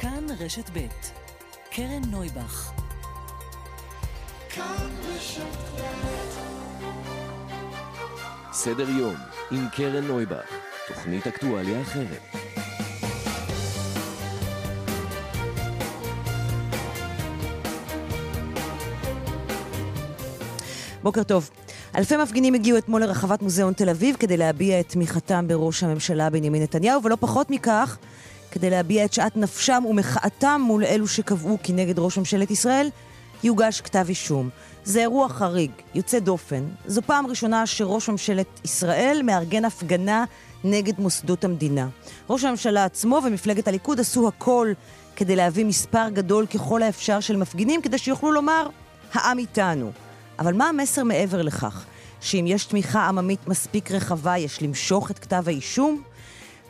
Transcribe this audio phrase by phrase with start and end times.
[0.00, 0.86] כאן רשת ב'
[1.70, 2.72] קרן נויבך
[8.52, 9.14] סדר יום
[9.50, 10.44] עם קרן נויבך,
[10.88, 12.20] תוכנית אקטואליה אחרת.
[21.02, 21.50] בוקר טוב.
[21.96, 26.62] אלפי מפגינים הגיעו אתמול לרחבת מוזיאון תל אביב כדי להביע את תמיכתם בראש הממשלה בנימין
[26.62, 27.98] נתניהו, ולא פחות מכך,
[28.50, 32.90] כדי להביע את שאט נפשם ומחאתם מול אלו שקבעו כי נגד ראש ממשלת ישראל
[33.44, 34.48] יוגש כתב אישום.
[34.84, 36.64] זה אירוע חריג, יוצא דופן.
[36.86, 40.24] זו פעם ראשונה שראש ממשלת ישראל מארגן הפגנה
[40.64, 41.88] נגד מוסדות המדינה.
[42.30, 44.72] ראש הממשלה עצמו ומפלגת הליכוד עשו הכל
[45.16, 48.66] כדי להביא מספר גדול ככל האפשר של מפגינים, כדי שיוכלו לומר,
[49.12, 49.92] העם איתנו.
[50.38, 51.84] אבל מה המסר מעבר לכך?
[52.20, 56.02] שאם יש תמיכה עממית מספיק רחבה, יש למשוך את כתב האישום?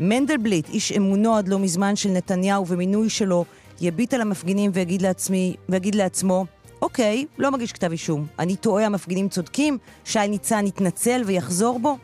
[0.02, 3.45] מנדלבליט, איש אמונו עד לא מזמן של נתניהו ומינוי שלו,
[3.80, 6.46] יביט על המפגינים ויגיד, לעצמי, ויגיד לעצמו,
[6.82, 8.26] אוקיי, לא מגיש כתב אישום.
[8.38, 11.96] אני טועה, המפגינים צודקים, שי ניצן יתנצל ויחזור בו?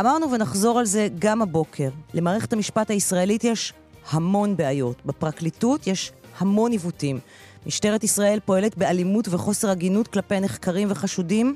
[0.00, 1.88] אמרנו ונחזור על זה גם הבוקר.
[2.14, 3.72] למערכת המשפט הישראלית יש
[4.10, 4.96] המון בעיות.
[5.06, 7.18] בפרקליטות יש המון עיוותים.
[7.66, 11.54] משטרת ישראל פועלת באלימות וחוסר הגינות כלפי נחקרים וחשודים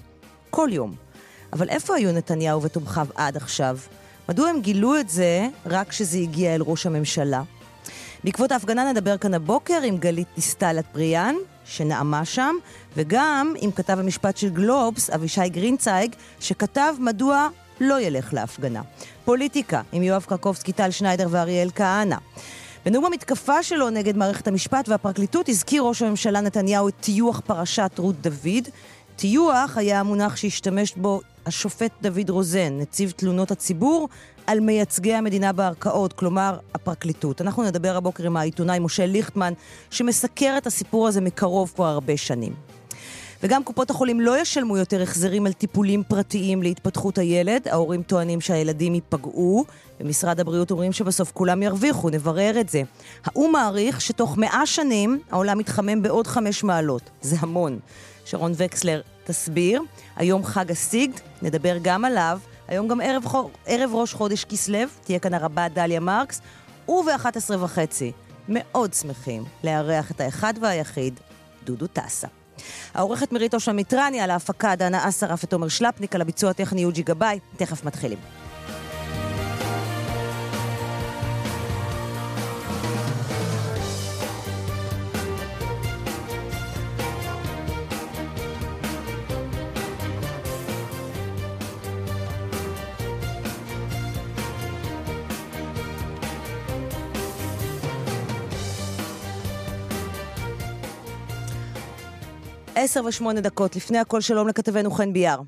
[0.50, 0.94] כל יום.
[1.52, 3.78] אבל איפה היו נתניהו ותומכיו עד עכשיו?
[4.30, 7.42] מדוע הם גילו את זה רק כשזה הגיע אל ראש הממשלה?
[8.24, 12.54] בעקבות ההפגנה נדבר כאן הבוקר עם גלית דיסטל אטבריאן, שנאמה שם,
[12.96, 17.48] וגם עם כתב המשפט של גלובס, אבישי גרינצייג, שכתב מדוע
[17.80, 18.82] לא ילך להפגנה.
[19.24, 22.16] פוליטיקה, עם יואב קרקובסקי, טל שניידר ואריאל כהנא.
[22.84, 28.20] בנאום המתקפה שלו נגד מערכת המשפט והפרקליטות הזכיר ראש הממשלה נתניהו את טיוח פרשת רות
[28.20, 28.68] דוד.
[29.20, 34.08] טיוח היה המונח שהשתמש בו השופט דוד רוזן, נציב תלונות הציבור,
[34.46, 37.40] על מייצגי המדינה בערכאות, כלומר הפרקליטות.
[37.40, 39.52] אנחנו נדבר הבוקר עם העיתונאי משה ליכטמן,
[39.90, 42.52] שמסקר את הסיפור הזה מקרוב כבר הרבה שנים.
[43.42, 47.68] וגם קופות החולים לא ישלמו יותר החזרים על טיפולים פרטיים להתפתחות הילד.
[47.68, 49.64] ההורים טוענים שהילדים ייפגעו,
[50.00, 52.82] ומשרד הבריאות אומרים שבסוף כולם ירוויחו, נברר את זה.
[53.24, 57.10] האו"ם מעריך שתוך מאה שנים העולם מתחמם בעוד חמש מעלות.
[57.22, 57.78] זה המון.
[58.24, 59.82] שרון וקסלר תסביר.
[60.16, 62.38] היום חג הסיגד, נדבר גם עליו.
[62.68, 63.24] היום גם ערב,
[63.66, 66.40] ערב ראש חודש כסלו, תהיה כאן הרבה דליה מרקס,
[66.88, 68.12] וב-11 וחצי
[68.48, 71.20] מאוד שמחים לארח את האחד והיחיד,
[71.64, 72.28] דודו טסה.
[72.94, 77.38] העורכת מירית אושה מיטרני, על ההפקה דנה אסרף ותומר שלפניק, על הביצוע הטכני יוג'י גבאי.
[77.56, 78.18] תכף מתחילים.
[102.82, 103.76] עשר ושמונה דקות.
[103.76, 105.38] לפני הכל שלום לכתבנו חן ביאר.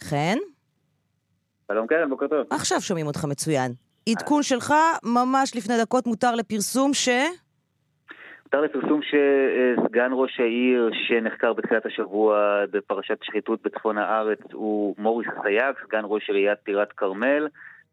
[0.00, 0.36] חן?
[1.72, 2.46] שלום קרן, בוקר טוב.
[2.50, 3.72] עכשיו שומעים אותך מצוין.
[4.08, 4.74] עדכון שלך,
[5.04, 7.08] ממש לפני דקות, מותר לפרסום ש...
[8.44, 15.74] מותר לפרסום שסגן ראש העיר שנחקר בתחילת השבוע בפרשת שחיתות בצפון הארץ הוא מוריס סייג,
[15.86, 17.48] סגן ראש עיריית טירת כרמל.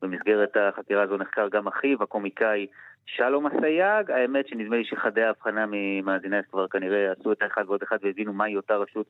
[0.08, 2.68] במסגרת החקירה הזו נחקר גם אחיו, הקומיקאי
[3.06, 7.98] שלום אסייג, האמת שנדמה לי שחדי ההבחנה ממאזיני כבר כנראה עשו את האחד ועוד אחד
[8.02, 9.06] והבינו מהי אותה רשות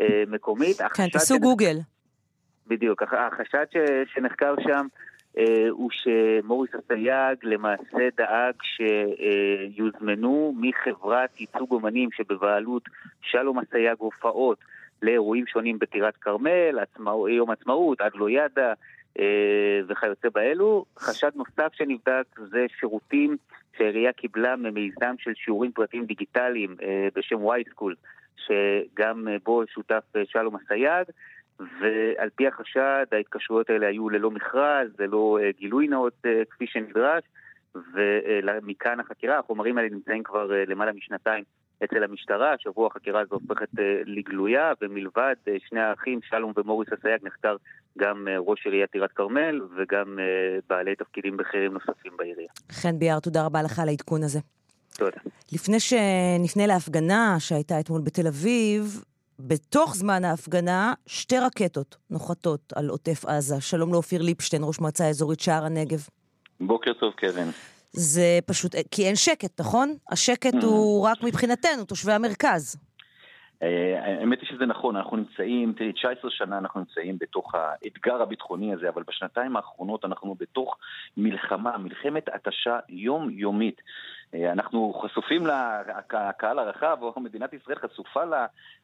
[0.00, 0.76] אה, מקומית.
[0.94, 1.40] כן, תעשו שנחק...
[1.40, 1.76] גוגל.
[2.66, 3.76] בדיוק, החשד ש...
[4.14, 4.86] שנחקר שם
[5.38, 12.82] אה, הוא שמוריס אסייג למעשה דאג שיוזמנו מחברת ייצוג אומנים שבבעלות
[13.20, 14.58] שלום אסייג הופעות
[15.02, 17.10] לאירועים שונים בטירת כרמל, עצמא...
[17.28, 18.72] יום עצמאות, עד לא ידע,
[19.88, 20.84] וכיוצא באלו.
[20.98, 23.36] חשד נוסף שנבדק זה שירותים
[23.78, 27.94] שהעירייה קיבלה ממיזם של שיעורים פרטיים דיגיטליים אה, בשם וייסקול,
[28.36, 31.06] שגם בו שותף אה, שלום אסייג.
[31.80, 37.22] ועל פי החשד ההתקשרויות האלה היו ללא מכרז, ללא גילוי נאות כפי שנדרש,
[37.74, 41.44] ומכאן החקירה, החומרים האלה נמצאים כבר למעלה משנתיים
[41.84, 43.68] אצל המשטרה, השבוע החקירה הזו הופכת
[44.04, 45.34] לגלויה, ומלבד
[45.68, 47.56] שני האחים, שלום ומוריס אסייג, נחקר
[47.98, 52.48] גם אה, ראש עיריית טירת כרמל וגם אה, בעלי תפקידים בכירים נוספים בעירייה.
[52.72, 54.38] חן ביאר, תודה רבה לך על העדכון הזה.
[54.98, 55.16] תודה.
[55.52, 59.04] לפני שנפנה להפגנה שהייתה אתמול בתל אביב,
[59.38, 63.60] בתוך זמן ההפגנה, שתי רקטות נוחתות על עוטף עזה.
[63.60, 65.98] שלום לאופיר ליפשטיין, ראש מועצה אזורית שער הנגב.
[66.60, 67.48] בוקר טוב, קרן.
[67.98, 69.94] זה פשוט, כי אין שקט, נכון?
[70.10, 72.76] השקט הוא רק מבחינתנו, תושבי המרכז.
[74.02, 78.88] האמת היא שזה נכון, אנחנו נמצאים, תראי, 19 שנה אנחנו נמצאים בתוך האתגר הביטחוני הזה,
[78.88, 80.76] אבל בשנתיים האחרונות אנחנו בתוך
[81.16, 83.80] מלחמה, מלחמת התשה יומיומית.
[84.34, 88.20] אה, אנחנו חשופים, לקהל הרחב, או מדינת ישראל חשופה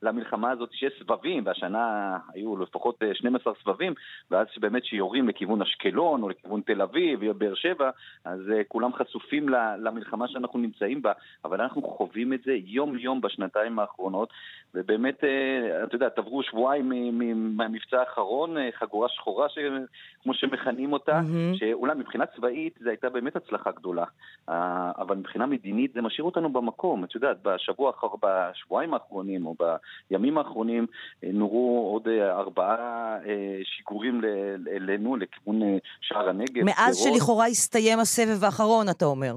[0.02, 3.94] למלחמה הזאת שיש סבבים, והשנה היו לפחות 12 אה, סבבים,
[4.30, 7.90] ואז באמת שיורים לכיוון אשקלון, או לכיוון תל אביב, ובאר שבע,
[8.24, 9.48] אז אה, כולם חשופים
[9.78, 11.12] למלחמה שאנחנו נמצאים בה,
[11.44, 14.28] אבל אנחנו חווים את זה יום-יום בשנתיים האחרונות,
[14.74, 15.24] ובאמת,
[15.84, 17.18] אתה יודע, עברו שבועיים
[17.56, 19.46] מהמבצע האחרון, חגורה שחורה,
[20.22, 21.58] כמו שמכנים אותה, mm-hmm.
[21.58, 24.04] שאולי מבחינה צבאית זו הייתה באמת הצלחה גדולה,
[24.48, 25.33] אבל מבחינת...
[25.34, 27.04] מבחינה מדינית זה משאיר אותנו במקום.
[27.04, 27.92] את יודעת, בשבוע,
[28.22, 29.54] בשבועיים האחרונים או
[30.10, 30.86] בימים האחרונים
[31.24, 34.20] אה, נורו עוד אה, ארבעה אה, שיגורים
[34.76, 35.60] אלינו לכיוון
[36.00, 36.64] שער הנגב.
[36.64, 39.36] מאז שלכאורה הסתיים הסבב האחרון, אתה אומר.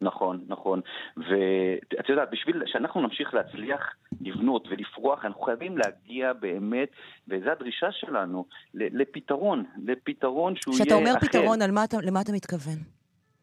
[0.00, 0.80] נכון, נכון.
[1.16, 6.88] ואת יודעת, בשביל שאנחנו נמשיך להצליח לבנות ולפרוח, אנחנו חייבים להגיע באמת,
[7.28, 8.44] וזו הדרישה שלנו,
[8.74, 10.94] לפתרון, לפתרון שהוא יהיה אחר.
[10.94, 12.95] כשאתה אומר פתרון, מה אתה, למה אתה מתכוון?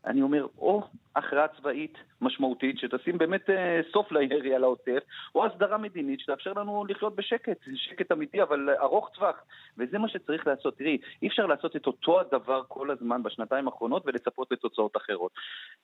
[0.06, 0.84] אני אומר, או
[1.16, 5.00] הכרעה צבאית משמעותית שתשים באמת אה, סוף לירי על העוטף,
[5.36, 9.36] או הסדרה מדינית שתאפשר לנו לחיות בשקט, שקט אמיתי אבל ארוך טווח,
[9.78, 10.78] וזה מה שצריך לעשות.
[10.78, 15.32] תראי, אי אפשר לעשות את אותו הדבר כל הזמן בשנתיים האחרונות ולצפות לתוצאות אחרות.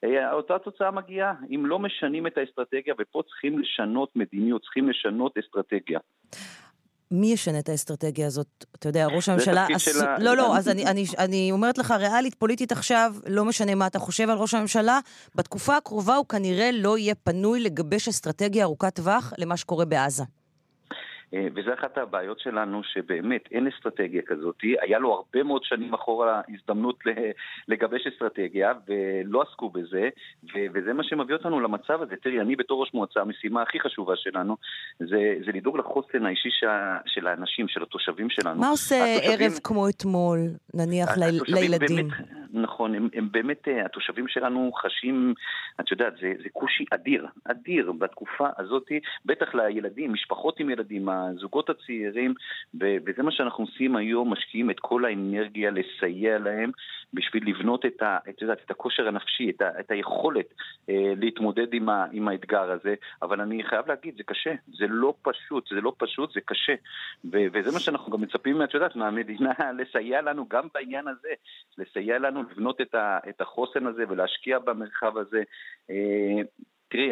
[0.04, 5.38] אה, אותה תוצאה מגיעה אם לא משנים את האסטרטגיה, ופה צריכים לשנות מדיניות, צריכים לשנות
[5.38, 6.00] אסטרטגיה.
[7.12, 8.66] מי ישנה את האסטרטגיה הזאת?
[8.76, 9.68] אתה יודע, ראש הממשלה...
[9.68, 10.00] זה תפקיד של...
[10.20, 14.00] לא, לא, אז אני, אני, אני אומרת לך, ריאלית, פוליטית עכשיו, לא משנה מה אתה
[14.00, 15.00] חושב על ראש הממשלה,
[15.36, 20.24] בתקופה הקרובה הוא כנראה לא יהיה פנוי לגבש אסטרטגיה ארוכת טווח למה שקורה בעזה.
[21.34, 24.56] אה, וזה אחת הבעיות שלנו, שבאמת אין אסטרטגיה כזאת.
[24.82, 27.00] היה לו הרבה מאוד שנים אחורה הזדמנות
[27.68, 30.10] לגבש אסטרטגיה, ולא עסקו בזה,
[30.74, 32.16] וזה מה שמביא אותנו למצב הזה.
[32.24, 34.58] תראי, אני בתור ראש מועצה, המשימה הכי חשובה שלנו,
[35.00, 36.50] זה, זה לדאוג לחוסן האישי
[37.06, 38.62] של האנשים, של התושבים שלנו.
[38.62, 39.42] מה עושה התושבים...
[39.42, 40.40] ערב כמו אתמול,
[40.74, 41.10] נניח,
[41.48, 42.08] לילדים?
[42.08, 45.34] באמת, נכון, הם, הם באמת, אה, התושבים שלנו חשים,
[45.80, 48.88] את יודעת, זה, זה קושי אדיר, אדיר בתקופה הזאת,
[49.26, 52.34] בטח לילדים, משפחות עם ילדים, הזוגות הצעירים,
[52.74, 56.72] וזה מה שאנחנו עושים היום, משקיעים את כל האנרגיה לסייע להם
[57.14, 60.54] בשביל לבנות את, ה, את, יודעת, את הכושר הנפשי, את, ה, את היכולת
[60.90, 65.14] אה, להתמודד עם, ה, עם האתגר הזה, אבל אני חייב להגיד, זה קשה, זה לא
[65.22, 66.76] פשוט, זה לא פשוט, זה קשה,
[67.32, 71.30] ו, וזה מה שאנחנו גם מצפים, את יודעת, מהמדינה לסייע לנו גם בעניין הזה,
[71.78, 75.44] לסייע לנו לבנות את, ה, את החוסן הזה ולהשקיע במרחב הזה.
[75.90, 76.42] אה,
[76.88, 77.12] תראי,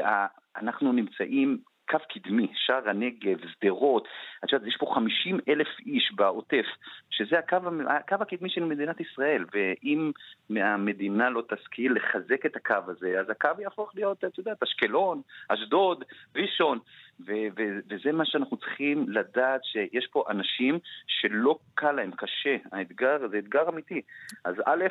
[0.57, 1.57] אנחנו נמצאים
[1.89, 4.07] קו קדמי, שער הנגב, שדרות,
[4.43, 6.65] את יודעת, יש פה 50 אלף איש בעוטף,
[7.09, 7.57] שזה הקו,
[7.87, 10.11] הקו הקדמי של מדינת ישראל, ואם
[10.49, 16.03] המדינה לא תשכיל לחזק את הקו הזה, אז הקו יהפוך להיות, את יודעת, אשקלון, אשדוד,
[16.35, 16.79] ראשון.
[17.19, 22.55] ו- ו- וזה מה שאנחנו צריכים לדעת, שיש פה אנשים שלא קל להם, קשה.
[22.71, 24.01] האתגר זה אתגר אמיתי.
[24.43, 24.85] אז א',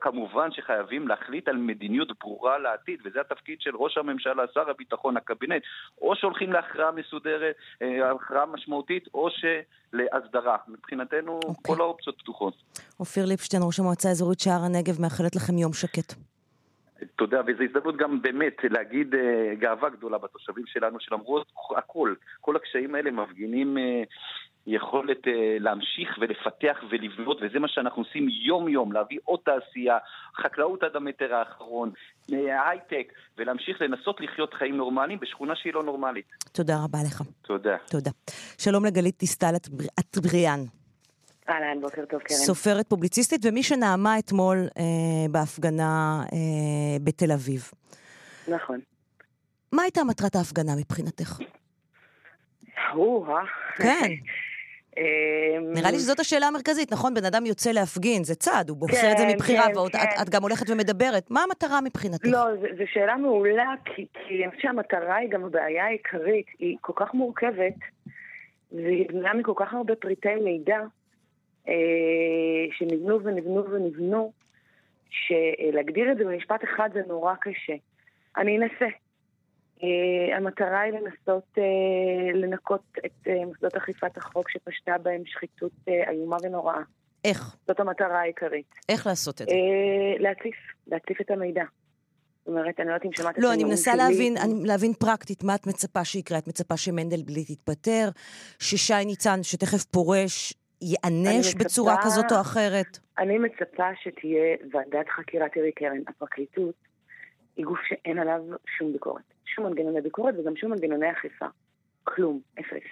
[0.00, 5.62] כמובן שחייבים להחליט על מדיניות ברורה לעתיד, וזה התפקיד של ראש הממשלה, שר הביטחון, הקבינט.
[6.00, 10.56] או שהולכים להכרעה מסודרת, אה, הכרעה משמעותית, או שלהסדרה.
[10.68, 11.48] מבחינתנו, okay.
[11.48, 11.74] אוקיי.
[11.74, 12.54] כל האופציות פתוחות.
[13.00, 16.33] אופיר ליפשטיין, ראש המועצה האזורית שער הנגב, מאחלת לכם יום שקט.
[17.16, 19.18] תודה, וזו הזדמנות גם באמת להגיד uh,
[19.60, 23.80] גאווה גדולה בתושבים שלנו, שלמרות הכל, כל הקשיים האלה מפגינים uh,
[24.66, 25.30] יכולת uh,
[25.60, 29.98] להמשיך ולפתח ולבנות, וזה מה שאנחנו עושים יום-יום, להביא עוד תעשייה,
[30.36, 31.90] חקלאות עד המטר האחרון,
[32.30, 36.26] הייטק, ולהמשיך לנסות לחיות חיים נורמליים בשכונה שהיא לא נורמלית.
[36.52, 37.22] תודה רבה לך.
[37.42, 37.76] תודה.
[37.90, 38.10] תודה.
[38.58, 39.54] שלום לגלית דיסטל
[40.00, 40.83] אטבריאן.
[41.48, 42.36] אהלן, בוקר טוב, קרן.
[42.36, 44.84] סופרת פובליציסטית, ומי שנאמה אתמול אה,
[45.30, 47.70] בהפגנה אה, בתל אביב.
[48.48, 48.80] נכון.
[49.72, 51.38] מה הייתה מטרת ההפגנה מבחינתך?
[52.94, 53.44] או-אה.
[53.76, 54.10] כן.
[54.98, 57.14] אמ, נראה לי שזאת השאלה המרכזית, נכון?
[57.14, 59.92] בן אדם יוצא להפגין, זה צעד, הוא בוחר כן, את זה כן, מבחירה, כן, ועוד
[59.92, 59.98] כן.
[59.98, 61.30] את, את גם הולכת ומדברת.
[61.30, 62.24] מה המטרה מבחינתך?
[62.24, 62.46] לא,
[62.78, 67.14] זו שאלה מעולה, כי, כי אני חושבת שהמטרה היא גם הבעיה העיקרית, היא כל כך
[67.14, 67.74] מורכבת,
[68.72, 70.78] והיא בנויה מכל כך הרבה פריטי מידע,
[72.72, 74.32] שנבנו ונבנו ונבנו,
[75.10, 77.74] שלהגדיר את זה במשפט אחד זה נורא קשה.
[78.36, 78.86] אני אנסה.
[79.78, 85.72] Uh, המטרה היא לנסות uh, לנקות את מוסדות אכיפת החוק שפשטה בהם שחיתות
[86.08, 86.80] איומה ונוראה.
[87.24, 87.56] איך?
[87.66, 88.74] זאת המטרה העיקרית.
[88.88, 89.54] איך לעשות את זה?
[90.18, 90.54] להציף,
[90.86, 91.64] להציף את המידע.
[92.38, 95.44] זאת אומרת, אני לא יודעת אם שמעת את לא, אני מנסה להבין, אני, להבין פרקטית
[95.44, 96.38] מה את מצפה שיקרה.
[96.38, 98.08] את מצפה שמנדלבליט יתפטר,
[98.58, 102.98] ששי ניצן, שתכף פורש, ייענש מצפה, בצורה כזאת או אחרת?
[103.18, 106.74] אני מצפה שתהיה ועדת חקירה, תראי קרן, הפרקליטות
[107.56, 108.42] היא גוף שאין עליו
[108.78, 109.22] שום ביקורת.
[109.44, 111.46] שום מנגנוני ביקורת וגם שום מנגנוני אכיפה.
[112.04, 112.86] כלום, אפס.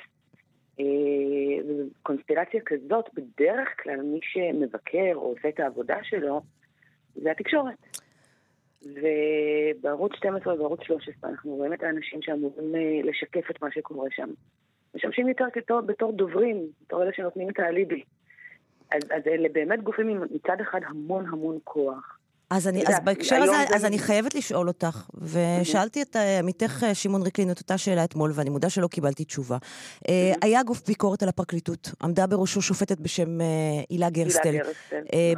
[2.02, 6.40] קונסטלציה כזאת, בדרך כלל מי שמבקר או עושה את העבודה שלו,
[7.14, 7.99] זה התקשורת.
[8.82, 14.30] ובערוץ 12 ובערוץ 13 אנחנו רואים את האנשים שאמורים לשקף את מה שקורה שם.
[14.94, 18.02] משמשים יותר כתור, בתור דוברים, בתור אלה שנותנים את האליבי.
[18.92, 22.18] אז, אז אלה באמת גופים עם מצד אחד המון המון כוח.
[22.50, 27.50] אז, אני, אז בהקשר הזה, אז אני חייבת לשאול אותך, ושאלתי את עמיתך שמעון ריקלין
[27.50, 29.58] את אותה שאלה אתמול, ואני מודה שלא קיבלתי תשובה.
[30.42, 33.38] היה גוף ביקורת על הפרקליטות, עמדה בראשו שופטת בשם
[33.90, 34.54] הילה גרסטל.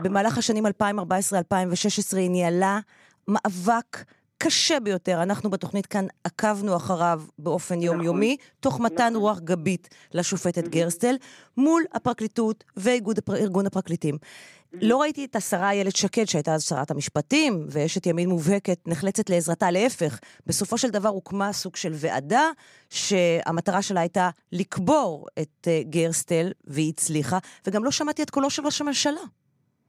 [0.02, 0.70] במהלך השנים 2014-2016
[2.16, 2.78] היא ניהלה
[3.28, 4.04] מאבק
[4.38, 5.22] קשה ביותר.
[5.22, 7.86] אנחנו בתוכנית כאן עקבנו אחריו באופן נכון.
[7.86, 9.16] יומיומי, תוך מתן נכון.
[9.16, 11.16] רוח גבית לשופטת גרסטל,
[11.56, 14.18] מול הפרקליטות וארגון הפרקליטים.
[14.82, 19.70] לא ראיתי את השרה איילת שקד, שהייתה אז שרת המשפטים, ואשת ימין מובהקת, נחלצת לעזרתה.
[19.70, 22.50] להפך, בסופו של דבר הוקמה סוג של ועדה,
[22.90, 28.80] שהמטרה שלה הייתה לקבור את גרסטל, והיא הצליחה, וגם לא שמעתי את קולו של ראש
[28.80, 29.20] הממשלה.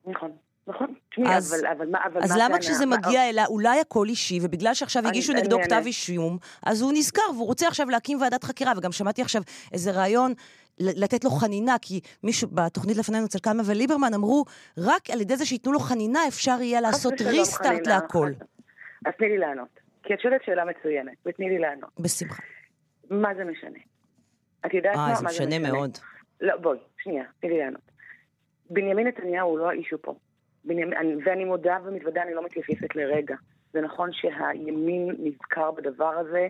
[0.08, 0.45] נכון.
[0.67, 2.00] נכון, תשמעי, אבל, אבל מה...
[2.05, 5.81] אבל אז מה למה כשזה מגיע אליה, אולי הכל אישי, ובגלל שעכשיו הגישו נגדו כתב
[5.86, 9.41] אישום, אז הוא נזכר, והוא רוצה עכשיו להקים ועדת חקירה, וגם שמעתי עכשיו
[9.74, 10.34] איזה רעיון
[10.79, 14.45] לתת לו חנינה, כי מישהו בתוכנית לפנינו, אצל קלמה וליברמן, אמרו,
[14.77, 18.31] רק על ידי זה שייתנו לו חנינה אפשר יהיה לעשות ריסטארט להכל.
[19.05, 21.89] אז תני לי לענות, כי את שואלת שאלה מצוינת, ותני לי לענות.
[22.00, 22.43] בשמחה.
[23.10, 23.79] מה זה משנה?
[24.65, 25.15] את יודעת מה?
[25.15, 25.98] זה משנה מאוד.
[26.41, 27.91] לא, בואי, שנייה, תני לי לענות.
[28.69, 30.15] בנימין נתניהו הוא לא האישו פה.
[31.25, 33.36] ואני מודה ומתוודה, אני לא מתייפפת לרגע.
[33.74, 36.48] זה נכון שהימין נזכר בדבר הזה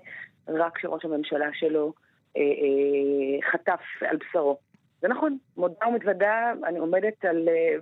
[0.48, 1.94] רק כשראש הממשלה שלו
[2.38, 4.58] אה, אה, חטף על בשרו.
[5.02, 7.76] זה נכון, מודה ומתוודה, אני עומדת על, אה,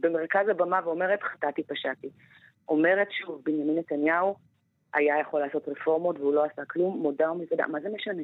[0.00, 2.08] במרכז הבמה ואומרת, חטאתי, פשעתי.
[2.68, 4.34] אומרת שוב, בנימין נתניהו
[4.94, 8.22] היה יכול לעשות רפורמות והוא לא עשה כלום, מודה ומתוודה, מה זה משנה?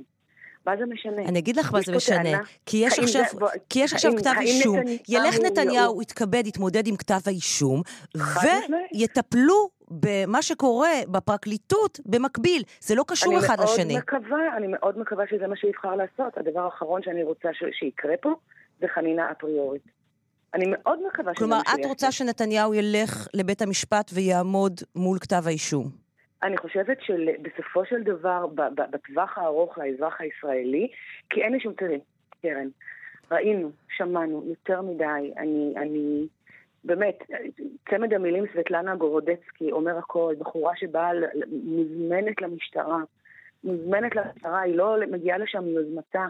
[0.66, 1.22] מה זה משנה?
[1.22, 2.38] אני אגיד לך מה זה משנה.
[2.66, 4.78] כי יש עכשיו, זה, כי יש עכשיו כתב אישום.
[5.08, 7.82] ילך נתניהו, יתכבד, יתמודד עם כתב האישום,
[8.14, 12.62] ויטפלו במה שקורה בפרקליטות במקביל.
[12.80, 13.82] זה לא קשור אחד לשני.
[13.82, 16.38] אני מאוד מקווה, אני מאוד מקווה שזה מה שהוא יבחר לעשות.
[16.38, 18.34] הדבר האחרון שאני רוצה שיקרה פה,
[18.80, 19.82] זה חנינה אפריורית.
[20.54, 25.42] אני מאוד מקווה שזה מה כלומר, את רוצה שנתניהו ילך לבית המשפט ויעמוד מול כתב
[25.46, 26.03] האישום.
[26.44, 28.46] אני חושבת שבסופו של דבר,
[28.90, 30.88] בטווח הארוך לאזרח הישראלי,
[31.30, 31.72] כי אין לי שום
[32.42, 32.68] קרן.
[33.30, 36.26] ראינו, שמענו יותר מדי, אני, אני,
[36.84, 37.18] באמת,
[37.90, 41.10] צמד המילים סבטלנה גורודצקי אומר הכל, בחורה שבאה
[41.64, 42.98] מוזמנת למשטרה,
[43.64, 46.26] מוזמנת למשטרה, היא לא מגיעה לשם מיוזמתה,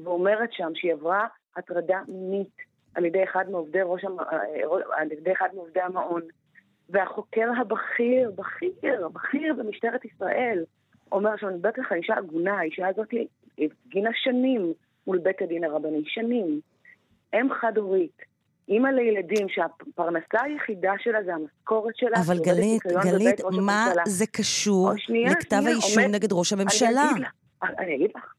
[0.00, 2.56] ואומרת שם שהיא עברה הטרדה מינית
[2.94, 4.04] על ידי אחד מעובדי ראש,
[4.98, 6.22] על ידי אחד מעובדי המעון.
[6.88, 10.64] והחוקר הבכיר, בכיר, בכיר במשטרת ישראל,
[11.12, 13.08] אומר שאני מדברת לך אישה עגונה, האישה הזאת
[13.58, 14.72] הפגינה שנים
[15.06, 16.60] מול בית הדין הרבני, שנים.
[17.34, 18.22] אם חד-הורית,
[18.68, 22.16] אימא לילדים שהפרנסה היחידה שלה זה המשכורת שלה.
[22.26, 27.02] אבל גלית, גלית, מה זה קשור לכתב האישום נגד ראש הממשלה?
[27.02, 27.32] אני אגיד, לך,
[27.78, 28.32] אני אגיד לך.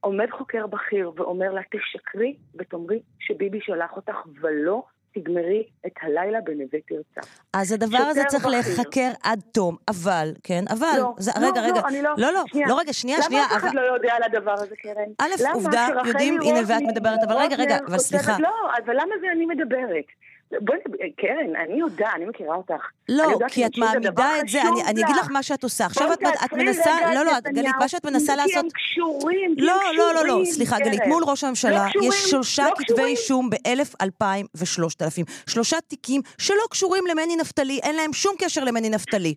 [0.00, 4.82] עומד חוקר בכיר ואומר לה, תשקרי ותאמרי שביבי שלח אותך ולא
[5.20, 7.20] תגמרי את הלילה בנווה תרצה.
[7.52, 11.66] אז הדבר הזה צריך להיחקר עד תום, אבל, כן, אבל, לא, זה, לא, רגע, לא,
[11.66, 12.68] רגע, אני לא, לא, לא, שנייה.
[12.68, 13.42] לא, רגע, שנייה, שנייה.
[13.42, 13.76] למה אף אחד אבל...
[13.76, 15.10] לא יודע על הדבר הזה, קרן?
[15.18, 18.36] א', עובדה, יודעים, הנה, ואת מדברת, אבל רגע, רגע, אבל סליחה.
[18.40, 20.04] לא, אבל למה זה אני מדברת?
[20.50, 20.78] בואי,
[21.16, 22.84] קרן, אני יודעת, אני מכירה אותך.
[23.08, 25.86] לא, כי את מעמידה את זה, אני, אני אגיד לך מה שאת עושה.
[25.86, 28.52] עכשיו את, את מנסה, לא, לא, גלית, מה שאת מנסה לעשות...
[28.52, 33.04] כי הם קשורים, לא, לא, לא, לא, סליחה, גלית, מול ראש הממשלה יש שלושה כתבי
[33.04, 35.24] אישום באלף, אלפיים ושלושת אלפים.
[35.46, 39.34] שלושה תיקים שלא קשורים למני נפתלי, אין להם שום קשר למני נפתלי.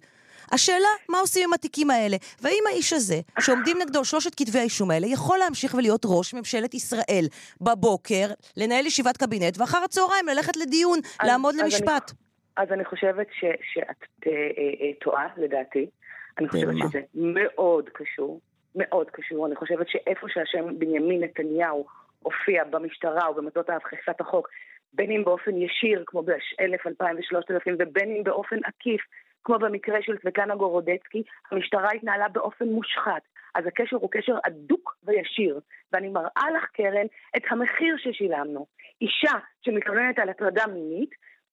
[0.51, 2.18] השאלה, מה עושים עם התיקים האלה?
[2.41, 7.25] והאם האיש הזה, שעומדים נגדו שלושת כתבי האישום האלה, יכול להמשיך ולהיות ראש ממשלת ישראל
[7.62, 8.27] בבוקר,
[8.58, 12.12] לנהל ישיבת קבינט, ואחר הצהריים ללכת לדיון, אז, לעמוד אז למשפט?
[12.12, 15.89] אני, אז אני חושבת ש, שאת אה, אה, טועה, לדעתי.
[16.38, 16.86] אני חושבת מה?
[16.89, 18.39] שזה מאוד קשור,
[18.75, 19.48] מאוד קשור.
[19.48, 21.86] אני חושבת שאיפה שהשם בנימין נתניהו
[22.20, 24.50] הופיע במשטרה או במטות אכיפת החוק,
[24.94, 29.01] בין אם באופן ישיר, כמו ב-1000, 2000 ו-3000, ובין אם באופן עקיף,
[29.43, 33.22] כמו במקרה של סבטלנה גורודצקי, המשטרה התנהלה באופן מושחת.
[33.55, 35.60] אז הקשר הוא קשר הדוק וישיר.
[35.93, 37.05] ואני מראה לך, קרן,
[37.38, 38.65] את המחיר ששילמנו.
[39.01, 41.10] אישה שמתלוננת על הטרדה מינית,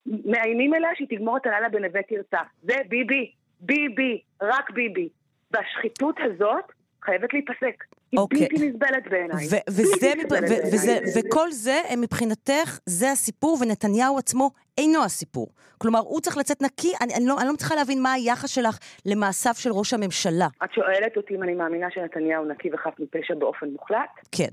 [0.07, 2.41] מאיימים אליה שהיא תגמור את הלילה בנווה תרצה.
[2.63, 5.09] זה ביבי, ביבי, רק ביבי.
[5.51, 6.65] והשחיתות הזאת
[7.05, 7.85] חייבת להיפסק.
[8.13, 8.41] היא אוקיי.
[8.41, 9.47] בלתי נסבלת בעיניי.
[9.51, 11.01] ו- וזה, מפ- בעיניי.
[11.17, 15.49] וכל זה, מבחינתך, זה הסיפור, ונתניהו עצמו אינו הסיפור.
[15.79, 18.79] כלומר, הוא צריך לצאת נקי, אני, אני, לא, אני לא מצליחה להבין מה היחס שלך
[19.07, 20.47] למעשיו של ראש הממשלה.
[20.65, 24.11] את שואלת אותי אם אני מאמינה שנתניהו נקי וחף מפשע באופן מוחלט?
[24.33, 24.49] כן.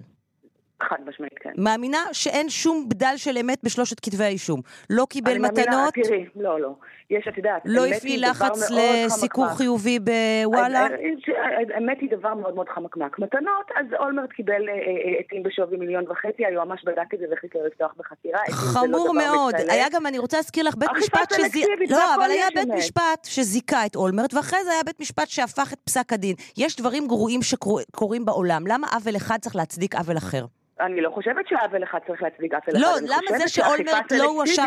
[0.90, 1.50] חד משמעית כן.
[1.58, 4.62] מאמינה שאין שום בדל של אמת בשלושת כתבי האישום.
[4.90, 6.76] לא קיבל אני מאמינה- מתנות, תראי, לא, לא.
[7.18, 9.48] יש, את יודעת, לא הפעיל לחץ לסיקור.
[9.58, 10.86] חיובי בוואלה.
[10.86, 13.20] אז, אה, האמת היא דבר מאוד מאוד חמקמק.
[13.20, 17.56] מתנות, אז אולמרט קיבל אה, אה, עטים בשווי מיליון וחצי, היועמ"ש בדק את זה והחליט
[17.56, 18.40] לא לפתוח בחקירה.
[18.50, 19.56] לא חמור מאוד.
[19.70, 21.62] היה גם, אני רוצה להזכיר לך, בית משפט שזי...
[21.62, 22.68] סלקטיבית, לא, אבל היה בית.
[22.78, 26.36] משפט שזיכה את אולמרט, ואחרי זה היה בית משפט שהפך את פסק הדין.
[26.58, 28.68] יש דברים גרועים שקורים בעולם.
[28.68, 30.46] למה עוול אחד צריך להצדיק עוול אחר?
[30.80, 32.98] אני לא חושבת שעוול אחד צריך להצדיק עוול לא, אחד.
[32.98, 34.66] אני למה זה שאולמרט לא הואשם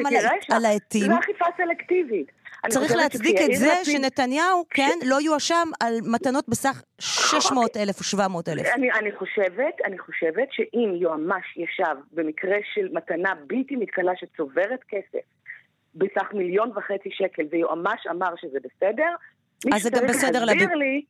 [0.53, 1.03] על העטים?
[1.07, 2.27] זה אכיפה סלקטיבית.
[2.69, 8.49] צריך להצדיק את זה שנתניהו, כן, לא יואשם על מתנות בסך 600 אלף או 700
[8.49, 8.67] אלף.
[8.75, 15.25] אני, חושבת, אני חושבת שאם יועמ"ש ישב במקרה של מתנה בלתי מתכלה שצוברת כסף
[15.95, 19.05] בסך מיליון וחצי שקל, ויועמ"ש אמר שזה בסדר,
[19.75, 21.03] אז זה מישהו גם צריך בסדר להסביר להביא- לי,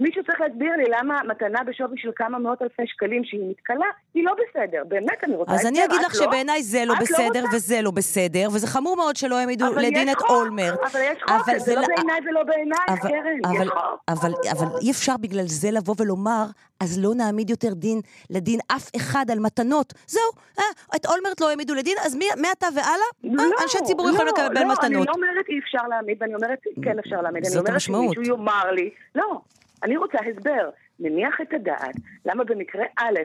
[0.00, 4.24] מישהו צריך להסביר לי למה מתנה בשווי של כמה מאות אלפי שקלים שהיא מתכלה, היא
[4.24, 4.82] לא בסדר.
[4.88, 6.26] באמת, אני רוצה אז אני אגיד לך לא?
[6.26, 7.44] שבעיניי זה לא לא בסדר?
[7.54, 10.78] וזה לא בסדר, וזה חמור מאוד שלא העמידו לדין את אולמרט.
[10.92, 14.00] אבל יש חוק, אבל זה לא לא- בעיניי ולא בעיניי, קרן, אבל, יש חוק.
[14.08, 16.44] אבל, אבל אי אפשר בגלל זה לבוא ולומר,
[16.80, 19.92] אז לא נעמיד יותר דין לדין אף אחד על מתנות.
[20.06, 20.22] זהו,
[20.58, 20.64] אה,
[20.96, 24.84] את אולמרט לא העמידו לדין, אז מעתה והלאה, אה, אנשי ציבור יכולים לקבל לא, מתנות.
[24.84, 27.42] אני לא אומרת אי אפשר להעמיד, ואני אומרת כן אפשר להעמיד.
[27.44, 28.14] אני זאת אומרת המשמעות.
[28.14, 29.40] שמישהו יאמר לי, לא,
[29.82, 30.70] אני רוצה הסבר.
[31.00, 31.94] מניח את הדעת,
[32.24, 33.18] למה במקרה א',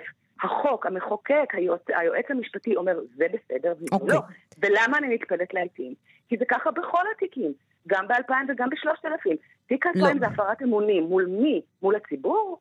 [0.43, 4.15] החוק, המחוקק, היועץ, היועץ המשפטי אומר, זה בסדר, וזה אוקיי.
[4.15, 4.19] לא.
[4.59, 5.93] ולמה אני נתפלאת לעתים?
[6.29, 7.53] כי זה ככה בכל התיקים,
[7.87, 9.35] גם ב-2000 וגם ב-3000.
[9.67, 10.19] תיק 2000 לא.
[10.19, 11.03] זה הפרת אמונים.
[11.03, 11.61] מול מי?
[11.81, 12.59] מול הציבור?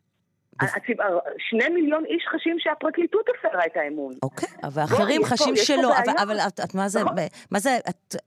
[0.61, 0.97] הציב...
[1.39, 4.13] שני מיליון איש חשים שהפרקליטות הפרה את האמון.
[4.23, 7.17] אוקיי, ואחרים חשים שלא, אבל, את, מה זה, נכון.
[7.51, 7.79] מה זה,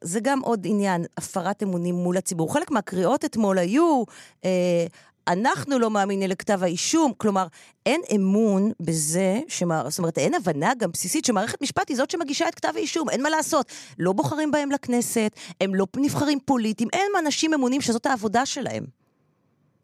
[0.01, 2.53] זה גם עוד עניין, הפרת אמונים מול הציבור.
[2.53, 4.03] חלק מהקריאות אתמול היו,
[4.45, 4.85] אה,
[5.27, 7.45] אנחנו לא מאמינים לכתב האישום, כלומר,
[7.85, 12.47] אין אמון בזה, שמע, זאת אומרת, אין הבנה גם בסיסית שמערכת משפט היא זאת שמגישה
[12.47, 13.71] את כתב האישום, אין מה לעשות.
[13.99, 15.31] לא בוחרים בהם לכנסת,
[15.61, 18.83] הם לא נבחרים פוליטיים, אין אנשים אמונים שזאת העבודה שלהם.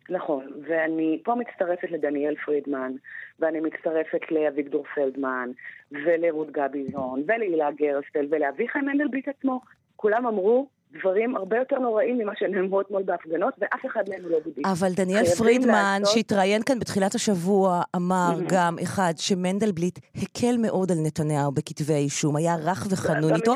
[0.10, 2.92] נכון, ואני פה מצטרפת לדניאל פרידמן,
[3.40, 5.52] ואני מצטרפת לאביגדור פלדמן,
[5.92, 9.62] ולרות גביזון, ולהילה גרסטל, ולאביחי מנדלבליט עצמו.
[9.96, 10.68] כולם אמרו
[11.00, 14.62] דברים הרבה יותר נוראים ממה שנאמרו אתמול בהפגנות, ואף אחד מהם לא בודי.
[14.66, 18.44] אבל דניאל פרידמן, לעשות- שהתראיין כאן בתחילת השבוע, אמר Mhm.
[18.48, 23.54] גם, אחד, שמנדלבליט הקל מאוד על נתניהו בכתבי האישום, היה רך וחנון איתו.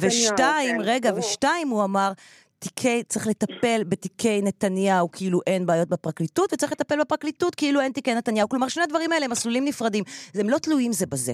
[0.00, 1.20] ושתיים, כן, רגע, ברור.
[1.24, 2.12] ושתיים, הוא אמר,
[2.58, 8.14] תיקי, צריך לטפל בתיקי נתניהו כאילו אין בעיות בפרקליטות, וצריך לטפל בפרקליטות כאילו אין תיקי
[8.14, 8.48] נתניהו.
[8.48, 10.04] כלומר, שני הדברים האלה הם מסלולים נפרדים.
[10.34, 11.32] הם לא תלויים זה בזה.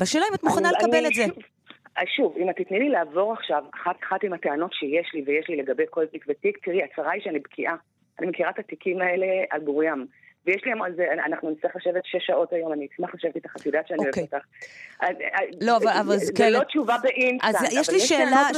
[0.00, 1.24] והשאלה אם את מוכנה אני- לקבל אני את זה.
[1.98, 5.56] אה, שוב, אם את תתני לי לעבור עכשיו אחת-אחת עם הטענות שיש לי ויש לי
[5.56, 7.74] לגבי כל תיק ותיק, תראי, הצרה היא שאני בקיאה.
[8.18, 10.06] אני מכירה את התיקים האלה על בוריים.
[10.46, 13.88] ויש לי זה, אנחנו נצטרך לשבת שש שעות היום, אני אשמח לשבת איתך, את יודעת
[13.88, 14.22] שאני אוהבת אוקיי.
[14.22, 14.46] אותך.
[15.00, 18.48] אז, אה, לא, אבל- זה זה כאלה- לא תשובה באינסטנט, אז יש לי שאלה.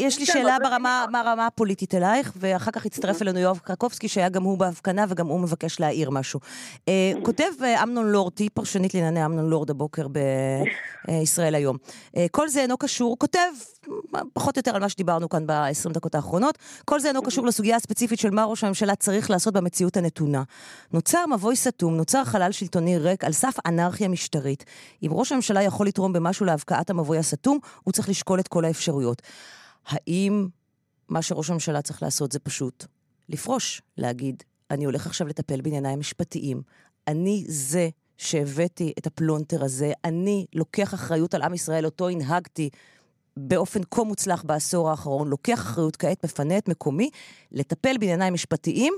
[0.00, 0.56] יש לי שאלה
[1.12, 5.40] ברמה, הפוליטית אלייך, ואחר כך הצטרף אלינו יואב קרקובסקי, שהיה גם הוא בהפגנה וגם הוא
[5.40, 6.40] מבקש להעיר משהו.
[6.88, 10.06] אה, כותב אה, אמנון לורד, תהיי פרשנית לענייני אמנון לורד הבוקר
[11.08, 11.76] בישראל היום.
[12.16, 13.38] אה, כל זה אינו קשור, כותב
[14.14, 17.46] אה, פחות או יותר על מה שדיברנו כאן ב-20 דקות האחרונות, כל זה אינו קשור
[17.46, 20.42] לסוגיה הספציפית של מה ראש הממשלה צריך לעשות במציאות הנתונה.
[20.92, 24.64] נוצר מבוי סתום, נוצר חלל שלטוני ריק על סף אנרכיה משטרית.
[25.02, 29.22] אם ראש הממשלה יכול לתרום במשהו להבקעת המבוי הסתום, הוא צריך לשקול את כל האפשרויות.
[29.86, 30.48] האם
[31.08, 32.84] מה שראש הממשלה צריך לעשות זה פשוט
[33.28, 36.62] לפרוש, להגיד, אני הולך עכשיו לטפל בענייניי המשפטיים,
[37.08, 42.70] אני זה שהבאתי את הפלונטר הזה, אני לוקח אחריות על עם ישראל, אותו הנהגתי
[43.36, 47.10] באופן כה מוצלח בעשור האחרון, לוקח אחריות כעת, מפנה את מקומי,
[47.52, 48.94] לטפל בענייניי המשפטיים,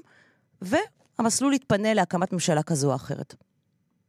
[1.19, 3.35] והמסלול יתפנה להקמת ממשלה כזו או אחרת.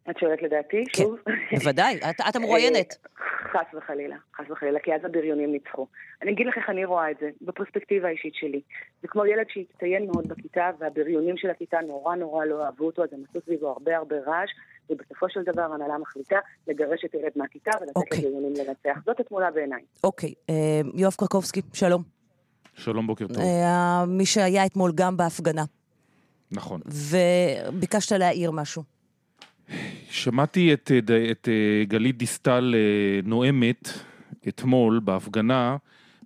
[0.09, 1.15] את שואלת לדעתי, כן, שוב?
[1.59, 2.97] בוודאי, את, את המרואיינת.
[3.05, 5.87] אה, חס וחלילה, חס וחלילה, כי אז הבריונים ניצחו.
[6.21, 8.61] אני אגיד לך איך אני רואה את זה, בפרספקטיבה האישית שלי.
[9.01, 13.09] זה כמו ילד שהצטיין מאוד בכיתה, והבריונים של הכיתה נורא נורא לא אהבו אותו, אז
[13.13, 14.49] הם עשו סביבו הרבה הרבה רעש,
[14.89, 16.37] ובסופו של דבר ההנהלה מחליטה
[16.67, 18.19] לגרש את הילד מהכיתה ולתת אוקיי.
[18.19, 18.99] לבריונים לנצח.
[19.05, 19.81] זאת התמונה בעיניי.
[20.03, 22.01] אוקיי, אה, יואב קרקובסקי, שלום.
[22.75, 23.37] שלום, בוקר טוב.
[23.37, 25.63] אה, מי שהיה אתמול גם בהפגנה,
[26.53, 26.81] נכון.
[26.85, 28.83] וביקשת להעיר משהו.
[30.09, 33.89] שמעתי את, אה, ד- את אה, גלית דיסטל אה, נואמת
[34.47, 35.77] אתמול בהפגנה,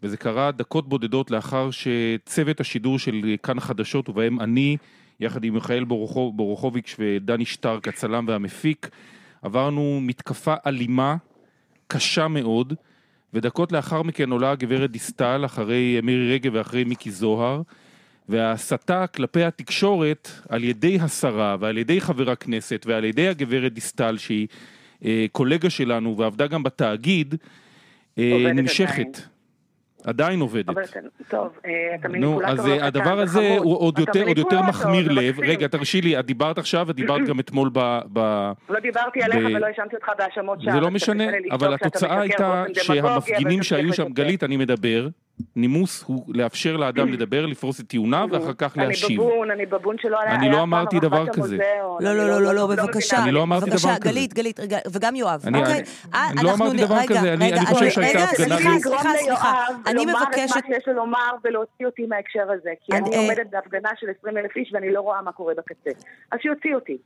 [0.04, 4.78] וזה קרה דקות בודדות לאחר שצוות השידור של כאן החדשות, ובהם אני,
[5.20, 5.84] יחד עם מיכאל
[6.34, 8.90] בורוכוביץ' ודני שטרק, הצלם והמפיק.
[9.42, 11.16] עברנו מתקפה אלימה,
[11.88, 12.74] קשה מאוד,
[13.34, 17.62] ודקות לאחר מכן עולה הגברת דיסטל, אחרי מירי רגב ואחרי מיקי זוהר,
[18.30, 24.48] וההסתה כלפי התקשורת על ידי השרה ועל ידי חבר הכנסת ועל ידי הגברת דיסטל, שהיא
[25.06, 27.36] אה, קולגה שלנו ועבדה גם בתאגיד,
[28.18, 29.18] אה, נמשכת.
[29.18, 29.38] עדיין.
[30.08, 30.70] עדיין עובדת.
[30.70, 30.84] אבל
[31.28, 35.12] טוב, אה, אתה מניפולטור נו, אז אה, הדבר הזה הוא עוד יותר, עוד יותר מחמיר
[35.12, 35.40] לב.
[35.40, 38.00] רגע, תרשי לי, את דיברת עכשיו, את דיברת גם אתמול ב...
[38.14, 38.20] ב
[38.70, 40.74] לא דיברתי עליך ולא האשמתי אותך בהאשמות שווא.
[40.74, 45.08] זה לא משנה, אבל התוצאה הייתה שהמפגינים שהיו שם, גלית, אני מדבר,
[45.56, 49.08] נימוס הוא לאפשר לאדם לדבר, לפרוס את טיעוניו, ואחר כך להשיב.
[49.08, 50.36] אני בבון, אני בבון שלא היה...
[50.36, 51.58] אני לא אמרתי דבר כזה.
[52.00, 53.24] לא, לא, לא, לא, לא, בבקשה.
[53.24, 53.88] אני לא אמרתי דבר כזה.
[53.88, 54.60] בבקשה, גלית, גלית,
[54.92, 55.42] וגם יואב.
[55.48, 55.84] אני אוקיי.
[56.44, 58.58] לא אמרתי דבר כזה, אני חושב שהייתה הפגנה...
[58.58, 59.66] סליחה, סליחה, סליחה.
[59.88, 60.56] אני מבקשת...
[60.56, 62.70] לומר את מה שיש לו לומר ולהוציא אותי מההקשר הזה.
[62.86, 65.90] כי אני אה, עומדת בהפגנה של 20 אלף איש ואני לא רואה מה קורה בקצה.
[66.32, 66.98] אז שיוציא אותי.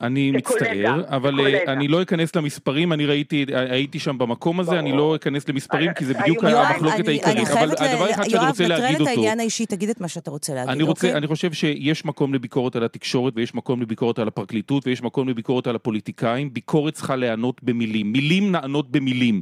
[0.00, 4.92] אני מצטער, אבל אה, אני לא אכנס למספרים, אני ראיתי, הייתי שם במקום הזה, אני
[4.92, 7.48] לא אכנס למספרים, כי זה בדיוק המחלוקת העיקרית.
[7.48, 8.90] אבל הדבר אחד שאני רוצה להגיד אותו...
[8.90, 11.14] יואב, נטרל את העניין האישי, תגיד את מה שאתה רוצה להגיד, אוקיי?
[11.14, 15.66] אני חושב שיש מקום לביקורת על התקשורת, ויש מקום לביקורת על הפרקליטות, ויש מקום לביקורת
[15.66, 16.52] על הפוליטיקאים.
[16.54, 18.12] ביקורת צריכה להיענות במילים.
[18.12, 19.40] מילים נענות במילים.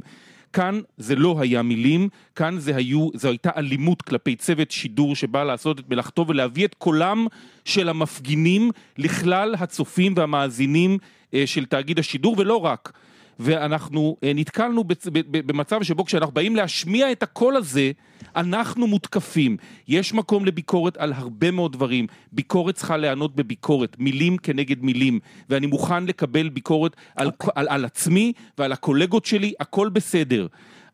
[0.53, 5.43] כאן זה לא היה מילים, כאן זה היו, זו הייתה אלימות כלפי צוות שידור שבא
[5.43, 7.27] לעשות את מלאכתו ולהביא את קולם
[7.65, 10.97] של המפגינים לכלל הצופים והמאזינים
[11.33, 12.93] אה, של תאגיד השידור, ולא רק.
[13.39, 14.83] ואנחנו אה, נתקלנו
[15.31, 17.91] במצב שבו כשאנחנו באים להשמיע את הקול הזה,
[18.35, 19.57] אנחנו מותקפים.
[19.87, 22.07] יש מקום לביקורת על הרבה מאוד דברים.
[22.31, 25.19] ביקורת צריכה להיענות בביקורת, מילים כנגד מילים.
[25.49, 27.49] ואני מוכן לקבל ביקורת על, okay.
[27.55, 30.47] על, על עצמי ועל הקולגות שלי, הכל בסדר.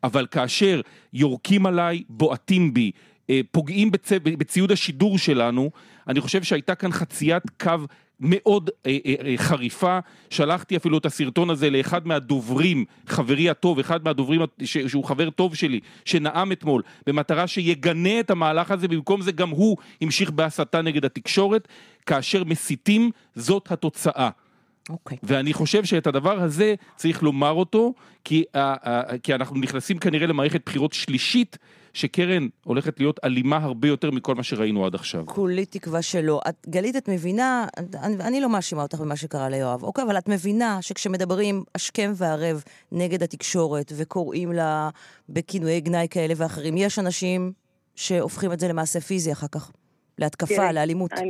[0.04, 0.80] אבל כאשר
[1.12, 2.90] יורקים עליי, בועטים בי,
[3.30, 4.12] אה, פוגעים בצ...
[4.12, 5.70] בציוד השידור שלנו,
[6.08, 7.72] אני חושב שהייתה כאן חציית קו
[8.20, 9.98] מאוד אה, אה, אה, חריפה,
[10.30, 15.54] שלחתי אפילו את הסרטון הזה לאחד מהדוברים, חברי הטוב, אחד מהדוברים ש, שהוא חבר טוב
[15.54, 21.04] שלי, שנאם אתמול, במטרה שיגנה את המהלך הזה, במקום זה גם הוא המשיך בהסתה נגד
[21.04, 21.68] התקשורת,
[22.06, 24.28] כאשר מסיתים זאת התוצאה.
[24.28, 24.92] Okay.
[24.92, 25.18] אוקיי.
[25.22, 28.88] ואני חושב שאת הדבר הזה צריך לומר אותו, כי, uh, uh,
[29.22, 31.58] כי אנחנו נכנסים כנראה למערכת בחירות שלישית,
[31.94, 35.26] שקרן הולכת להיות אלימה הרבה יותר מכל מה שראינו עד עכשיו.
[35.26, 36.40] כולי תקווה שלא.
[36.48, 37.66] את, גלית, את מבינה,
[38.02, 40.04] אני, אני לא מאשימה אותך במה שקרה ליואב, אוקיי?
[40.04, 44.90] אבל את מבינה שכשמדברים השכם והערב נגד התקשורת וקוראים לה
[45.28, 47.52] בכינויי גנאי כאלה ואחרים, יש אנשים
[47.96, 49.70] שהופכים את זה למעשה פיזי אחר כך.
[50.18, 51.12] להתקפה, לאלימות.
[51.12, 51.26] אני...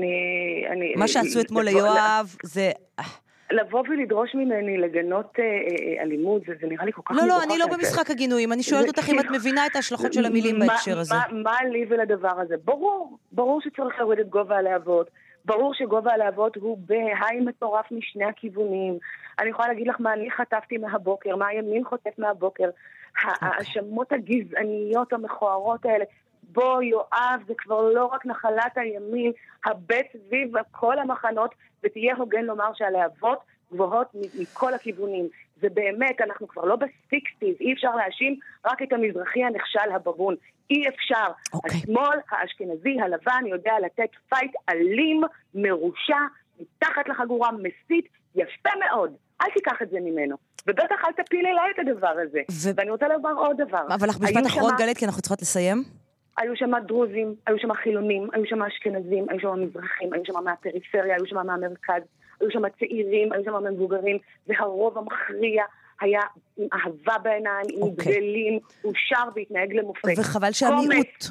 [0.73, 2.71] אני מה שעשו אתמול ליואב זה...
[3.51, 7.43] לבוא ולדרוש ממני לגנות אה, אה, אלימות, זה, זה נראה לי כל כך לא, לא,
[7.43, 10.99] אני לא במשחק הגינויים, אני שואלת אותך אם את מבינה את ההשלכות של המילים בהקשר
[10.99, 11.15] הזה.
[11.33, 12.55] מה לי ולדבר הזה?
[12.65, 15.11] ברור, ברור שצריך להוריד את גובה הלהבות.
[15.45, 18.99] ברור שגובה הלהבות הוא בהיי מטורף משני הכיוונים.
[19.39, 22.65] אני יכולה להגיד לך מה אני חטפתי מהבוקר, מה הימין חוטף מהבוקר.
[22.65, 23.49] אוקיי.
[23.49, 26.05] ההאשמות הגזעניות המכוערות האלה.
[26.53, 29.33] בוא, יואב, זה כבר לא רק נחלת הימין,
[29.67, 31.55] הבט סביב כל המחנות,
[31.85, 33.39] ותהיה הוגן לומר שהלהבות
[33.73, 34.07] גבוהות
[34.39, 35.29] מכל הכיוונים.
[35.61, 40.35] זה באמת, אנחנו כבר לא בסיקסטיז, אי אפשר להאשים רק את המזרחי הנחשל הבבון.
[40.71, 41.27] אי אפשר.
[41.27, 41.55] Okay.
[41.55, 41.71] אוקיי.
[41.77, 45.23] השמאל, האשכנזי, הלבן, יודע לתת fight אלים,
[45.55, 46.19] מרושע,
[46.61, 49.15] מתחת לחגורה, מסית, יפה מאוד.
[49.43, 50.37] אל תיקח את זה ממנו.
[50.67, 52.41] ובטח אל תפיל אליי את הדבר הזה.
[52.51, 52.71] ו...
[52.77, 53.87] ואני רוצה לומר עוד דבר.
[53.95, 54.79] אבל לך משפט אחרון, שמה...
[54.79, 56.04] גלית, כי אנחנו צריכות לסיים.
[56.39, 61.17] היו שם דרוזים, היו שם חילונים, היו שם אשכנזים, היו שם מזרחים, היו שם מהפריפריה,
[61.17, 62.03] היו שם מהמרכז,
[62.41, 65.65] היו שם צעירים, היו שם מבוגרים, והרוב המכריע
[66.01, 66.21] היה
[66.57, 67.87] עם אהבה בעיניים, עם okay.
[67.87, 68.13] אוקיי.
[68.13, 70.19] דגלים, הוא שר והתנהג למופת.
[70.19, 71.25] וחבל שהמיעוט.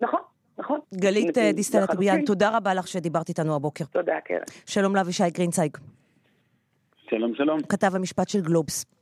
[0.00, 0.20] נכון.
[0.58, 0.80] נכון.
[0.94, 3.84] גלית דיסטל אטביאן, תודה רבה לך שדיברת איתנו הבוקר.
[3.84, 4.38] תודה, קרן.
[4.66, 5.76] שלום לאבישי גרינצייג.
[7.10, 7.62] שלום, שלום.
[7.62, 8.95] כתב המשפט של גלובס.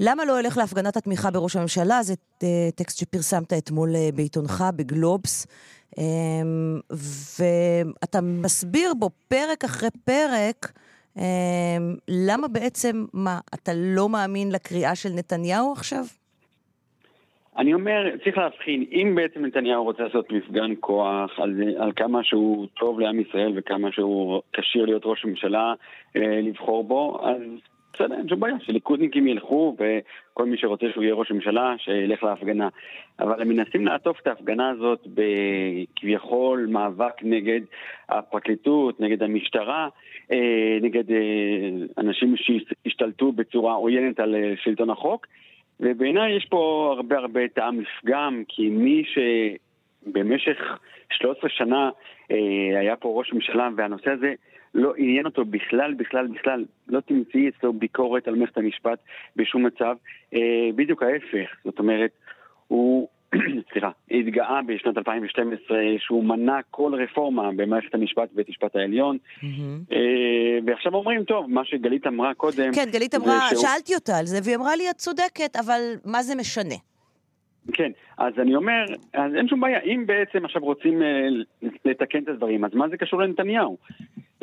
[0.00, 2.02] למה לא אלך להפגנת התמיכה בראש הממשלה?
[2.02, 5.46] זה אה, טקסט שפרסמת אתמול אה, בעיתונך, בגלובס.
[5.98, 6.80] אמ,
[7.38, 10.72] ואתה מסביר בו פרק אחרי פרק
[11.16, 11.22] אמ,
[12.08, 16.04] למה בעצם, מה, אתה לא מאמין לקריאה של נתניהו עכשיו?
[17.56, 22.66] אני אומר, צריך להבחין, אם בעצם נתניהו רוצה לעשות מפגן כוח על, על כמה שהוא
[22.80, 25.74] טוב לעם ישראל וכמה שהוא כשיר להיות ראש ממשלה,
[26.16, 27.42] אה, לבחור בו, אז
[27.94, 32.68] בסדר, אין שום בעיה, שליכודניקים ילכו, וכל מי שרוצה שהוא יהיה ראש ממשלה, שילך להפגנה.
[33.20, 37.60] אבל הם מנסים לעטוף את ההפגנה הזאת בכביכול מאבק נגד
[38.08, 39.88] הפרקליטות, נגד המשטרה,
[40.32, 41.18] אה, נגד אה,
[41.98, 45.26] אנשים שהשתלטו בצורה עוינת על אה, שלטון החוק.
[45.80, 49.18] ובעיניי יש פה הרבה הרבה טעם לפגם, כי מי ש...
[50.06, 50.78] במשך
[51.10, 51.90] 13 שנה
[52.30, 54.34] אה, היה פה ראש ממשלה והנושא הזה
[54.74, 56.64] לא עניין אותו בכלל, בכלל, בכלל.
[56.88, 58.98] לא תמצאי אצלו ביקורת על מערכת המשפט
[59.36, 59.96] בשום מצב.
[60.34, 60.40] אה,
[60.76, 62.10] בדיוק ההפך, זאת אומרת,
[62.68, 63.08] הוא,
[63.72, 69.18] סליחה, התגאה בשנת 2012 שהוא מנע כל רפורמה במערכת המשפט ובית המשפט העליון.
[69.42, 69.80] מהמם.
[69.92, 69.98] אה,
[70.66, 72.72] ועכשיו אומרים, טוב, מה שגלית אמרה קודם...
[72.74, 76.22] כן, גלית אמרה, שהוא- שאלתי אותה על זה, והיא אמרה לי, את צודקת, אבל מה
[76.22, 76.74] זה משנה?
[77.72, 81.28] כן, אז אני אומר, אז אין שום בעיה, אם בעצם עכשיו רוצים אה,
[81.84, 83.76] לתקן את הדברים, אז מה זה קשור לנתניהו?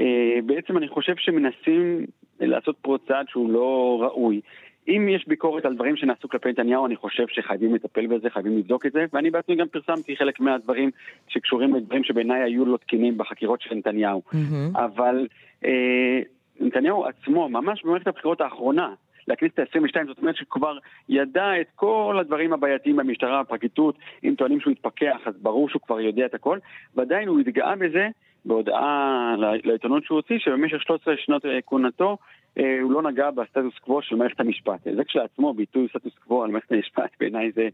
[0.01, 2.05] אה, בעצם אני חושב שמנסים
[2.39, 4.41] לעשות פה צעד שהוא לא ראוי.
[4.87, 8.85] אם יש ביקורת על דברים שנעשו כלפי נתניהו, אני חושב שחייבים לטפל בזה, חייבים לבדוק
[8.85, 10.89] את זה, ואני בעצמי גם פרסמתי חלק מהדברים
[11.27, 14.21] שקשורים לדברים שבעיניי היו לא תקינים בחקירות של נתניהו.
[14.33, 14.75] מהמם.
[14.75, 15.27] אבל
[15.65, 16.19] אה,
[16.59, 18.93] נתניהו עצמו, ממש במערכת הבחירות האחרונה,
[19.27, 20.77] לכנסת ה-22, זאת אומרת שכבר
[21.09, 25.99] ידע את כל הדברים הבעייתיים במשטרה, בפרקליטות, אם טוענים שהוא התפכח, אז ברור שהוא כבר
[25.99, 26.57] יודע את הכל,
[26.95, 28.07] ועדיין הוא התגאה בזה
[28.45, 32.17] בהודעה לעיתונות שהוא הוציא, שבמשך 13 שנות אה, כהונתו
[32.57, 34.79] אה, הוא לא נגע בסטטוס קוו של מערכת המשפט.
[34.83, 37.69] זה כשלעצמו ביטוי סטטוס קוו על מערכת המשפט, בעיניי זה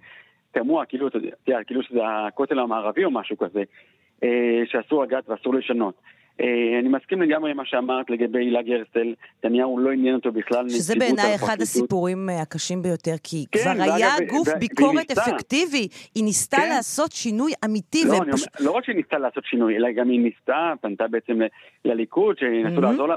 [0.51, 1.07] תמוה, כאילו,
[1.67, 3.63] כאילו שזה הכותל המערבי או משהו כזה,
[4.23, 5.93] אה, שאסור לגעת ואסור לשנות.
[6.41, 10.69] אה, אני מסכים לגמרי עם מה שאמרת לגבי הילה גרסטל, נתניהו לא עניין אותו בכלל
[10.69, 11.61] שזה בעיניי אחד.
[11.61, 15.11] הסיפורים אה, הקשים ביותר, כי כן, כבר היה ו- גוף ו- ביקורת.
[15.11, 15.87] אפקטיבי.
[16.15, 16.69] היא ניסתה כן.
[16.69, 18.25] לעשות שינוי אמיתי, לא, פשוט...
[18.59, 21.39] אומר, לא רק שהיא ניסתה לעשות שינוי, אלא גם היא ניסתה, פנתה בעצם
[21.85, 22.83] לליכוד, שינסו מהמם.
[22.83, 23.15] לעזור לה,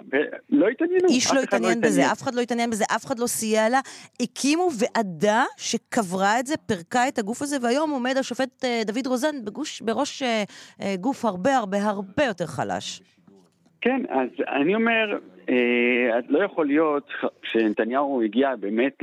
[0.51, 1.09] ולא התעניינו.
[1.09, 3.81] איש לא אחד התעניין בזה, אף אחד לא התעניין בזה, אף אחד לא סייע לה.
[4.23, 9.45] הקימו ועדה שקברה את זה, פירקה את הגוף הזה, והיום עומד השופט אה, דוד רוזן
[9.45, 10.23] בגוש, בראש
[11.01, 13.03] גוף הרבה הרבה הרבה יותר חלש.
[13.81, 17.11] כן, אז אני אומר, אה, לא יכול להיות
[17.43, 19.03] שנתניהו הגיע באמת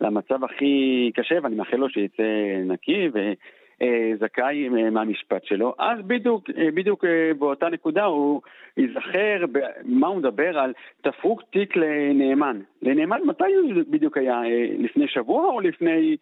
[0.00, 2.22] למצב הכי קשה, ואני מאחל לו שיצא
[2.64, 8.40] נקי וזכאי מהמשפט שלו, אז בדיוק, אה, בדיוק אה, באותה נקודה הוא
[8.76, 9.44] ייזכר,
[9.84, 12.60] מה הוא מדבר על תפוק תיק לנאמן.
[12.82, 14.42] לנאמן, מתי הוא בדיוק היה?
[14.44, 16.16] אה, לפני שבוע או לפני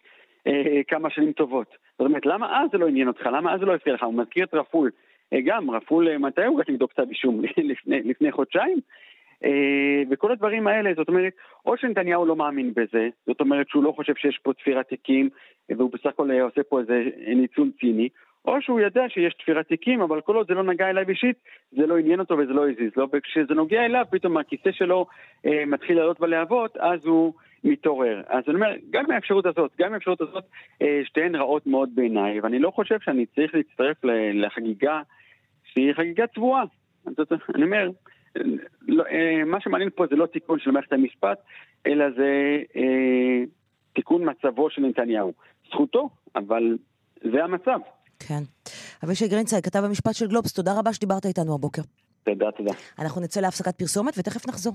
[0.47, 1.67] אה, כמה שנים טובות?
[1.99, 3.25] זאת אומרת, למה אז זה לא עניין אותך?
[3.25, 4.03] למה אז זה לא הפריע לך?
[4.03, 4.91] הוא מזכיר את רפול.
[5.33, 7.41] אה, גם, רפול, מתי הוגש נגדו כתב אישום?
[7.71, 8.79] לפני, לפני חודשיים?
[9.43, 11.33] אה, וכל הדברים האלה, זאת אומרת,
[11.65, 15.29] או שנתניהו לא מאמין בזה, זאת אומרת שהוא לא חושב שיש פה תפירת תיקים,
[15.69, 17.03] והוא בסך הכל אה, עושה פה איזה
[17.35, 18.09] ניצול ציני,
[18.45, 21.35] או שהוא יודע שיש תפירת תיקים, אבל כל עוד זה לא נגע אליו אישית,
[21.71, 25.05] זה לא עניין אותו וזה לא הזיז לו, וכשזה נוגע אליו, פתאום הכיסא שלו
[25.45, 28.21] אה, מתחיל לעלות בלהבות, אז הוא מתעורר.
[28.27, 30.43] אז אני אומר, גם מהאפשרות הזאת, גם מהאפשרות הזאת,
[30.81, 33.97] אה, שתיהן רעות מאוד בעיניי, ואני לא חושב שאני צריך להצטרף
[34.33, 35.01] לחגיגה
[35.77, 36.63] שהיא חגיגה צבועה.
[37.55, 37.89] אני אומר,
[38.87, 41.37] לא, אה, מה שמעניין פה זה לא תיקון של מערכת המשפט,
[41.85, 43.43] אלא זה אה,
[43.93, 45.33] תיקון מצבו של נתניהו.
[45.71, 46.77] זכותו, אבל
[47.31, 47.79] זה המצב.
[48.19, 48.43] כן.
[49.03, 51.81] אבישי גרינצייג, כתב המשפט של גלובס, תודה רבה שדיברת איתנו הבוקר.
[52.23, 52.71] תודה, תודה.
[52.99, 54.73] אנחנו נצא להפסקת פרסומת ותכף נחזור.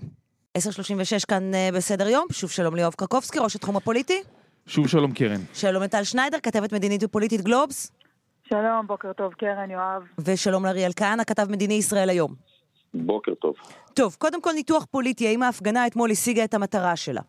[0.58, 4.22] 10.36 כאן אה, בסדר יום, שוב שלום ליואב קרקובסקי, ראש התחום הפוליטי.
[4.66, 5.40] שוב שלום קרן.
[5.54, 8.01] שלום לטל שניידר, כתבת מדינית ופוליטית גלובס.
[8.48, 10.02] שלום, בוקר טוב, קרן, יואב.
[10.18, 12.34] ושלום לאריאל כהנא, כתב מדיני ישראל היום.
[12.94, 13.54] בוקר טוב.
[13.94, 17.20] טוב, קודם כל ניתוח פוליטי, האם ההפגנה אתמול השיגה את המטרה שלה?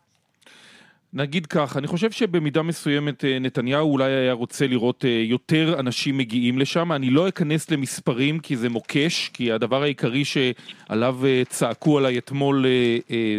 [1.14, 6.18] נגיד כך, אני חושב שבמידה מסוימת אה, נתניהו אולי היה רוצה לראות אה, יותר אנשים
[6.18, 6.92] מגיעים לשם.
[6.92, 12.66] אני לא אכנס למספרים כי זה מוקש, כי הדבר העיקרי שעליו אה, צעקו עליי אתמול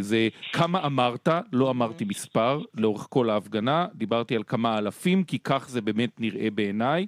[0.01, 5.69] זה כמה אמרת, לא אמרתי מספר לאורך כל ההפגנה, דיברתי על כמה אלפים, כי כך
[5.69, 7.07] זה באמת נראה בעיניי.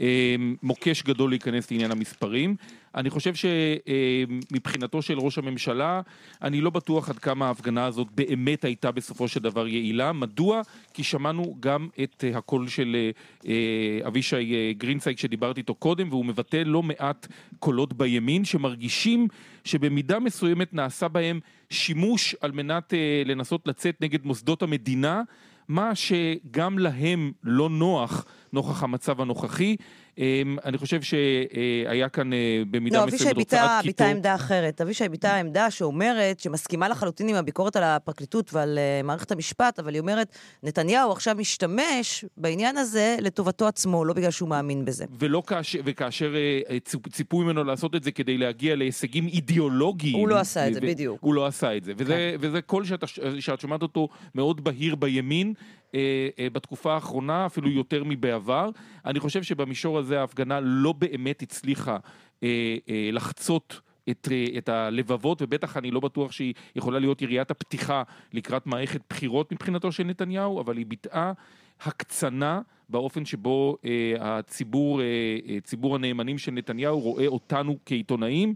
[0.00, 2.56] אה, מוקש גדול להיכנס לעניין המספרים.
[2.94, 6.00] אני חושב שמבחינתו של ראש הממשלה,
[6.42, 10.12] אני לא בטוח עד כמה ההפגנה הזאת באמת הייתה בסופו של דבר יעילה.
[10.12, 10.62] מדוע?
[10.94, 13.10] כי שמענו גם את אה, הקול של אה,
[13.48, 17.26] אה, אבישי גרינצייג שדיברתי איתו קודם, והוא מבטא לא מעט
[17.58, 19.28] קולות בימין שמרגישים
[19.64, 22.92] שבמידה מסוימת נעשה בהם שימוש על מנת
[23.24, 25.22] לנסות לצאת נגד מוסדות המדינה.
[25.68, 29.76] מה שגם להם לא נוח נוכח המצב הנוכחי.
[30.18, 32.38] אמ, אני חושב שהיה כאן אה,
[32.70, 34.06] במידה לא, אבישי מסוימת ביטא הוצאת ביטא קיטור.
[34.16, 34.80] עמדה אחרת.
[34.80, 39.94] אבישי ביטא עמדה שאומרת, שמסכימה לחלוטין עם הביקורת על הפרקליטות ועל uh, מערכת המשפט, אבל
[39.94, 45.04] היא אומרת, נתניהו עכשיו משתמש בעניין הזה לטובתו עצמו, לא בגלל שהוא מאמין בזה.
[45.18, 50.16] ולא כאשר, וכאשר אה, ציפ- ציפו ממנו לעשות את זה כדי להגיע להישגים אידיאולוגיים.
[50.16, 51.20] הוא לא עשה את זה, בדיוק.
[51.20, 51.26] כן.
[51.26, 51.92] הוא לא עשה את זה.
[51.96, 53.04] וזה, וזה קול שאת,
[53.40, 55.54] שאת שומעת אותו מאוד בהיר בימין.
[55.94, 58.70] אה, אה, בתקופה האחרונה, אפילו יותר מבעבר.
[59.04, 61.96] אני חושב שבמישור הזה ההפגנה לא באמת הצליחה
[62.42, 62.76] אה,
[63.12, 64.28] לחצות את,
[64.58, 68.02] את הלבבות, ובטח אני לא בטוח שהיא יכולה להיות יריית הפתיחה
[68.32, 71.32] לקראת מערכת בחירות מבחינתו של נתניהו, אבל היא ביטאה
[71.80, 78.54] הקצנה באופן שבו אה, הציבור, אה, ציבור הנאמנים של נתניהו רואה אותנו כעיתונאים.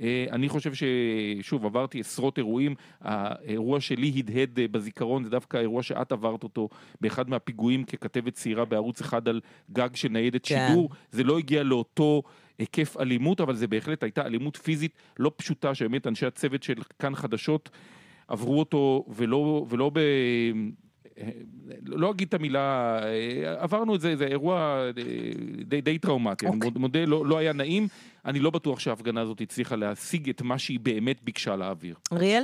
[0.00, 5.82] אה, אני חושב ששוב עברתי עשרות אירועים, האירוע שלי הדהד אה, בזיכרון זה דווקא האירוע
[5.82, 6.68] שאת עברת אותו
[7.00, 9.40] באחד מהפיגועים ככתבת צעירה בערוץ אחד על
[9.72, 10.66] גג של ניידת כן.
[10.68, 12.22] שידור, זה לא הגיע לאותו
[12.58, 17.14] היקף אלימות אבל זה בהחלט הייתה אלימות פיזית לא פשוטה שבאמת אנשי הצוות של כאן
[17.14, 17.70] חדשות
[18.28, 20.00] עברו אותו ולא, ולא ב...
[21.86, 24.92] לא אגיד את המילה, אה, עברנו את זה, זה אירוע אה,
[25.64, 26.70] די, די טראומטי, אני אוקיי.
[26.76, 27.88] מודה, לא, לא היה נעים,
[28.26, 31.94] אני לא בטוח שההפגנה הזאת הצליחה להשיג את מה שהיא באמת ביקשה להעביר.
[32.12, 32.42] אריאל?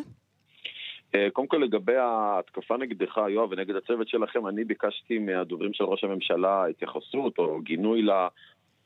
[1.14, 6.04] אה, קודם כל לגבי ההתקפה נגדך, יואב, ונגד הצוות שלכם, אני ביקשתי מהדוברים של ראש
[6.04, 8.10] הממשלה התייחסות או גינוי ל...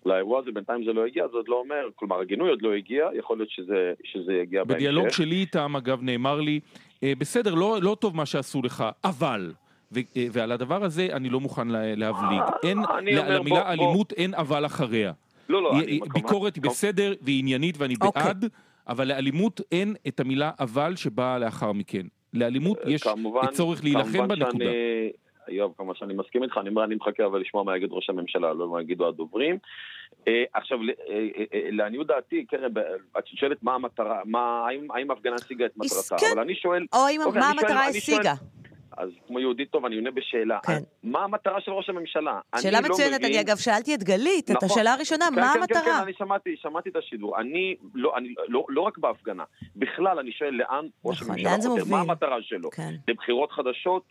[0.07, 3.07] לאירוע הזה, בינתיים זה לא הגיע, זה עוד לא אומר, כלומר הגינוי עוד לא הגיע,
[3.19, 4.77] יכול להיות שזה, שזה יגיע בהמשך.
[4.77, 6.61] בדיאלוג שלי איתם, אגב, נאמר לי,
[7.03, 9.53] "אה, בסדר, לא, לא טוב מה שעשו לך, אבל...
[9.93, 12.41] ו- אה, ועל הדבר הזה אני לא מוכן לה- להבליג.
[12.63, 15.13] אין, למילה בוא- אלימות אין אבל אחריה.
[15.49, 16.01] לא, לא, היא- אני...
[16.15, 18.23] ביקורת היא בסדר והיא עניינית ואני אוקיי.
[18.23, 18.45] בעד,
[18.89, 22.07] אבל לאלימות אין את המילה אבל שבאה לאחר מכן.
[22.33, 24.65] לאלימות יש אה, כמובן- צורך להילחם כמובן בנקודה.
[24.65, 25.11] שאני-
[25.57, 28.53] יואב, כמובן שאני מסכים איתך, אני אומר, אני מחכה אבל לשמוע מה יגיד ראש הממשלה,
[28.53, 29.59] לא מה יגידו הדוברים.
[30.29, 31.29] אה, עכשיו, ל- אה,
[31.71, 32.71] לעניות דעתי, קרן,
[33.19, 36.17] את שואלת מה המטרה, מה- האם האם ההפגנה השיגה את מטרתה.
[36.33, 38.35] אבל אני שואל, או אם- אוקיי, מה המטרה השיגה?
[38.97, 40.79] אז כמו יהודי טוב, אני עונה בשאלה, כן.
[41.03, 42.41] מה המטרה של ראש הממשלה?
[42.61, 44.69] שאלה לא מצוינת, מבין- אני אגב שאלתי את גלית, את נכון.
[44.71, 45.83] השאלה הראשונה, כן, מה כן, כן, המטרה?
[45.85, 47.41] כן, אני שמעתי, שמעתי את השידור.
[47.41, 49.45] אני לא, אני, לא, לא רק בהפגנה,
[49.77, 52.01] בכלל אני שואל לאן ראש נכון, הממשלה חותר, מה?
[52.01, 52.71] המטרה שלו?
[52.71, 52.95] כן.
[53.09, 54.03] לבחירות חדשות,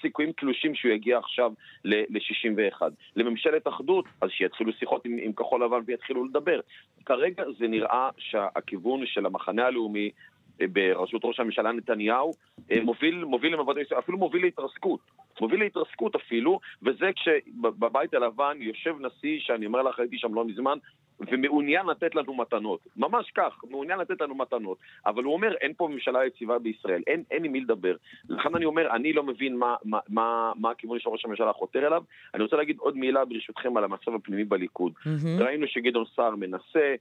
[0.00, 1.52] סיכויים קלושים שהוא יגיע עכשיו
[1.84, 2.82] ל-61.
[3.16, 6.60] לממשלת אחדות, אז שיתחילו שיחות עם, עם כחול לבן ויתחילו לדבר.
[7.06, 10.10] כרגע זה נראה שהכיוון של המחנה הלאומי
[10.60, 12.32] בראשות ראש הממשלה נתניהו
[12.70, 13.56] אה, מוביל, מוביל
[13.98, 15.00] אפילו מוביל להתרסקות.
[15.40, 20.78] מוביל להתרסקות אפילו, וזה כשבבית הלבן יושב נשיא, שאני אומר לך, הייתי שם לא מזמן,
[21.20, 22.80] ומעוניין לתת לנו מתנות.
[22.96, 24.78] ממש כך, מעוניין לתת לנו מתנות.
[25.06, 27.96] אבל הוא אומר, אין פה ממשלה יציבה בישראל, אין, אין עם מי לדבר.
[28.28, 31.86] לכן אני אומר, אני לא מבין מה, מה, מה, מה הכיוון של ראש הממשלה חותר
[31.86, 32.02] אליו.
[32.34, 34.92] אני רוצה להגיד עוד מילה ברשותכם על המצב הפנימי בליכוד.
[35.06, 35.42] מהמם.
[35.42, 36.94] ראינו שגדעון סער מנסה,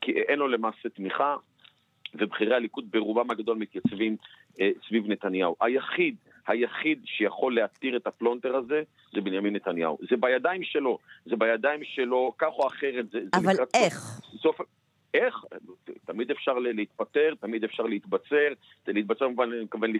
[0.00, 1.36] כי אין לו למעשה תמיכה,
[2.14, 4.16] ובכירי הליכוד ברובם הגדול מתייצבים
[4.60, 5.56] אה, סביב נתניהו.
[5.60, 6.14] היחיד,
[6.46, 8.82] היחיד שיכול להתיר את הפלונטר הזה
[9.14, 9.98] זה בנימין נתניהו.
[10.10, 13.10] זה בידיים שלו, זה בידיים שלו, כך או אחרת.
[13.12, 14.20] זה, זה אבל סוף- איך?
[14.42, 14.60] סוף...
[15.14, 15.34] איך?
[16.06, 18.48] תמיד אפשר להתפטר, תמיד אפשר להתבצר,
[18.86, 19.92] זה להתבצר במובן, אני מתכוון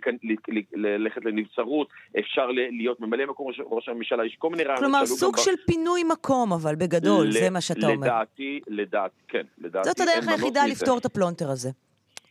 [0.73, 4.81] ללכת לנבצרות, אפשר להיות ממלא מקום ראש, הממשלה, יש כל מיני רעיונות.
[4.85, 8.07] כלומר, סוג ב- של פינוי מקום, אבל בגדול, ל- זה מה שאתה אומר.
[8.07, 9.89] לדעתי, לדעתי, כן, לדעתי.
[9.89, 10.67] זאת הדרך היחידה.
[10.67, 11.71] לפתור את הפלונטר הזה.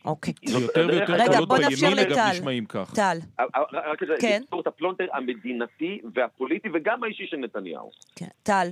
[0.08, 0.34] אוקיי.
[0.46, 2.18] זה יותר ויותר רגע, קולות בימין, אגב.
[2.30, 2.94] נשמעים כך.
[2.94, 3.18] טל,
[3.72, 4.40] רק כדי כן.
[4.42, 7.90] לפתור את הפלונטר המדינתי והפוליטי וגם האישי של נתניהו.
[8.16, 8.26] כן.
[8.42, 8.68] טל,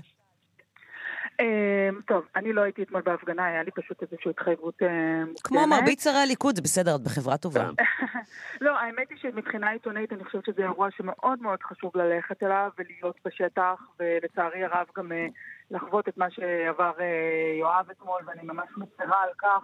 [1.41, 5.41] אמ, טוב, אני לא הייתי אתמול בהפגנה, היה לי פשוט איזושהי התחייבות אה, מוקדמת.
[5.43, 7.71] כמו מרבית שרי הליכוד, זה בסדר, את בחברה טובה.
[8.65, 13.17] לא, האמת היא שמבחינה עיתונאית אני חושבת שזה אירוע שמאוד מאוד חשוב ללכת אליו ולהיות
[13.25, 15.27] בשטח, ולצערי הרב גם אה,
[15.71, 19.63] לחוות את מה שעבר אה, יואב אתמול, ואני ממש מצרה על כך.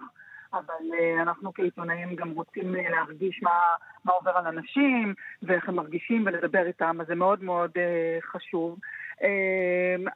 [0.53, 3.59] אבל אה, אנחנו כעיתונאים גם רוצים אה, להרגיש מה,
[4.05, 5.13] מה עובר על אנשים
[5.43, 8.79] ואיך הם מרגישים ולדבר איתם, אז זה מאוד מאוד אה, חשוב.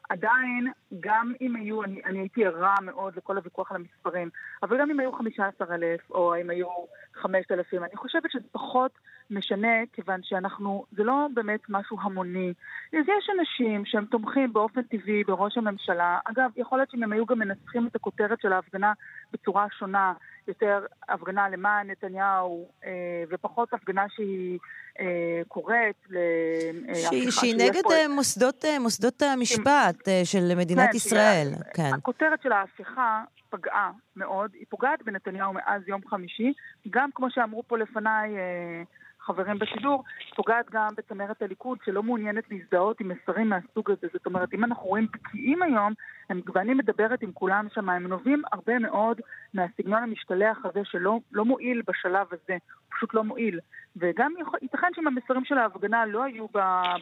[0.09, 4.29] עדיין, גם אם היו, אני, אני הייתי ערה מאוד לכל הוויכוח על המספרים,
[4.63, 6.67] אבל גם אם היו 15,000 או אם היו
[7.13, 8.91] 5,000, אני חושבת שזה פחות
[9.31, 12.53] משנה, כיוון שאנחנו, זה לא באמת משהו המוני.
[12.93, 16.19] אז יש אנשים שהם תומכים באופן טבעי בראש הממשלה.
[16.25, 18.93] אגב, יכול להיות שאם הם היו גם מנסחים את הכותרת של ההפגנה
[19.33, 20.13] בצורה שונה,
[20.47, 22.89] יותר הפגנה למען נתניהו, אה,
[23.29, 24.59] ופחות הפגנה שהיא
[24.99, 25.05] אה,
[25.47, 27.09] קוראת להפיכה.
[27.09, 31.47] שהיא- שהיא שיש נגד פה- אה, מוסדות, אה, מוסדות המשפט אה, של מדינת כן, ישראל.
[31.53, 31.93] שהיא- כן.
[31.93, 36.53] הכותרת של ההפיכה פגעה מאוד, היא פוגעת בנתניהו מאז יום חמישי,
[36.89, 38.83] גם כמו שאמרו פה לפניי אה,
[39.27, 40.03] חברים בשידור,
[40.35, 44.07] פוגעת גם בצמרת הליכוד שלא מעוניינת להזדהות עם מסרים מהסוג הזה.
[44.13, 45.93] זאת אומרת, אם אנחנו רואים בקיאים היום,
[46.29, 49.21] הם, ואני מדברת עם כולם שם, הם נובעים הרבה מאוד
[49.53, 53.59] מהסגנון המשתלח הזה שלא לא מועיל בשלב הזה, הוא פשוט לא מועיל.
[53.97, 56.45] וגם ייתכן שאם המסרים של ההפגנה לא היו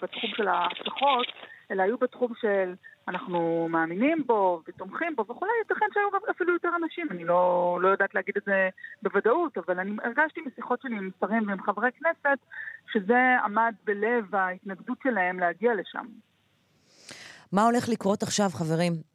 [0.01, 1.27] בתחום של ההבטחות,
[1.71, 2.73] אלא היו בתחום של
[3.07, 8.15] אנחנו מאמינים בו ותומכים בו וכולי, ייתכן שהיו אפילו יותר אנשים, אני לא, לא יודעת
[8.15, 8.69] להגיד את זה
[9.03, 12.39] בוודאות, אבל אני הרגשתי משיחות שלי עם שרים ועם חברי כנסת,
[12.93, 16.05] שזה עמד בלב ההתנגדות שלהם להגיע לשם.
[17.51, 19.14] מה הולך לקרות עכשיו, חברים?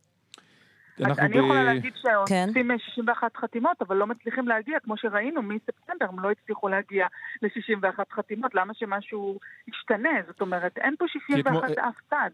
[1.04, 1.92] אנחנו אני יכולה להגיד
[2.28, 2.46] כן.
[2.46, 7.06] שעושים 61 חתימות, אבל לא מצליחים להגיע, כמו שראינו מספטמבר, הם לא הצליחו להגיע
[7.42, 9.38] ל-61 חתימות, למה שמשהו
[9.68, 10.10] ישתנה?
[10.26, 12.30] זאת אומרת, אין פה 61 אתמול- אף צד.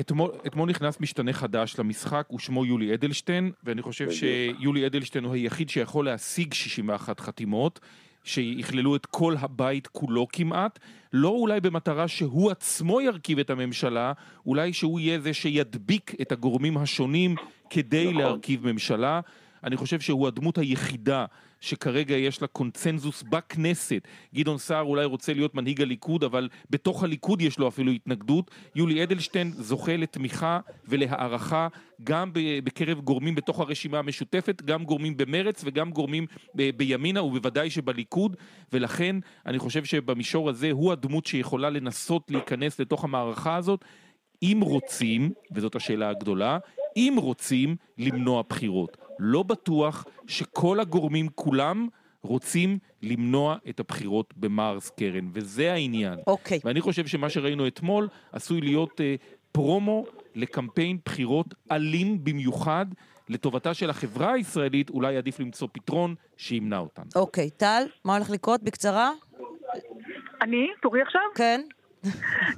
[0.00, 4.10] אתמול, אתמול נכנס משתנה חדש למשחק, הוא שמו יולי אדלשטיין, ואני חושב.
[4.10, 7.80] שיולי אדלשטיין הוא היחיד שיכול להשיג 61 חתימות,
[8.24, 10.78] שיכללו את כל הבית כולו כמעט,
[11.12, 14.12] לא אולי במטרה שהוא עצמו ירכיב את הממשלה,
[14.46, 17.34] אולי שהוא יהיה זה שידביק את הגורמים השונים
[17.70, 18.20] כדי נכון.
[18.20, 19.20] להרכיב ממשלה.
[19.64, 21.24] אני חושב שהוא הדמות היחידה
[21.62, 24.08] שכרגע יש לה קונצנזוס בכנסת.
[24.34, 28.50] גדעון סער אולי רוצה להיות מנהיג הליכוד, אבל בתוך הליכוד יש לו אפילו התנגדות.
[28.74, 31.68] יולי אדלשטיין זוכה לתמיכה ולהערכה
[32.04, 32.30] גם
[32.64, 38.36] בקרב גורמים בתוך הרשימה המשותפת, גם גורמים במרץ וגם גורמים ב- בימינה ובוודאי שבליכוד,
[38.72, 43.84] ולכן אני חושב שבמישור הזה הוא הדמות שיכולה לנסות להיכנס לתוך המערכה הזאת.
[44.42, 46.58] אם רוצים, וזאת השאלה הגדולה,
[46.96, 48.96] אם רוצים למנוע בחירות.
[49.18, 51.88] לא בטוח שכל הגורמים כולם
[52.22, 56.18] רוצים למנוע את הבחירות במארס קרן, וזה העניין.
[56.26, 56.60] אוקיי.
[56.64, 59.14] ואני חושב שמה שראינו אתמול עשוי להיות אה,
[59.52, 60.04] פרומו
[60.34, 62.86] לקמפיין בחירות אלים במיוחד.
[63.28, 67.02] לטובתה של החברה הישראלית, אולי עדיף למצוא פתרון שימנע אותן.
[67.14, 68.62] אוקיי, טל, מה הולך לקרות?
[68.62, 69.10] בקצרה?
[70.42, 70.66] אני?
[70.82, 71.22] תורי עכשיו?
[71.34, 71.60] כן.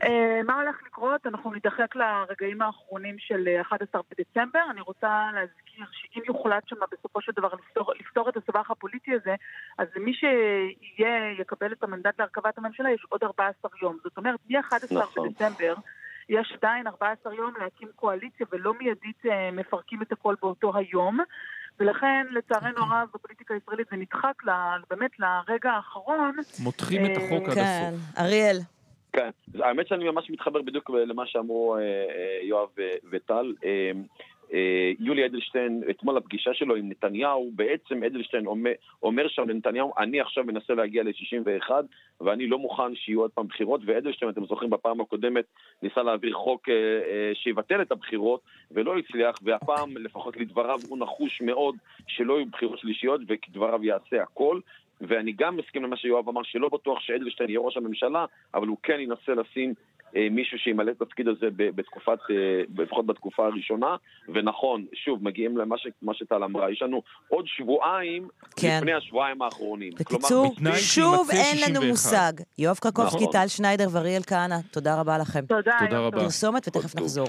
[0.02, 1.26] אה, מה הולך לקרות?
[1.26, 4.60] אנחנו נידחק לרגעים האחרונים של אה, 11 בדצמבר.
[4.70, 9.34] אני רוצה להזכיר שאם יוחלט שם בסופו של דבר לפתור, לפתור את הסבך הפוליטי הזה,
[9.78, 13.98] אז למי שיהיה, יקבל את המנדט להרכבת הממשלה, יש עוד 14 יום.
[14.04, 15.28] זאת אומרת, מ-11 נכון.
[15.28, 15.74] בדצמבר
[16.28, 21.18] יש עדיין 14 יום להקים קואליציה, ולא מיידית אה, מפרקים את הכל באותו היום.
[21.80, 26.36] ולכן, לצערנו הרב, בפוליטיקה הישראלית זה נדחק ל- באמת לרגע האחרון.
[26.62, 27.90] מותחים את החוק עד כן.
[27.90, 28.18] הסוף.
[28.18, 28.56] אריאל.
[29.14, 32.68] כן, האמת שאני ממש מתחבר בדיוק למה שאמרו אה, אה, יואב
[33.10, 33.54] וטל.
[33.64, 33.92] אה,
[34.52, 40.20] אה, יולי אדלשטיין, אתמול הפגישה שלו עם נתניהו, בעצם אדלשטיין אומר, אומר שם לנתניהו, אני
[40.20, 41.70] עכשיו מנסה להגיע ל-61
[42.20, 45.44] ואני לא מוכן שיהיו עוד פעם בחירות, ואדלשטיין, אתם זוכרים, בפעם הקודמת
[45.82, 48.40] ניסה להעביר חוק אה, אה, שיבטל את הבחירות
[48.70, 54.60] ולא הצליח, והפעם, לפחות לדבריו, הוא נחוש מאוד שלא יהיו בחירות שלישיות וכדבריו יעשה הכל.
[55.00, 58.24] ואני גם מסכים למה שיואב אמר, שלא בטוח שאדלשטיין יהיה ראש הממשלה,
[58.54, 59.74] אבל הוא כן ינסה לשים
[60.16, 62.36] אה, מישהו שימלא את התפקיד הזה ב- בתקופת, אה,
[62.82, 63.96] לפחות בתקופה הראשונה.
[64.28, 68.76] ונכון, שוב, מגיעים למה ש- שטל אמרה, יש לנו עוד שבועיים כן.
[68.78, 69.92] לפני השבועיים האחרונים.
[70.00, 71.88] בקיצור, בתנאי שוב אין לנו 61.
[71.88, 72.32] מושג.
[72.58, 73.32] יואב קרקובסקי, נכון.
[73.32, 75.46] טל שניידר ואריאל כהנא, תודה רבה לכם.
[75.46, 75.76] תודה.
[75.84, 76.20] תודה רבה.
[76.20, 77.00] פרסומת ותכף טוב.
[77.02, 77.26] נחזור.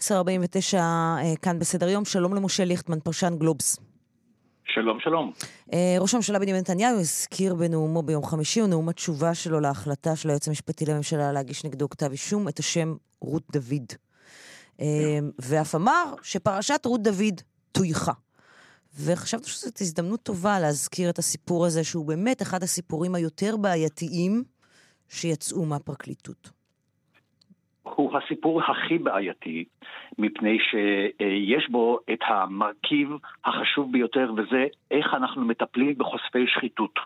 [0.00, 3.93] 10.49 אה, כאן בסדר יום, שלום למשה ליכטמן, פרשן גלובס.
[4.66, 5.32] שלום, שלום.
[5.72, 10.48] אה, ראש הממשלה בנימין נתניהו הזכיר בנאומו ביום חמישי, ונאום התשובה שלו להחלטה של היועץ
[10.48, 13.92] המשפטי לממשלה להגיש נגדו כתב אישום, את השם רות דוד.
[14.80, 17.40] אה, ואף אמר שפרשת רות דוד
[17.72, 18.12] טויחה.
[19.00, 24.44] וחשבתי שזאת הזדמנות טובה להזכיר את הסיפור הזה, שהוא באמת אחד הסיפורים היותר בעייתיים
[25.08, 26.50] שיצאו מהפרקליטות.
[27.84, 29.64] הוא הסיפור הכי בעייתי,
[30.18, 33.08] מפני שיש בו את המרכיב
[33.44, 36.98] החשוב ביותר, וזה איך אנחנו מטפלים בחושפי שחיתות.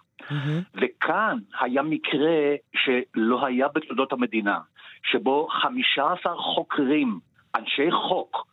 [0.74, 4.58] וכאן היה מקרה שלא היה בתולדות המדינה,
[5.02, 7.18] שבו 15 חוקרים,
[7.56, 8.46] אנשי חוק,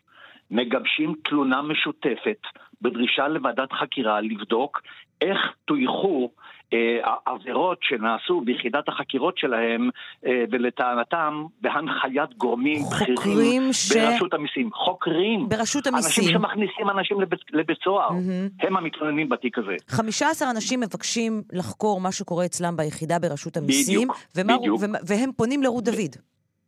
[0.52, 2.42] מגבשים תלונה משותפת
[2.82, 4.82] בדרישה לוועדת חקירה לבדוק
[5.22, 6.32] איך טויחו
[6.74, 6.78] אה,
[7.26, 9.90] עבירות שנעשו ביחידת החקירות שלהם,
[10.26, 14.70] אה, ולטענתם בהנחיית גורמים בכירים ש- ברשות המיסים.
[14.74, 15.50] חוקרים.
[15.50, 16.24] ברשות אנשים המיסים.
[16.40, 18.10] שמכניסים אנשים לבית, לבית סוהר.
[18.12, 18.50] מהמם.
[18.62, 19.76] הם המתלוננים בתיק הזה.
[19.88, 24.80] 15 אנשים מבקשים לחקור מה שקורה אצלם ביחידה ברשות המיסים, בדיוק, ומה- בדיוק.
[24.84, 26.16] ומה- והם פונים לרות דוד.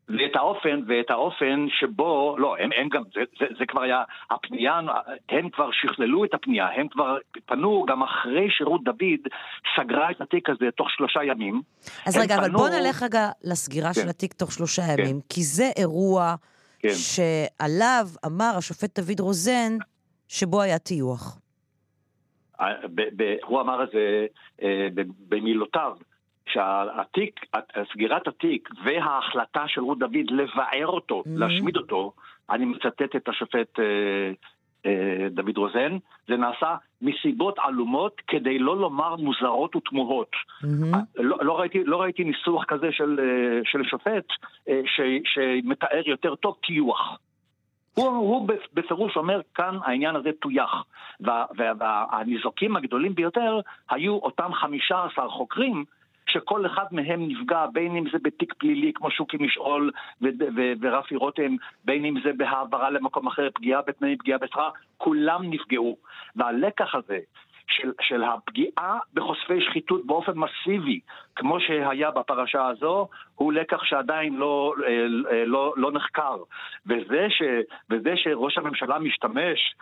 [0.10, 4.80] ואת האופן, ואת האופן שבו, לא, הם, הם גם, זה, זה, זה כבר היה, הפנייה,
[5.30, 9.22] הם כבר שכללו את הפנייה, הם כבר פנו גם אחרי שרות דוד
[9.76, 11.62] סגרה את התיק הזה תוך שלושה ימים.
[12.06, 14.02] אז רגע, אבל פנו- בוא נלך רגע לסגירה כן.
[14.02, 15.02] של התיק תוך שלושה כן.
[15.02, 16.36] ימים, כי זה אירוע
[16.80, 16.90] כן.
[16.90, 19.78] שעליו אמר השופט דוד רוזן
[20.28, 21.40] שבו היה טיוח.
[23.46, 24.26] הוא אמר את זה
[24.62, 24.88] אה,
[25.30, 25.92] במילותיו,
[26.58, 27.40] שהתיק,
[27.94, 31.30] סגירת התיק וההחלטה של רות דוד לבער אותו, Mhm.
[31.40, 32.12] להשמיד אותו,
[32.50, 33.86] אני מצטט את השופט אה,
[34.86, 35.98] אה, דוד רוזן,
[36.28, 40.32] זה נעשה מסיבות עלומות כדי לא לומר מוזרות ותמוהות.
[40.64, 41.04] מהמם.
[41.16, 44.26] לא, לא, ראיתי, לא ראיתי ניסוח כזה של, אה, של שופט
[44.70, 45.02] אה, ש,
[45.34, 47.18] שמתאר יותר טוב טיוח.
[47.94, 50.84] הוא, הוא בפירוש אומר, כאן העניין הזה טויח.
[51.20, 55.86] וה- וה- והניזוקים הגדולים ביותר היו אותם 15 חוקרים
[56.28, 59.92] שכל אחד מהם נפגע, בין אם זה בתיק פלילי כמו שוקי משעול
[60.82, 61.56] ורפי רותם,
[61.86, 65.98] בין אם זה בהעברה למקום אחר, פגיעה בתנאי פגיעה בשכר, כולם נפגעו.
[66.36, 67.20] והלקח הזה
[67.68, 71.00] של, של הפגיעה בחושפי שחיתות באופן מסיבי,
[71.36, 76.38] כמו שהיה בפרשה הזו, הוא לקח שעדיין לא, אה, לא, לא נחקר.
[76.86, 77.42] וזה, ש,
[77.90, 79.76] וזה שראש הממשלה משתמש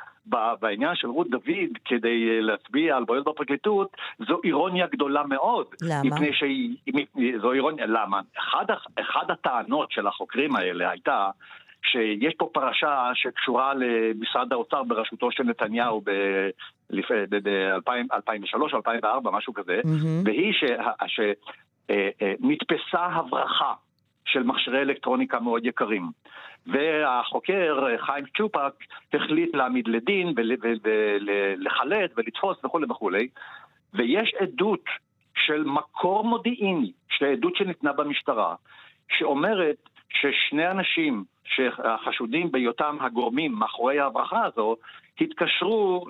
[0.59, 5.65] בעניין של רות דוד כדי להצביע על בעיות בפרקליטות, זו אירוניה גדולה מאוד.
[5.81, 6.01] למה?
[6.03, 6.75] מפני שהיא...
[7.41, 8.21] זו אירוניה, למה?
[8.37, 8.65] אחד,
[8.99, 11.29] אחד הטענות של החוקרים האלה הייתה
[11.91, 16.93] שיש פה פרשה שקשורה למשרד האוצר בראשותו של נתניהו ב-2003
[18.73, 20.23] או 2004, משהו כזה, מהמם.
[20.25, 20.53] והיא
[21.89, 23.73] שנתפסה הברחה
[24.25, 26.09] של מכשירי אלקטרוניקה מאוד יקרים.
[26.67, 28.73] והחוקר חיים צ'ופק
[29.13, 30.33] החליט להעמיד לדין
[30.83, 33.27] ולחלט ולתפוס וכולי וכולי,
[33.93, 34.85] ויש עדות
[35.35, 36.91] של מקור מודיעיני,
[37.31, 38.55] עדות שניתנה במשטרה,
[39.09, 44.75] שאומרת ששני אנשים שהחשודים בהיותם הגורמים מאחורי ההברחה הזו,
[45.21, 46.05] התקשרו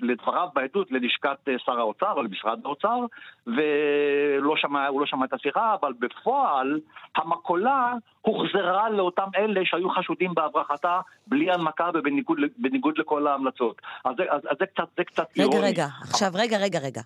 [0.00, 2.98] לדבריו בעדות ללשכת שר האוצר או למשרד האוצר,
[3.46, 6.80] והוא לא שמע את השיחה, אבל בפועל
[7.16, 13.82] המקולה הוחזרה לאותם אלה שהיו חשודים בהברחתה בלי הנמקה ובניגוד לכל ההמלצות.
[14.04, 15.68] אז זה, אז, אז זה קצת, זה קצת רגע, אירוני.
[15.68, 17.00] רגע, עכשיו, רגע, רגע, רגע.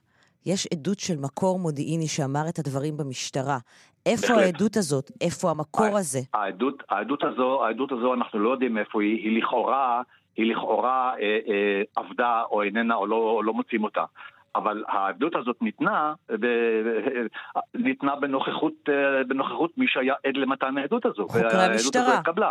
[0.46, 3.58] יש עדות של מקור מודיעיני שאמר את הדברים במשטרה.
[4.06, 4.44] איפה בהחלט.
[4.44, 5.10] העדות הזאת?
[5.20, 6.18] איפה המקור הזה?
[6.34, 10.02] העדות, העדות הזו, העדות הזו, אנחנו לא יודעים איפה היא, היא לכאורה,
[10.36, 14.04] היא לכאורה אה, אה, עבדה או איננה או לא, לא מוצאים אותה.
[14.54, 16.46] אבל העדות הזאת ניתנה, ב,
[17.74, 21.28] ניתנה בנוכחות, אה, בנוכחות מי שהיה עד למתן העדות הזו.
[21.28, 22.02] חוקרי והעדות המשטרה.
[22.02, 22.50] הזו התקבלה.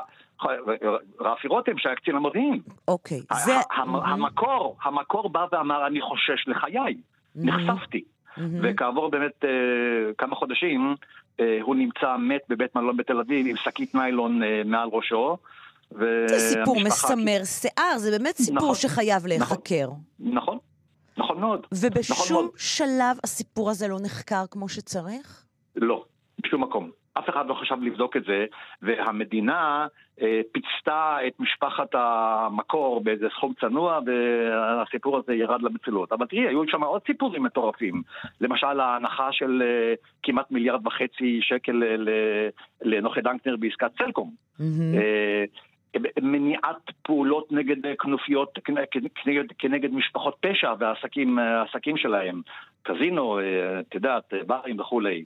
[1.20, 2.62] רפי רותם שהיה קצין המודיעין.
[2.88, 3.54] אוקיי, זה...
[4.06, 6.96] המקור, המקור בא ואמר אני חושש לחיי,
[7.36, 8.04] נחשפתי.
[8.38, 8.60] מהמם.
[8.64, 9.50] וכעבור באמת אה,
[10.18, 10.96] כמה חודשים
[11.40, 15.38] אה, הוא נמצא מת בבית מלון בתל אביב עם שקית ניילון אה, מעל ראשו.
[16.28, 19.30] זה סיפור מסמר שיער, זה באמת סיפור נכון, שחייב נכון.
[19.30, 19.90] להיחקר.
[20.20, 20.58] נכון,
[21.18, 21.60] נכון מאוד.
[21.72, 22.50] נכון ובשום מאוד.
[22.58, 25.46] שלב הסיפור הזה לא נחקר כמו שצריך?
[25.76, 26.06] לא,
[26.44, 26.92] בשום מקום.
[27.14, 28.46] אף אחד לא חשב לבדוק את זה,
[28.82, 29.88] והמדינה
[30.22, 36.12] אה, פיצתה את משפחת המקור באיזה סכום צנוע, והסיפור הזה ירד למצילות.
[36.12, 38.02] אבל תראי, היו שם עוד סיפורים מטורפים.
[38.42, 39.94] למשל, ההנחה של אה,
[40.24, 42.50] כמעט מיליארד וחצי שקל ל-
[42.82, 44.32] לנוחי דנקנר בעסקת סלקום.
[44.60, 44.96] מהמם.
[44.96, 45.46] אה,
[46.22, 48.60] מניעת פעולות נגד אה, כנופיות,
[49.16, 51.64] כנגד, כנגד, משפחות פשע והעסקים אה,
[51.98, 52.42] שלהם,
[52.84, 55.24] קזינו, אה, את יודעת, אה, ברים וכולי.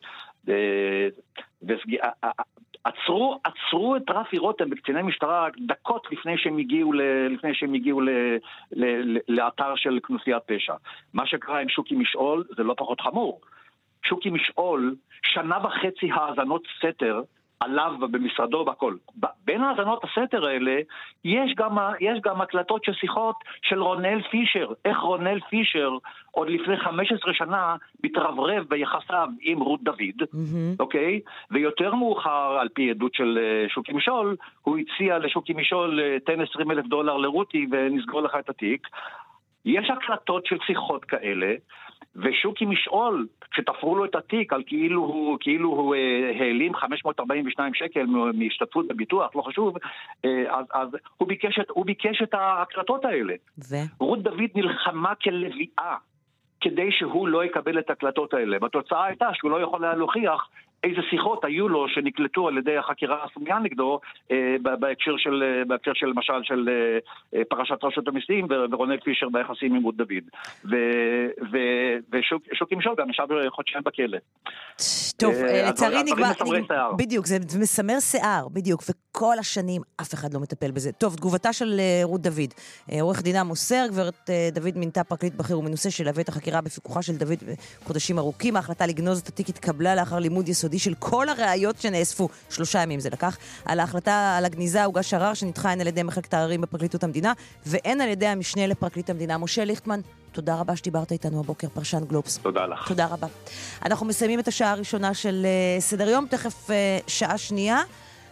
[2.84, 8.02] עצרו, עצרו את רפי רותם וקציני משטרה דקות לפני שהם הגיעו, ל, לפני שהם הגיעו
[8.02, 8.10] ל,
[8.72, 10.74] ל, ל, לאתר של כנופיית פשע.
[11.14, 13.42] מה שקרה עם שוקי משעול זה לא פחות חמור.
[14.04, 17.22] שוקי משעול, שנה וחצי האזנות סתר
[17.60, 18.96] עליו ובמשרדו והכל.
[19.46, 20.80] בין האזנות הסתר האלה
[21.24, 25.92] יש גם, יש גם הקלטות של שיחות של רונל פישר, איך רונל פישר
[26.32, 30.76] עוד לפני 15 שנה מתרברב ביחסיו עם רות דוד, מהמם.
[30.80, 31.20] אוקיי?
[31.52, 36.42] ויותר מאוחר, על פי עדות של אה, שוקי משעול, הוא הציע לשוקי משעול, אה, תן
[36.42, 38.88] 20 אלף דולר לרותי ונסגור לך את התיק.
[39.66, 41.54] יש הקלטות של שיחות כאלה,
[42.16, 48.06] ושוקי משעול, כשתפרו לו את התיק על כאילו הוא, כאילו הוא אה, העלים 542 שקל
[48.34, 49.78] מהשתתפות בביטוח, לא חשוב,
[50.26, 53.34] אה, אז, אז הוא, ביקש את, הוא ביקש את ההקלטות האלה.
[53.72, 53.76] ו?
[54.00, 55.96] רות דוד נלחמה כלביאה
[56.62, 58.58] כדי שהוא לא יקבל את ההקלטות האלה.
[58.62, 60.50] והתוצאה הייתה שהוא לא יכול היה להוכיח
[60.86, 64.00] איזה שיחות היו לו שנקלטו על ידי החקירה הסמויה נגדו
[64.32, 66.98] אה, בהקשר של, אה, בהקשר של למשל של אה,
[67.40, 70.24] אה, פרשת רשות המיסים ורונל פישר ביחסים עם רות דוד.
[72.12, 74.18] ושוקי משול גם ישב חודשיים בכלא.
[75.18, 76.92] טוב, אה, אה, לצערי הדברים נגמר...
[76.98, 80.92] בדיוק, זה מסמר שיער, בדיוק, וכל השנים אף אחד לא מטפל בזה.
[80.92, 82.54] טוב, תגובתה של אה, רות דוד.
[82.92, 87.02] אה, עורך דינה מוסר, גברת אה, דוד מינתה פרקליט בכיר ומנוסה שילווה את החקירה בפיקוחה
[87.02, 88.56] של דוד אה, חודשים ארוכים.
[88.56, 92.30] ההחלטה לגנוז את התיק התקבלה לאחר לימוד יסודי של כל הראיות שנאספו.
[92.50, 93.38] שלושה ימים זה לקח.
[93.66, 97.34] על ההחלטה על הגניזה הוגש ערר שנדחה הן על ידי מחלקת העררים בפרקליטות המדינה,
[97.66, 99.38] והן על ידי המשנה לפרקליט המדינה.
[99.38, 100.00] משה ליכטמן,
[100.32, 102.38] תודה רבה שדיברת איתנו הבוקר, פרשן גלובס.
[102.38, 102.88] תודה לך.
[102.88, 103.28] תודה רבה.
[103.86, 106.72] אנחנו מסיימים את השעה הראשונה של uh, סדר יום, תכף uh,
[107.08, 107.82] שעה שנייה.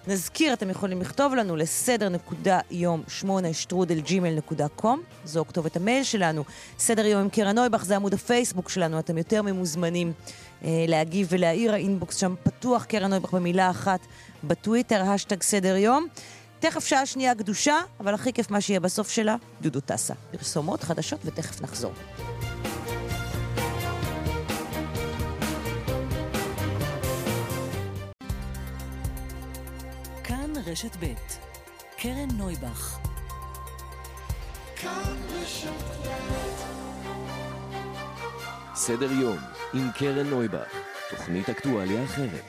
[0.08, 5.76] נזכיר, אתם יכולים לכתוב לנו לסדר נקודה יום שמונה שטרודל ג'ימל נקודה קום, זו כתובת
[5.76, 6.44] המייל שלנו.
[6.80, 10.14] סדר יום עם קרן נויבך, זה עמוד הפייסבוק שלנו, אתם יותר ממוזמנים
[10.64, 11.74] אה, להגיב ולהעיר.
[11.74, 14.00] ה inbox שם פתוח, קרן נויבך במילה אחת
[14.44, 16.08] בטוויטר, האשטג סדר יום.
[16.60, 20.14] תכף שעה שנייה קדושה, אבל הכי כיף מה שיהיה בסוף שלה, דודו טסה.
[20.32, 21.92] פרסומות, חדשות, ותכף נחזור.
[30.24, 31.14] כאן רשת ב'
[31.98, 32.98] קרן נויבך.
[34.76, 35.68] כאן רשת
[36.04, 37.33] ב'
[38.76, 39.38] סדר יום
[39.74, 40.68] עם קרן נויבך,
[41.10, 42.44] תוכנית אקטואליה אחרת.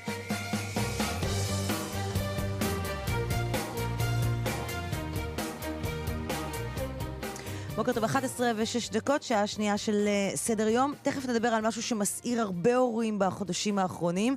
[7.76, 10.94] בוקר טוב, 11 ו-6 דקות, שעה שנייה של uh, סדר יום.
[11.02, 14.36] תכף נדבר על משהו שמסעיר הרבה הורים בחודשים האחרונים.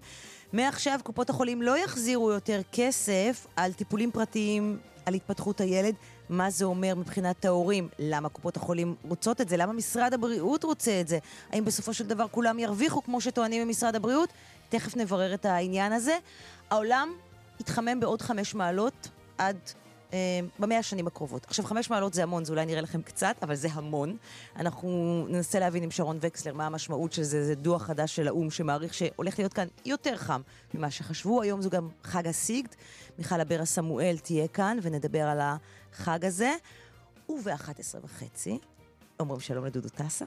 [0.53, 5.95] מעכשיו קופות החולים לא יחזירו יותר כסף על טיפולים פרטיים על התפתחות הילד.
[6.29, 7.89] מה זה אומר מבחינת ההורים?
[7.99, 9.57] למה קופות החולים רוצות את זה?
[9.57, 11.19] למה משרד הבריאות רוצה את זה?
[11.51, 14.29] האם בסופו של דבר כולם ירוויחו כמו שטוענים במשרד הבריאות?
[14.69, 16.17] תכף נברר את העניין הזה.
[16.69, 17.09] העולם
[17.59, 19.57] יתחמם בעוד חמש מעלות עד
[20.13, 21.45] אה, במאה השנים הקרובות.
[21.45, 24.17] עכשיו, חמש מעלות זה המון, זה אולי נראה לכם קצת, אבל זה המון.
[24.55, 28.51] אנחנו ננסה להבין עם שרון וקסלר מה המשמעות של זה, זה דוח חדש של האו"ם
[28.51, 30.41] שמעריך שהולך להיות כאן יותר חם
[30.73, 31.41] ממה שחשבו.
[31.41, 32.69] היום זו גם חג הסיגד.
[33.19, 35.39] מיכל אברה סמואל תהיה כאן, ונדבר על
[35.99, 36.53] החג הזה.
[37.29, 38.57] וב-11 וחצי,
[39.19, 40.25] אומרים שלום לדודו טסה.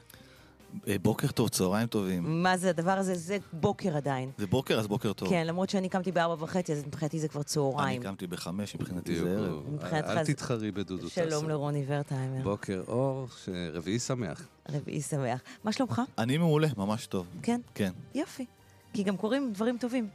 [0.87, 2.43] אה, בוקר טוב, צהריים טובים.
[2.43, 3.15] מה זה הדבר הזה?
[3.15, 4.31] זה בוקר עדיין.
[4.37, 5.29] זה בוקר, אז בוקר טוב.
[5.29, 8.01] כן, למרות שאני קמתי בארבע וחצי, אז מבחינתי זה כבר צהריים.
[8.01, 9.69] אני קמתי בחמש, מבחינתי זה ערב.
[9.73, 11.23] מבחינתך אל תתחרי בדודו טסה.
[11.29, 12.43] שלום לרוני ורטהיימר.
[12.43, 13.27] בוקר אור,
[13.73, 14.47] רביעי שמח.
[14.69, 15.41] רביעי שמח.
[15.63, 16.01] מה שלומך?
[16.17, 17.27] אני מעולה, ממש טוב.
[17.41, 17.61] כן?
[17.75, 17.91] כן.
[18.15, 18.45] יופי.
[18.93, 20.07] כי גם קורים דברים טובים.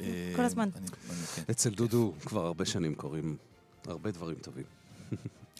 [0.00, 0.68] אה, כל הזמן.
[1.34, 1.42] כן.
[1.50, 3.36] אצל דודו כבר הרבה שנים קורים
[3.86, 4.79] הרבה דברים טובים.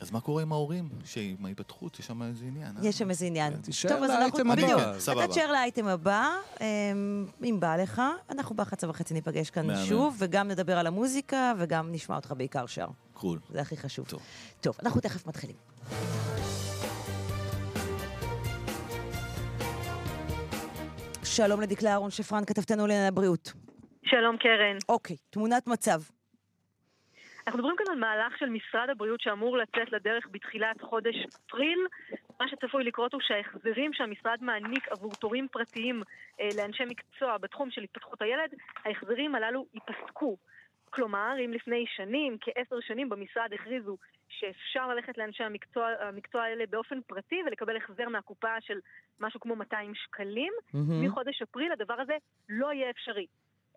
[0.01, 0.89] אז מה קורה עם ההורים?
[1.05, 2.77] שעם ההתפתחות, יש שם איזה עניין.
[2.77, 2.87] אה?
[2.87, 3.53] יש שם איזה עניין.
[3.89, 4.53] טוב, אז אנחנו...
[4.53, 4.81] בדיוק.
[4.99, 5.25] סבבה.
[5.25, 6.29] אתה תשאר לאייטם הבא,
[6.61, 8.03] אמ, אם בא לך.
[8.31, 9.85] אנחנו ב-11 וחצי ניפגש כאן.
[9.89, 12.87] שוב, וגם נדבר על המוזיקה, וגם נשמע אותך בעיקר שר.
[13.13, 13.39] קול.
[13.51, 14.07] זה הכי חשוב.
[14.09, 14.21] טוב.
[14.61, 15.57] טוב, אנחנו תכף מתחילים.
[21.25, 23.53] שלום לדקלה אהרון שפרן, כתבתנו לענייני הבריאות.
[24.05, 24.77] שלום קרן.
[24.89, 26.01] אוקיי, תמונת מצב.
[27.47, 31.15] אנחנו מדברים כאן על מהלך של משרד הבריאות שאמור לצאת לדרך בתחילת חודש
[31.47, 31.79] אפריל.
[32.41, 36.03] מה שצפוי לקרות הוא שההחזרים שהמשרד מעניק עבור תורים פרטיים
[36.41, 38.51] אה, לאנשי מקצוע בתחום של התפתחות הילד,
[38.85, 40.37] ההחזרים הללו ייפסקו.
[40.91, 43.97] כלומר, אם לפני שנים, כעשר שנים במשרד הכריזו
[44.29, 48.79] שאפשר ללכת לאנשי המקצוע, המקצוע האלה באופן פרטי ולקבל החזר מהקופה של
[49.21, 51.05] משהו כמו 200 שקלים, מהמם.
[51.05, 52.17] מחודש אפריל הדבר הזה
[52.49, 53.27] לא יהיה אפשרי.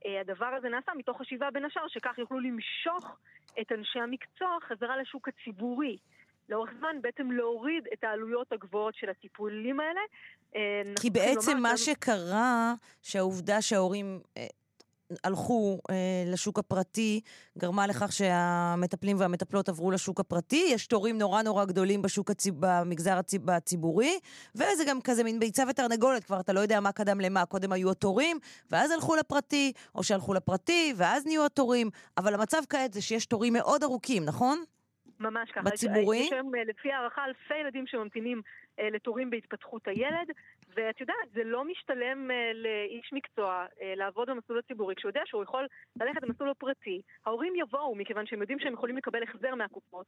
[0.05, 3.17] אה, הדבר הזה נעשה מתוך חשיבה בין השאר שכך יוכלו למשוך
[3.61, 5.97] את אנשי המקצוע חזרה לשוק הציבורי.
[6.49, 10.01] לאורך זמן בעצם להוריד את העלויות הגבוהות של הטיפולים האלה.
[10.55, 14.47] אה, כי בעצם מה שקרה, שהעובדה שההורים אה,
[15.23, 15.95] הלכו אה,
[16.25, 17.21] לשוק הפרטי,
[17.57, 22.55] גרמה לכך שהמטפלים והמטפלות עברו לשוק הפרטי, יש תורים נורא נורא גדולים בשוק הציב...
[22.59, 23.49] במגזר הציב...
[23.49, 24.19] הציבורי,
[24.55, 27.91] וזה גם כזה מין ביצה ותרנגולת, כבר אתה לא יודע מה קדם למה, קודם היו
[27.91, 28.39] התורים,
[28.71, 33.53] ואז הלכו לפרטי, או שהלכו לפרטי, ואז נהיו התורים, אבל המצב כעת זה שיש תורים
[33.53, 34.63] מאוד ארוכים, נכון?
[35.19, 35.61] ממש ככה.
[35.61, 36.17] בציבורי?
[36.17, 38.41] יש היום, אה, לפי הערכה, אלפי ילדים שממתינים
[38.79, 40.31] אה, לתורים בהתפתחות הילד,
[40.75, 45.43] ואת יודעת, זה לא משתלם אה, לאיש מקצוע אה, לעבוד במסלול הציבורי, כשהוא יודע שהוא
[45.43, 45.67] יכול
[46.01, 50.07] ללכת למסלול הפרטי, ההורים יבואו, מכיוון שהם יודעים שהם יכולים לקבל החזר מהקופות,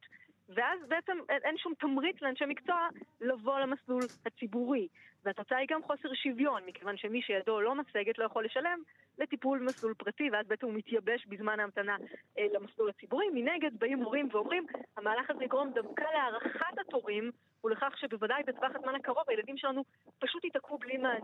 [0.49, 2.87] ואז בעצם אין, שום תמריץ לאנשי מקצוע
[3.21, 4.87] לבוא למסלול הציבורי.
[5.25, 8.79] והתוצאה היא גם חוסר שוויון, מכיוון שמי שידו לא משגת לא יכול לשלם
[9.17, 11.97] לטיפול במסלול פרטי, ואז בעצם הוא מתייבש בזמן ההמתנה
[12.37, 13.25] אה, למסלול הציבורי.
[13.33, 14.65] מנגד באים הורים ואומרים,
[14.97, 17.31] המהלך הזה יגרום דווקא להארכת התורים,
[17.65, 19.83] ולכך שבוודאי בטווח הזמן הקרוב הילדים שלנו
[20.19, 21.17] פשוט ייתקעו בלי מענה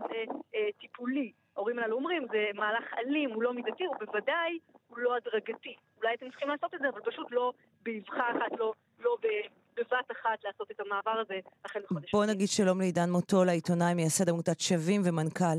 [0.54, 1.32] אה, טיפולי.
[1.56, 5.74] ההורים הללו אומרים, זה מהלך אלים, הוא לא מידתי, ובוודאי הוא לא הדרגתי.
[5.98, 10.10] אולי אתם צריכים לעשות את זה, אבל פשוט לא באבחה אחת, לא, לא ב- בבת
[10.12, 12.12] אחת לעשות את המעבר הזה החל מחודש.
[12.12, 15.58] בוא נגיד שלום לעידן מוטול, העיתונאי, מייסד עמותת שווים ומנכ"ל.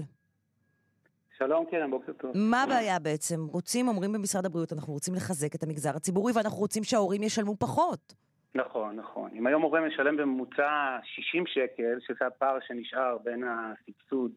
[1.37, 2.31] שלום, קרן, בוקר טוב.
[2.35, 3.45] מה הבעיה בעצם?
[3.51, 8.13] רוצים, אומרים במשרד הבריאות, אנחנו רוצים לחזק את המגזר הציבורי ואנחנו רוצים שההורים ישלמו פחות.
[8.55, 9.31] נכון, נכון.
[9.33, 14.31] אם היום הורה משלם בממוצע 60 שקל, שזה הפער שנשאר בין הסבסוד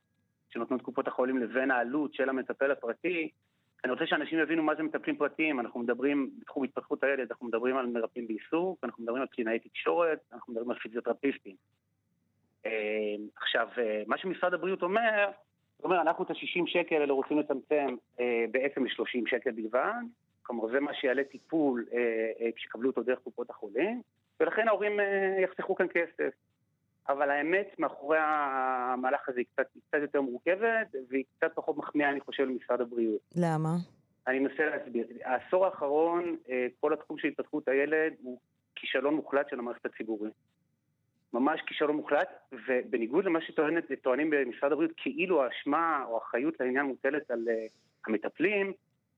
[0.48, 3.30] שנותנות קופות החולים לבין העלות של המטפל הפרטי,
[3.84, 5.60] אני רוצה שאנשים יבינו מה זה מטפלים פרטיים.
[5.60, 10.18] אנחנו מדברים, בתחום התפתחות הילד, אנחנו מדברים על מרפאים בעיסוק, אנחנו מדברים על קלינאי תקשורת,
[10.32, 11.56] אנחנו מדברים על פיזיותרפיסטים.
[12.66, 12.70] אה,
[13.36, 15.30] עכשיו, אה, מה שמשרד הבריאות אומר,
[15.76, 20.02] הוא אומר, אנחנו את ה-60 שקל האלה רוצים לצמצם אה, בעצם ל-30 שקל בלבד,
[20.46, 21.98] כלומר זה מה שיעלה טיפול אה,
[22.40, 24.02] אה, כשיקבלו אותו דרך קופות החולים,
[24.40, 26.34] ולכן ההורים אה, יחסכו כאן כסף.
[27.08, 32.10] אבל האמת מאחורי המהלך הזה היא קצת, היא קצת יותר מורכבת, והיא קצת פחות מחמיאה,
[32.10, 33.20] אני חושב, למשרד הבריאות.
[33.36, 33.68] למה?
[34.26, 35.06] אני מנסה להסביר.
[35.24, 36.36] העשור האחרון,
[36.80, 38.38] כל התחום של התפתחות הילד הוא
[38.74, 40.32] כישלון מוחלט של המערכת הציבורית.
[41.32, 42.28] ממש כישלון מוחלט,
[42.68, 43.38] ובניגוד למה
[43.88, 47.70] שטוענים במשרד הבריאות, כאילו האשמה או האחריות לעניין מוטלת על uh,
[48.06, 48.72] המטפלים,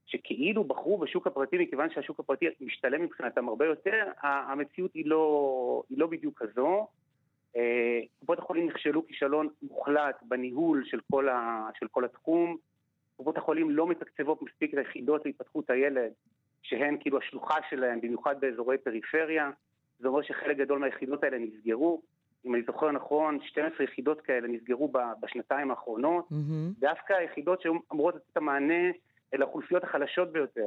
[0.08, 5.98] שכאילו בחרו בשוק הפרטי מכיוון שהשוק הפרטי משתלם מבחינתם הרבה יותר, המציאות היא לא, היא
[5.98, 6.86] לא בדיוק כזו.
[7.56, 12.56] אה, קופות החולים נכשלו כישלון מוחלט בניהול של כל, ה, של כל התחום.
[13.16, 16.12] קופות החולים לא מתקצבות מספיק את היחידות להתפתחות הילד,
[16.62, 19.50] שהן כאילו השלוחה שלהן, במיוחד באזורי פריפריה.
[19.98, 22.02] זה אומר שחלק גדול מהיחידות האלה נסגרו.
[22.44, 26.28] אם אני זוכר נכון, 12 יחידות כאלה נסגרו בשנתיים האחרונות.
[26.30, 26.80] Mm-hmm.
[26.80, 28.90] דווקא היחידות שאמורות לתת את המענה
[29.34, 30.66] לאוכלוסיות החלשות ביותר.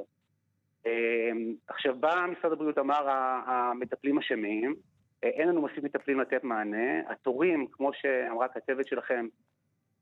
[0.86, 3.09] אמ, עכשיו בא משרד הבריאות אמר
[3.45, 4.76] המטפלים אשמים,
[5.24, 9.28] אה, אין לנו מספיק מטפלים לתת מענה, התורים, כמו שאמרה הכתבת שלכם,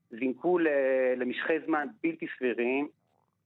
[0.09, 0.59] זינקו
[1.17, 2.87] למשכי זמן בלתי סבירים,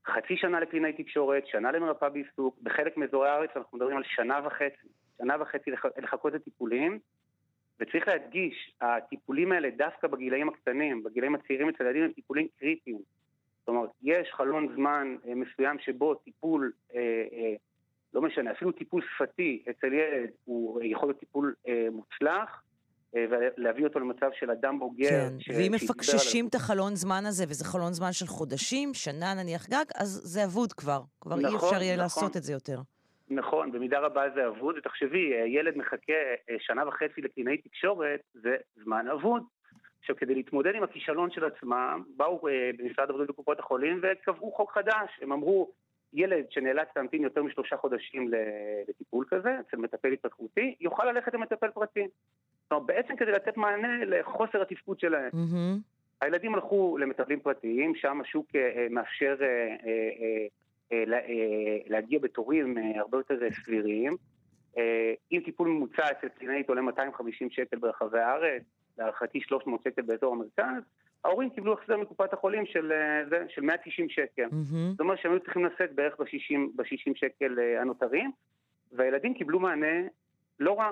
[0.08, 4.88] חצי שנה לקלינאי תקשורת, שנה למרפאה בעיסוק, בחלק מאזורי הארץ אנחנו מדברים על שנה וחצי,
[5.18, 7.00] שנה וחצי לחכות לטיפולים,
[7.80, 13.00] וצריך להדגיש, הטיפולים האלה דווקא בגילאים הקטנים, בגילאים הצעירים אצל ילדים הם טיפולים קריטיים.
[13.68, 17.00] אומרת, יש חלון זמן אה, מסוים שבו טיפול, אה,
[17.34, 17.54] אה,
[18.14, 21.54] לא משנה, אפילו טיפול שפתי אצל ילד הוא יכול להיות טיפול
[21.92, 22.64] מוצלח,
[23.16, 25.10] ולהביא אותו למצב של אדם בוגר.
[25.10, 25.50] כן, ש...
[25.50, 30.10] ואם מפקששים את החלון זמן הזה, וזה חלון זמן של חודשים, שנה נניח גג, אז
[30.24, 31.02] זה אבוד כבר.
[31.22, 32.04] כבר נכון, אי אפשר יהיה נכון.
[32.04, 32.78] לעשות את זה יותר.
[33.30, 36.14] נכון, במידה רבה זה אבוד, ותחשבי, ילד מחכה
[36.60, 39.44] שנה וחצי לקלינאי תקשורת, זה זמן אבוד.
[40.04, 44.72] עכשיו, כדי להתמודד עם הכישלון של עצמם, באו אה, במשרד הבריאות וקופות החולים וקבעו חוק
[44.72, 45.20] חדש.
[45.22, 45.72] הם אמרו,
[46.14, 48.32] ילד שנאלץ להמתין יותר משלושה חודשים
[48.88, 52.08] לטיפול כזה, אצל מטפל התפתחותי, יוכל ללכת למטפל פרטי.
[52.72, 55.32] אומרת, בעצם כדי לתת מענה לחוסר התפקוד שלהם.
[55.32, 55.80] Mm-hmm.
[56.22, 61.04] הילדים הלכו למטפלים פרטיים, שם השוק אה, מאפשר אה,
[61.88, 64.14] להגיע בתורים הרבה יותר סבירים.
[65.32, 68.64] אם טיפול ממוצע אצל קלינאית עולה 250 שקל ברחבי הארץ,
[68.98, 70.84] להערכתי 300 שקל באזור המרכז,
[71.26, 74.46] ההורים קיבלו החזר מקופת החולים של, אה, זה, של 190 שקל.
[74.46, 74.92] Mm-hmm.
[74.92, 78.32] זאת אומרת שהם היו צריכים לשאת בערך ב-60, ב-60 שקל אה, הנותרים,
[78.92, 80.08] והילדים קיבלו מענה
[80.60, 80.92] לא רע.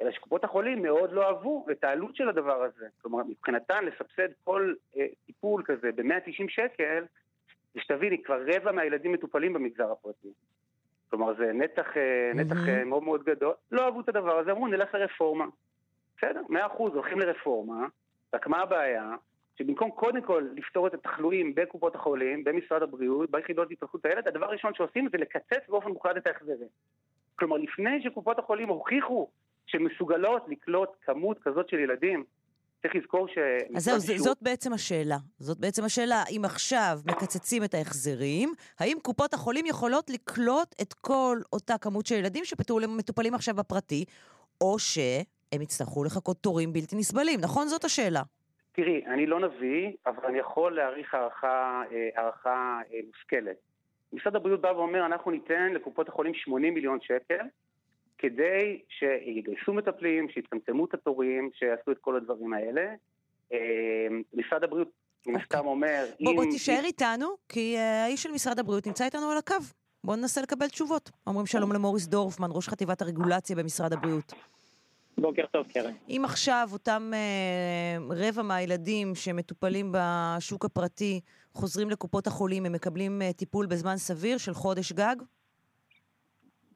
[0.00, 2.86] אלא שקופות החולים מאוד לא אהבו את העלות של הדבר הזה.
[3.02, 7.04] כלומר, מבחינתן לסבסד כל אה, טיפול כזה ב-190 שקל,
[7.76, 10.28] ושתביני, כבר רבע מהילדים מטופלים במגזר הפרטי.
[11.10, 12.36] כלומר, זה נתח, mm-hmm.
[12.36, 12.56] נתח
[12.86, 13.54] מאוד מאוד גדול.
[13.72, 15.46] לא אהבו את הדבר הזה, אמרו, נלך לרפורמה.
[16.24, 17.86] בסדר, מאה אחוז, הולכים לרפורמה,
[18.34, 19.14] רק מה הבעיה?
[19.58, 24.74] שבמקום קודם כל לפתור את התחלואים בקופות החולים, במשרד הבריאות, ביחידות להתפתחות הילד, הדבר הראשון
[24.74, 26.68] שעושים זה לקצץ באופן מוחלט את ההחזרים.
[27.38, 29.28] כלומר, לפני שקופות החולים הוכיחו
[29.66, 32.24] שהן מסוגלות לקלוט כמות כזאת של ילדים,
[32.82, 33.38] צריך לזכור ש...
[33.76, 34.18] אז זהו, שהוא...
[34.18, 35.16] זאת בעצם השאלה.
[35.38, 41.38] זאת בעצם השאלה, אם עכשיו מקצצים את ההחזרים, האם קופות החולים יכולות לקלוט את כל
[41.52, 44.04] אותה כמות של ילדים שמטופלים עכשיו בפרטי,
[44.60, 44.98] או ש...
[45.52, 47.68] הם יצטרכו לחכות תורים בלתי נסבלים, נכון?
[47.68, 48.22] זאת השאלה.
[48.72, 53.56] תראי, אני לא נביא, אבל אני יכול להעריך הערכה, אה, הערכה אה, מושכלת.
[54.12, 57.44] משרד הבריאות בא ואומר, אנחנו ניתן לקופות החולים 80 מיליון שקל,
[58.18, 62.94] כדי שיגייסו מטפלים, שיצמצמו את התורים, שיעשו את כל הדברים האלה.
[63.52, 63.58] אה,
[64.34, 64.88] משרד הבריאות
[65.26, 65.70] מן הסתם אוקיי.
[65.70, 66.04] אומר...
[66.20, 69.54] בוא, בוא תישאר איתנו, כי האיש של משרד הבריאות נמצא איתנו על הקו.
[70.04, 71.10] בואו ננסה לקבל תשובות.
[71.26, 74.32] אומרים שלום למוריס דורפמן, ראש חטיבת הרגולציה במשרד הבריאות.
[75.18, 75.92] בוקר טוב, קרן.
[76.08, 81.20] אם עכשיו אותם אה, רבע מהילדים שמטופלים בשוק הפרטי
[81.54, 85.16] חוזרים לקופות החולים, הם מקבלים אה, טיפול בזמן סביר של חודש גג?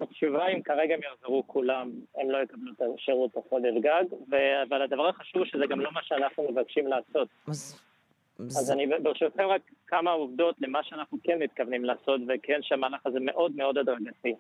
[0.01, 4.83] התשובה אם כרגע הם יחזרו כולם, הם לא יקבלו את השירות בחודש גג, ו- אבל
[4.83, 7.29] הדבר החשוב שזה גם לא מה שאנחנו מבקשים לעשות.
[7.49, 7.81] אז...
[8.39, 13.53] אז אני ברשותכם רק כמה עובדות למה שאנחנו כן מתכוונים לעשות, וכן שהמהלך הזה מאוד
[13.57, 14.35] מאוד הדרגתי.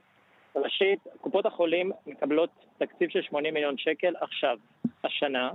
[0.56, 4.56] ראשית, קופות החולים מקבלות תקציב של 80 מיליון שקל עכשיו,
[5.04, 5.50] השנה.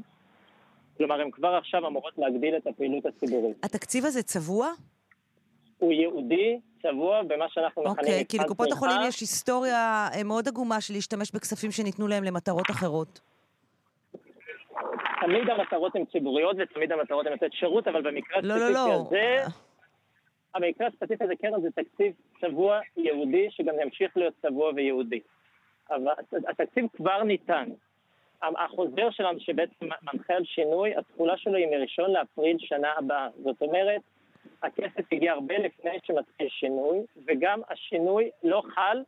[0.97, 3.65] כלומר, הן כבר עכשיו אמורות להגדיל את הפעילות הציבורית.
[3.65, 4.71] התקציב הזה צבוע?
[5.77, 7.97] הוא ייעודי, צבוע, במה שאנחנו מכנים...
[7.97, 12.69] אוקיי, כי לקופות החולים יש היסטוריה אה, מאוד עגומה של להשתמש בכספים שניתנו להם למטרות
[12.69, 13.19] אחרות.
[15.21, 19.05] תמיד המטרות הן ציבוריות ותמיד המטרות הן לתת שירות, אבל במקרה לא, לא, לא.
[19.07, 19.43] הזה...
[20.53, 25.19] המקרה הספציפי הזה קרן זה תקציב צבוע ייעודי, שגם ימשיך להיות צבוע וייעודי.
[25.89, 26.11] אבל
[26.49, 27.69] התקציב כבר ניתן.
[28.41, 33.27] החוזר שלנו שבעצם מנחה על שינוי, התחולה שלו היא מראשון לאפריל שנה הבאה.
[33.43, 34.01] זאת אומרת,
[34.63, 39.03] הכסף הגיע הרבה לפני שמתחיל שינוי, וגם השינוי לא חל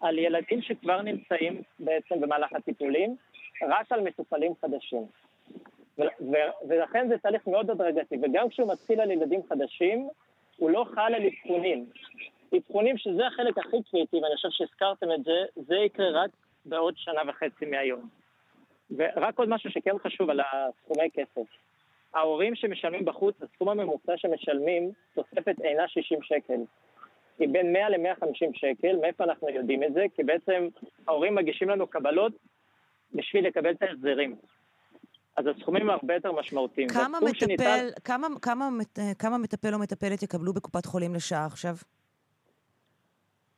[0.00, 3.16] על ילדים שכבר נמצאים בעצם במהלך הטיפולים,
[3.62, 5.06] רק על מטופלים חדשים.
[6.68, 10.08] ולכן זה תהליך מאוד הדרגתי, וגם כשהוא מתחיל על ילדים חדשים,
[10.60, 11.86] הוא לא חל על אבחונים.
[12.56, 16.30] אבחונים שזה החלק הכי קריטי, ואני חושב שהזכרתם את זה, זה יקרה רק
[16.64, 18.08] בעוד שנה וחצי מהיום.
[18.90, 21.50] ורק עוד משהו שכן חשוב על הסכומי כסף.
[22.14, 26.60] ההורים שמשלמים בחוץ, הסכום הממוצע שמשלמים, תוספת אינה 60 שקל.
[27.38, 28.96] היא בין 100 ל-150 שקל.
[29.00, 30.04] מאיפה אנחנו יודעים את זה?
[30.16, 30.68] כי בעצם
[31.08, 32.32] ההורים מגישים לנו קבלות
[33.14, 34.36] בשביל לקבל את ההחזרים.
[35.40, 36.88] אז הסכומים הרבה יותר משמעותיים.
[36.88, 41.76] כמה מטפל, שניתן- כמה, כמה, מת- כמה מטפל או מטפלת יקבלו בקופת חולים לשעה עכשיו?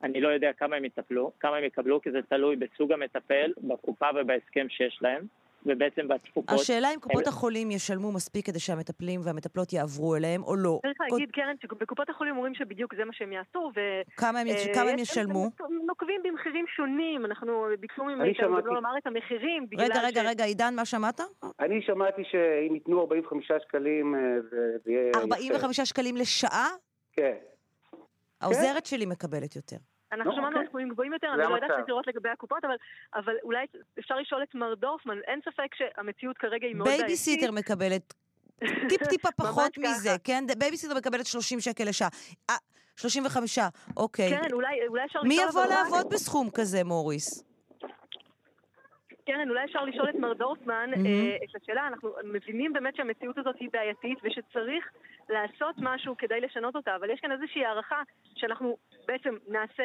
[0.03, 4.07] אני לא יודע כמה הם יטפלו, כמה הם יקבלו, כי זה תלוי בסוג המטפל, בקופה
[4.21, 5.27] ובהסכם שיש להם,
[5.67, 6.61] ובעצם בתפוקות.
[6.61, 10.79] השאלה אם קופות הם- החולים ישלמו מספיק כדי שהמטפלים והמטפלות יעברו אליהם או לא.
[10.83, 13.81] צריך להגיד, קרן, שבקופות החולים אומרים שבדיוק זה מה שהם יעשו, ו...
[14.17, 15.45] כמה הם יש- אה, כמה הם יש- ישלמו?
[15.61, 18.03] הם נוקבים במחירים שונים, אנחנו ביקשו
[18.37, 21.21] שמעתי- לא לומר את המחירים, בגלל רגע, רגע, ש- רגע, עידן, מה שמעת?
[21.61, 24.21] אני שמעתי שאם ייתנו 45 שקלים, אה,
[24.85, 25.09] זה יהיה...
[25.09, 25.19] יפה.
[25.21, 26.69] 45 שקלים לשעה?
[27.13, 27.35] כן.
[28.41, 29.77] העוזרת שלי מקבלת יותר.
[30.13, 30.61] אנחנו לא, שמענו אוקיי.
[30.61, 32.77] על סכומים גבוהים יותר, אני לא יודעת לראות לגבי הקופות, אבל,
[33.15, 33.67] אבל אולי
[33.99, 37.07] אפשר לשאול את מר דורפמן, אין ספק שהמציאות כרגע היא מאוד בעייתית.
[37.07, 38.15] בייביסיטר מקבלת
[38.89, 40.19] טיפ-טיפה פחות מזה, ככה.
[40.25, 40.45] כן?
[40.59, 42.09] בייביסיטר מקבלת 30 שקל לשעה.
[42.51, 42.57] אה,
[42.97, 43.59] 35,
[43.97, 44.31] אוקיי.
[44.31, 45.35] כן, אולי, אולי אפשר מי.
[45.49, 47.45] יבוא לעבוד בסכום כזה, מוריס?
[49.27, 51.07] כן, אולי אפשר לשאול את מר דורפמן מהמם.
[51.07, 54.85] אה, את השאלה, אנחנו מבינים באמת שהמציאות הזאת היא בעייתית ושצריך
[55.33, 58.03] לעשות משהו כדי לשנות אותה, אבל יש כאן איזושהי הערכה
[58.37, 58.77] שאנחנו
[59.09, 59.83] בעצם נעשה,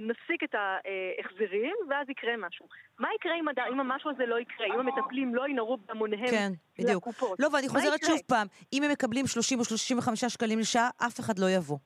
[0.00, 2.66] נפסיק את ההחזרים ואז יקרה משהו.
[2.98, 4.66] מה יקרה אם, הד- אם המשהו הזה לא יקרה?
[4.66, 6.90] אם המטפלים לא ינהרו בהמוניהם כן, בדיוק.
[7.02, 7.40] לקופות?
[7.40, 8.10] לא, ואני חוזרת יקרה?
[8.10, 11.78] שוב פעם, אם הם מקבלים 30 או 35 שקלים לשעה, אף אחד לא יבוא.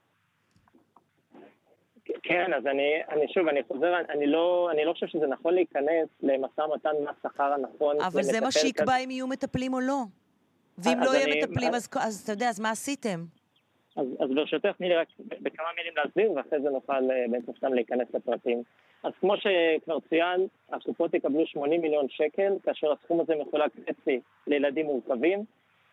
[2.22, 6.08] כן, אז אני, אני שוב, אני חוזר, אני לא, אני לא חושב שזה נכון להיכנס
[6.22, 8.00] למשא ומתן מה השכר הנכון.
[8.00, 8.96] אבל זה מה שיקבע כזה.
[8.96, 10.02] אם יהיו מטפלים או לא.
[10.78, 13.18] ואם לא יהיה אני- מטפלים, אז- אז אז אתה יודע, אז מה עשיתם?
[13.96, 17.74] אז, אז ברשותך, תני לי רק בכמה מילים להסביר, ואחרי זה נוכל אה, בעצם סתם
[17.74, 18.62] להיכנס לפרטים.
[19.02, 24.86] אז כמו שכבר צוין, הקופות יקבלו 80 מיליון שקל, כאשר הסכום הזה מחולק חצי לילדים
[24.86, 25.44] מורכבים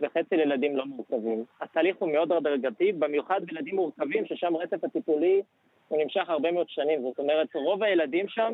[0.01, 1.45] וחצי לילדים לא מורכבים.
[1.61, 5.41] התהליך הוא מאוד הדרגתי, במיוחד בילדים מורכבים, ששם רצף הטיפולי
[5.87, 7.01] הוא נמשך הרבה מאוד שנים.
[7.01, 8.53] זאת אומרת, רוב הילדים שם,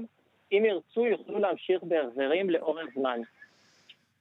[0.52, 3.20] אם ירצו, יוכלו להמשיך בהחזרים לאורך זמן.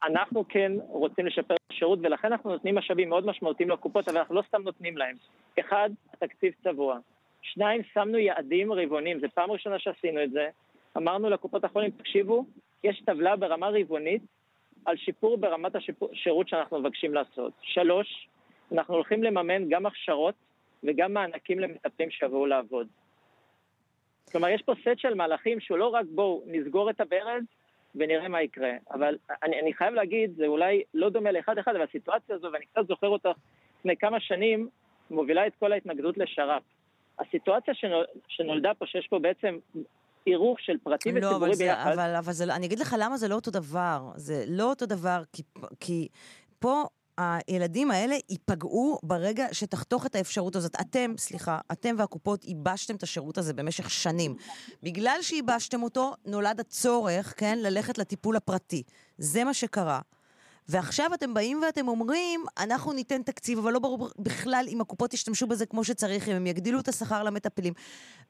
[0.03, 4.35] אנחנו כן רוצים לשפר את השירות, ולכן אנחנו נותנים משאבים מאוד משמעותיים לקופות, אבל אנחנו
[4.35, 5.17] לא סתם נותנים להם.
[5.61, 6.99] אחד, התקציב צבוע.
[7.43, 10.49] שניים, שמנו יעדים רבעוניים, זו פעם ראשונה שעשינו את זה.
[10.97, 12.45] אמרנו לקופות החולים, תקשיבו,
[12.85, 14.23] יש טבלה ברמה רבעונית
[14.85, 17.53] על שיפור ברמת השירות שאנחנו מבקשים לעשות.
[17.63, 18.29] שלוש,
[18.73, 20.35] אנחנו הולכים לממן גם הכשרות
[20.85, 22.87] וגם מענקים למטפלים שיבואו לעבוד.
[24.33, 27.43] כלומר, יש פה סט של מהלכים שהוא לא רק בואו נסגור את הברז
[27.97, 28.71] ונראה מה יקרה.
[28.91, 32.87] אבל אני, אני חייב להגיד, זה אולי לא דומה לאחד-אחד, אבל הסיטואציה הזו, ואני קצת
[32.89, 33.31] זוכר אותה
[33.79, 34.69] לפני כמה שנים,
[35.11, 36.63] מובילה את כל ההתנגדות לשר"פ.
[37.19, 39.59] הסיטואציה שנול, שנולדה פה, שיש פה בעצם
[40.25, 42.97] עירוב של פרטי לא, וציבורי אבל, זה, ביחד, אבל, אבל זה, לא- אני אגיד לך
[42.99, 44.11] למה זה לא אותו דבר.
[44.15, 45.43] זה לא אותו דבר, כי,
[45.81, 46.09] כי
[46.59, 46.85] פה
[47.19, 50.75] הילדים האלה ייפגעו ברגע שתחתוך את האפשרות הזאת.
[50.81, 54.37] אתם, סליחה, אתם והקופות ייבשתם את השירות הזה במשך שנים.
[54.83, 58.83] בגלל שייבשתם אותו, נולד הצורך, כן, ללכת לטיפול הפרטי.
[59.19, 60.01] זה מה שקרה.
[60.69, 65.47] ועכשיו אתם באים ואתם אומרים, אנחנו ניתן תקציב, אבל לא ברור בכלל אם הקופות ישתמשו
[65.47, 67.73] בזה כמו שצריך, אם הם יגדילו את השכר למטפלים.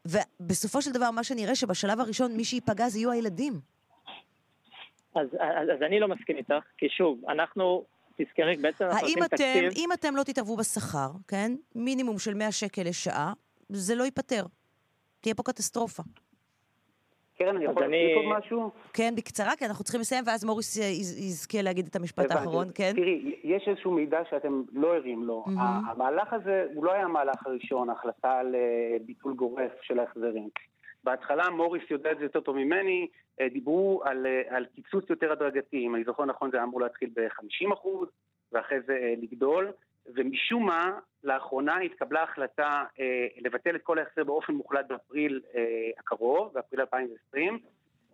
[0.05, 3.53] ובסופו של דבר, מה שנראה שבשלב הראשון, מי שייפגע זה יהיו הילדים.
[5.14, 7.84] אז, אז, אז אני לא מסכים איתך, כי שוב, אנחנו,
[8.17, 9.73] תזכרי, בעצם אנחנו האם נותנים אתם, תקציב...
[9.85, 13.33] אם אתם לא תתערבו בשכר, כן, מינימום של 100 שקל לשעה,
[13.69, 14.45] זה לא ייפתר.
[15.21, 16.03] תהיה פה קטסטרופה.
[17.39, 18.71] קרן, אני יכול אני- להוסיף עוד משהו?
[18.93, 20.81] כן, בקצרה, כי אנחנו צריכים לסיים, ואז מוריס יז-
[21.19, 22.39] יזכה להגיד את המשפט הבנתי.
[22.39, 22.93] האחרון, כן?
[22.97, 25.45] תראי, יש איזשהו מידע שאתם לא ערים לו.
[25.47, 25.85] מהמם.
[25.89, 28.61] המהלך הזה, הוא לא היה המהלך הראשון, ההחלטה על אה,
[29.07, 30.49] ביטול גורף של ההחזרים.
[31.07, 33.09] בהתחלה, מוריס יודע את זה יותר טוב ממני,
[33.40, 35.86] אה, דיברו על, אה, על קיצוץ יותר הדרגתי.
[35.86, 37.88] אם אני זוכר נכון, זה אמור להתחיל ב-50%
[38.52, 39.72] ואחרי זה אה, לגדול.
[40.14, 46.52] ומשום מה, לאחרונה התקבלה החלטה אה, לבטל את כל ההחזר באופן מוחלט באפריל אה, הקרוב,
[46.54, 47.59] באפריל 2020,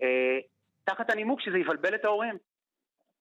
[0.03, 0.39] אה,
[0.85, 2.39] תחת הנימוק שזה יבלבל את ההורים.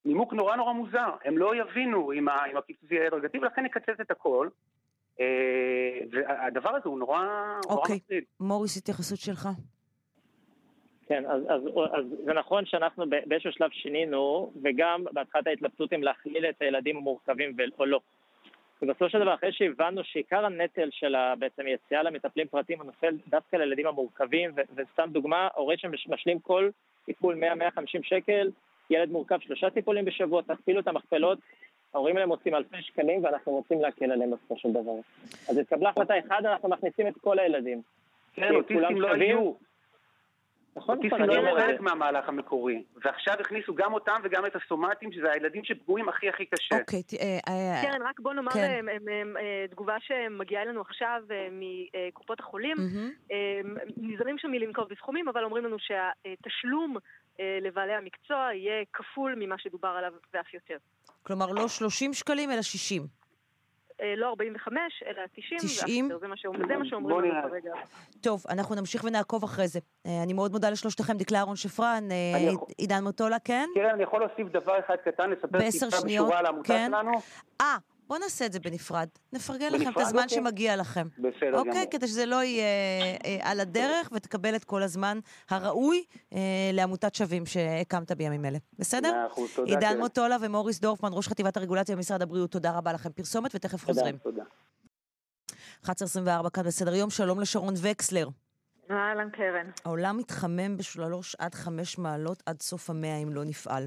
[0.05, 4.49] נימוק נורא נורא מוזר, הם לא יבינו אם הקיצוץ יהיה הדרגתי ולכן נקצץ את הכל.
[5.22, 7.19] אה, והדבר הזה הוא נורא,
[7.65, 7.95] נורא אוקיי.
[7.95, 8.24] מטריד.
[8.39, 9.47] מוריס, התייחסות שלך.
[11.07, 11.61] כן, אז, אז,
[11.93, 17.55] אז זה נכון שאנחנו באיזשהו שלב שינינו, וגם בהתחלת ההתלבטות אם להכליל את הילדים המורכבים
[17.80, 17.99] או לא.
[18.82, 23.55] ובסופו של דבר, אחרי שהבנו שעיקר הנטל של בעצם יציאה למטפלים פרטיים הוא נופל דווקא
[23.55, 26.69] לילדים המורכבים, ו- וסתם דוגמה, הורה שמשלים כל
[27.05, 27.43] טיפול
[27.78, 28.51] 100-150 שקל,
[28.89, 31.39] ילד מורכב שלושה טיפולים בשבוע, תכפילו את המכפלות,
[31.94, 34.96] ההורים האלה מוצאים אלפי שקלים ואנחנו רוצים להקל עליהם בסופו של דבר.
[35.50, 37.82] אז התקבלה החלטה, אחד, אנחנו מכניסים את כל הילדים.
[38.34, 39.14] כן, אוטיסטים לא.
[39.14, 39.54] היו.
[40.76, 45.12] נכון, אוטיסטים לא אני היו חלק מהמהלך המקורי, ועכשיו הכניסו גם אותם וגם את הסומטים,
[45.12, 46.80] שזה הילדים שפגועים הכי הכי קשה.
[46.80, 47.02] אוקיי,
[47.48, 48.88] אה, קרן, רק בוא נאמר כן.
[48.88, 52.78] אה, אה, אה, תגובה שמגיעה אלינו עכשיו אה, מקופות החולים.
[53.32, 53.62] אה,
[53.98, 57.02] נזהרים שם מלנקוב בסכומים, אבל אומרים לנו שהתשלום אה,
[57.62, 60.78] לבעלי המקצוע יהיה כפול ממה שדובר עליו ואף יותר.
[61.24, 63.08] כלומר, לא 30 שקלים, אלא 60.
[64.02, 66.06] אה, לא 45, אלא 90, 90?
[66.06, 67.50] ואף יותר, זה מה שאומרים לנו.
[67.50, 67.74] כרגע.
[68.22, 69.80] טוב, אנחנו נמשיך ונעקוב אחרי זה.
[70.06, 73.70] אה, אני מאוד מודה לשלושתכם, דקלה אהרון שפרן, אה, עידן מוטולה, כן?
[73.74, 76.88] קרן, אני יכול להוסיף דבר אחד קטן, לספר טיפה בשורה על העמותה כן.
[76.88, 77.12] שלנו?
[77.62, 77.78] אה,
[78.12, 79.07] בואו נעשה את זה בנפרד.
[79.34, 80.03] נפרגן לכם את בנפרד?
[80.03, 80.38] הזמן אוקיי.
[80.38, 81.07] שמגיע לכם.
[81.18, 81.74] בסדר אוקיי?
[81.74, 81.86] גמור.
[81.91, 82.66] כדי שזה לא יהיה
[83.26, 86.03] אה, על הדרך, ותקבל את כל הזמן הראוי
[86.34, 86.39] אה,
[86.74, 88.57] לעמותת שווים שהקמת בימים אלה.
[88.80, 89.12] בסדר?
[89.12, 89.99] מאה אחוז, תודה, עידן קרן.
[89.99, 93.09] מוטולה ומוריס דורפמן, ראש חטיבת הרגולציה במשרד הבריאות, תודה רבה לכם.
[93.12, 94.18] פרסומת ותכף חוזרים.
[94.18, 94.43] תודה.
[95.86, 98.28] 11.24 כאן בסדר יום, שלום לשרון וקסלר.
[98.91, 99.72] אהלן קרן.
[99.86, 103.84] העולם מתחמם בשלוש עד חמש מעלות עד סוף המאה אם לא נפעל.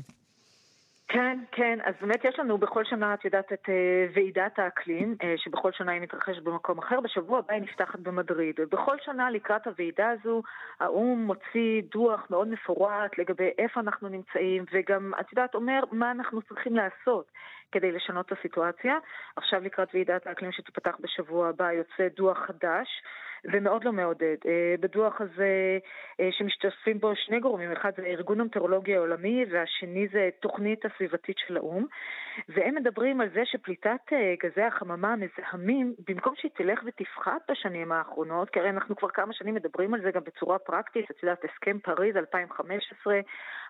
[1.08, 5.34] כן, כן, אז באמת יש לנו בכל שנה, את יודעת, את אה, ועידת האקלים, אה,
[5.36, 8.54] שבכל שנה היא מתרחשת במקום אחר, בשבוע הבא היא נפתחת במדריד.
[8.60, 10.42] ובכל שנה לקראת הוועידה הזו,
[10.80, 16.42] האו"ם מוציא דוח מאוד מפורט לגבי איפה אנחנו נמצאים, וגם, את יודעת, אומר מה אנחנו
[16.42, 17.30] צריכים לעשות
[17.72, 18.98] כדי לשנות את הסיטואציה.
[19.36, 22.88] עכשיו לקראת ועידת האקלים שתיפתח בשבוע הבא יוצא דוח חדש.
[23.52, 24.36] ומאוד לא מעודד.
[24.46, 25.78] אה, בדוח הזה
[26.20, 31.56] אה, שמשתתפים בו שני גורמים, אחד זה ארגון המטאורולוגיה העולמי והשני זה תוכנית הסביבתית של
[31.56, 31.86] האו"ם,
[32.48, 38.50] והם מדברים על זה שפליטת אה, גזי החממה המזהמים, במקום שהיא תלך ותפחת בשנים האחרונות,
[38.50, 41.78] כי הרי אנחנו כבר כמה שנים מדברים על זה גם בצורה פרקטית, את יודעת, הסכם
[41.78, 43.20] פריז 2015,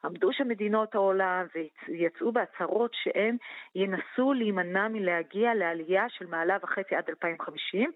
[0.05, 1.47] עמדו שם מדינות העולם
[1.89, 3.37] ויצאו בהצהרות שהם
[3.75, 7.91] ינסו להימנע מלהגיע לעלייה של מעלה וחצי עד 2050,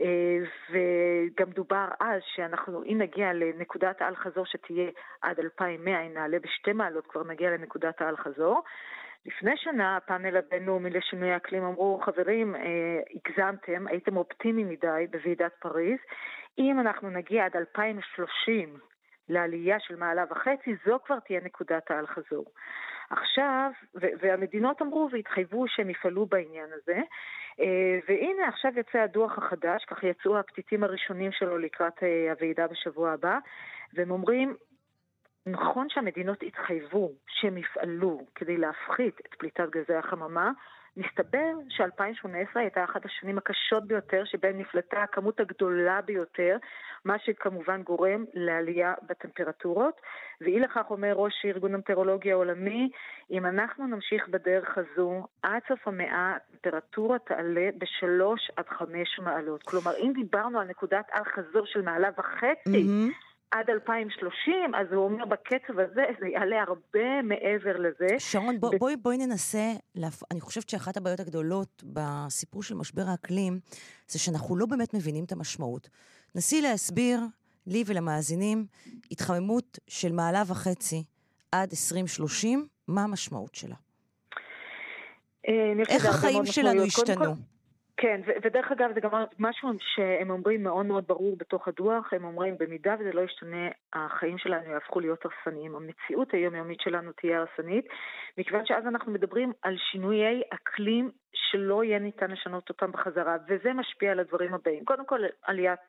[0.00, 0.06] אה,
[1.20, 4.90] וגם דובר אז שאנחנו, אם נגיע לנקודת האל חזור שתהיה
[5.22, 8.62] עד 2100, אם נעלה בשתי מעלות כבר נגיע לנקודת האל חזור.
[9.26, 12.60] לפני שנה הפאנל הבינלאומי לשינוי האקלים אמרו, חברים, אה,
[13.14, 15.98] הגזמתם, הייתם אופטימיים מדי בוועידת פריז.
[16.58, 18.78] אם אנחנו נגיע עד 2030
[19.30, 22.44] לעלייה של מעלה וחצי, זו כבר תהיה נקודת האל חזור.
[23.10, 27.00] עכשיו, והמדינות אמרו והתחייבו שהם יפעלו בעניין הזה,
[27.60, 33.12] אה, והנה עכשיו יוצא הדוח החדש, כך יצאו הפתיתים הראשונים שלו לקראת אה, הוועידה בשבוע
[33.12, 33.38] הבא,
[33.94, 34.56] והם אומרים,
[35.46, 40.50] נכון שהמדינות התחייבו שהם יפעלו כדי להפחית את פליטת גזי החממה,
[40.96, 46.56] מסתבר ש-2018 הייתה אחת השנים הקשות ביותר שבהן נפלטה הכמות הגדולה ביותר,
[47.04, 50.00] מה שכמובן גורם לעלייה בטמפרטורות.
[50.40, 52.90] ואי לכך אומר ראש ארגון המטאורולוגיה העולמי,
[53.30, 59.62] אם אנחנו נמשיך בדרך הזו, עד סוף המאה הטמפרטורה תעלה בשלוש עד חמש מעלות.
[59.62, 63.10] כלומר, אם דיברנו על נקודת אל חזור של מעלה וחצי,
[63.50, 68.18] עד 2030, אז הוא אומר בקצב הזה זה יעלה הרבה מעבר לזה.
[68.18, 70.22] שרון, בוא, בואי, בואי ננסה, להפ...
[70.30, 73.58] אני חושבת שאחת הבעיות הגדולות בסיפור של משבר האקלים,
[74.06, 75.88] זה שאנחנו לא באמת מבינים את המשמעות.
[76.34, 77.20] נסי להסביר
[77.66, 78.66] לי ולמאזינים
[79.10, 81.04] התחממות של מעלה וחצי
[81.52, 83.76] עד 2030, מה המשמעות שלה?
[85.48, 87.18] אה, איך החיים שלנו משמעויות.
[87.18, 87.59] קודם השתנו?
[88.02, 92.58] כן, ודרך אגב, זה גם משהו שהם אומרים מאוד מאוד ברור בתוך הדוח, הם אומרים,
[92.58, 95.76] במידה וזה לא ישתנה, החיים שלנו יהפכו להיות הרסניים.
[95.76, 97.84] המציאות היומיומית שלנו תהיה הרסנית,
[98.38, 104.12] מכיוון שאז אנחנו מדברים על שינויי אקלים שלא יהיה ניתן לשנות אותם בחזרה, וזה משפיע
[104.12, 104.84] על הדברים הבאים.
[104.84, 105.80] קודם כל, עליית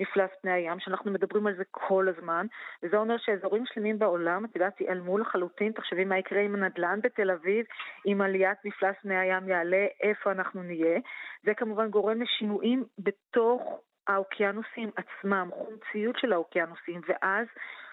[0.00, 2.46] מפלס פני הים, שאנחנו מדברים על זה כל הזמן,
[2.82, 7.30] וזה אומר שאזורים שלמים בעולם, את יודעת, ייעלמו לחלוטין, תחשבי מה יקרה עם הנדל"ן בתל
[7.30, 7.66] אביב,
[8.06, 11.00] אם עליית מפלס פני הים יעלה, איפה אנחנו נהיה.
[11.44, 17.46] זה כמובן גורם לשינויים בתוך האוקיינוסים עצמם, חומציות של האוקיינוסים, ואז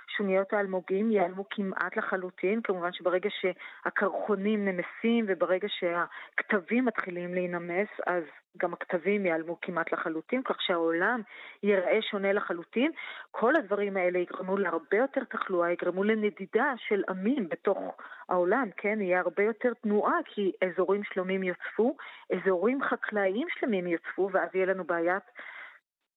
[0.07, 8.23] שוניות האלמוגים ייעלמו כמעט לחלוטין, כמובן שברגע שהקרחונים נמסים וברגע שהכתבים מתחילים להינמס, אז
[8.57, 11.21] גם הכתבים ייעלמו כמעט לחלוטין, כך שהעולם
[11.63, 12.91] ייראה שונה לחלוטין.
[13.31, 17.97] כל הדברים האלה יגרמו להרבה יותר תחלואה, יגרמו לנדידה של עמים בתוך
[18.29, 19.01] העולם, כן?
[19.01, 21.97] יהיה הרבה יותר תנועה, כי אזורים שלמים יוצפו,
[22.33, 25.23] אזורים חקלאיים שלמים יוצפו, ואז יהיה לנו בעיית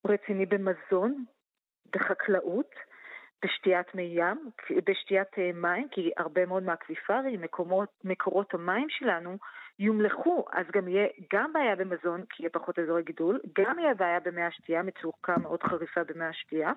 [0.07, 1.25] רציני במזון,
[1.93, 2.75] בחקלאות.
[3.45, 4.51] בשתיית מי ים,
[4.85, 7.41] בשתיית אה, מים, כי הרבה מאוד מהאקוויפרים,
[8.05, 9.37] מקורות המים שלנו,
[9.79, 14.21] יומלכו, אז גם יהיה גם בעיה במזון, כי יהיה פחות אזורי גידול, גם יהיה בעיה
[14.21, 16.73] במי השתייה, מצוקה מאוד חריפה במי השתייה.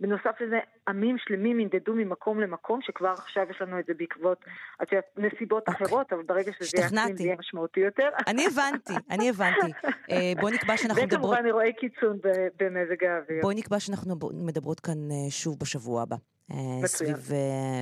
[0.00, 4.44] בנוסף לזה, עמים שלמים ינדדו ממקום למקום, שכבר עכשיו יש לנו את זה בעקבות,
[4.82, 8.08] את יודעת, נסיבות אחרות, אבל ברגע שזה זה יהיה משמעותי יותר.
[8.26, 9.72] אני הבנתי, אני הבנתי.
[10.10, 11.24] אה, בואי נקבע שאנחנו מדברות...
[11.24, 12.18] וכמובן אירועי קיצון
[12.60, 13.42] במזג האוויר.
[13.42, 14.14] בואי נקבע שאנחנו
[14.46, 16.16] מדברות כאן אה, שוב בשבוע הבא.
[16.50, 17.16] אה, מצוין.
[17.16, 17.38] סביב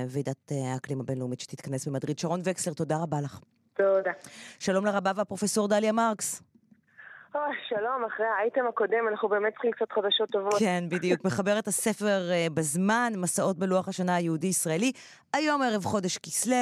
[0.07, 2.19] ועידת האקלים הבינלאומית שתתכנס במדריד.
[2.19, 3.39] שרון וקסלר, תודה רבה לך.
[3.81, 4.11] תודה.
[4.59, 6.43] שלום לרבה והפרופסור דליה מרקס.
[7.35, 10.53] אוי, שלום, אחרי האייטם הקודם, אנחנו באמת צריכים קצת חדשות טובות.
[10.59, 11.25] כן, בדיוק.
[11.25, 14.91] מחברת הספר אה, בזמן, מסעות בלוח השנה היהודי-ישראלי.
[15.33, 16.55] היום ערב חודש כסלו,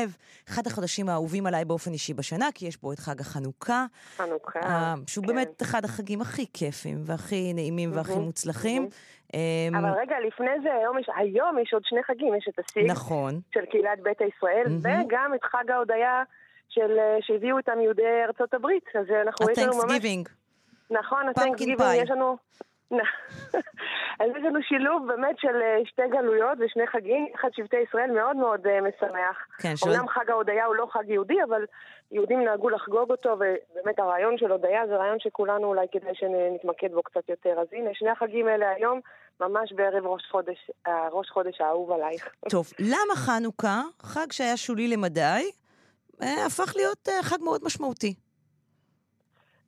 [0.50, 3.86] אחד החודשים האהובים עליי באופן אישי בשנה, כי יש בו את חג החנוכה.
[4.18, 5.34] חנוכה, אה, שהוא כן.
[5.34, 8.90] באמת אחד החגים הכי כיפים והכי נעימים והכי מוצלחים.
[9.34, 12.92] אמ, אבל רגע, לפני זה, היום יש, היום יש עוד שני חגים, יש את הסיג
[12.92, 13.40] נכון.
[13.54, 15.06] של קהילת ביתא ישראל, מהמם.
[15.06, 16.24] וגם את חג ההודיה
[16.70, 18.84] של, אה, שהביאו איתם יהודי ארצות הברית.
[19.00, 19.84] אז אנחנו, יש לנו ממש...
[19.92, 20.30] ה-Thanksgiving.
[20.92, 22.04] נכון, Pumpkin ה-Thanksgiving, pie.
[22.04, 22.38] יש לנו...
[24.20, 28.36] אז יש לנו שילוב באמת של אה, שתי גלויות ושני חגים, אחד שבטי ישראל מאוד
[28.38, 29.38] מאוד אה, משמח.
[29.60, 31.66] כן, שעוד- אומנם חג ההודיה הוא לא חג יהודי, אבל
[32.12, 37.04] יהודים נהגו לחגוג אותו, ובאמת הרעיון של הודיה זה רעיון שכולנו אולי כדאי שנתמקד בו
[37.04, 37.60] קצת יותר.
[37.62, 39.00] אז הנה, שני החגים האלה היום,
[39.40, 42.30] ממש בערב ראש חודש, אה, ראש חודש האהוב עלייך.
[42.50, 45.40] טוב, למה חנוכה, חג שהיה שולי למדי, אה,
[46.22, 48.14] הפך להיות אה, חג מאוד משמעותי?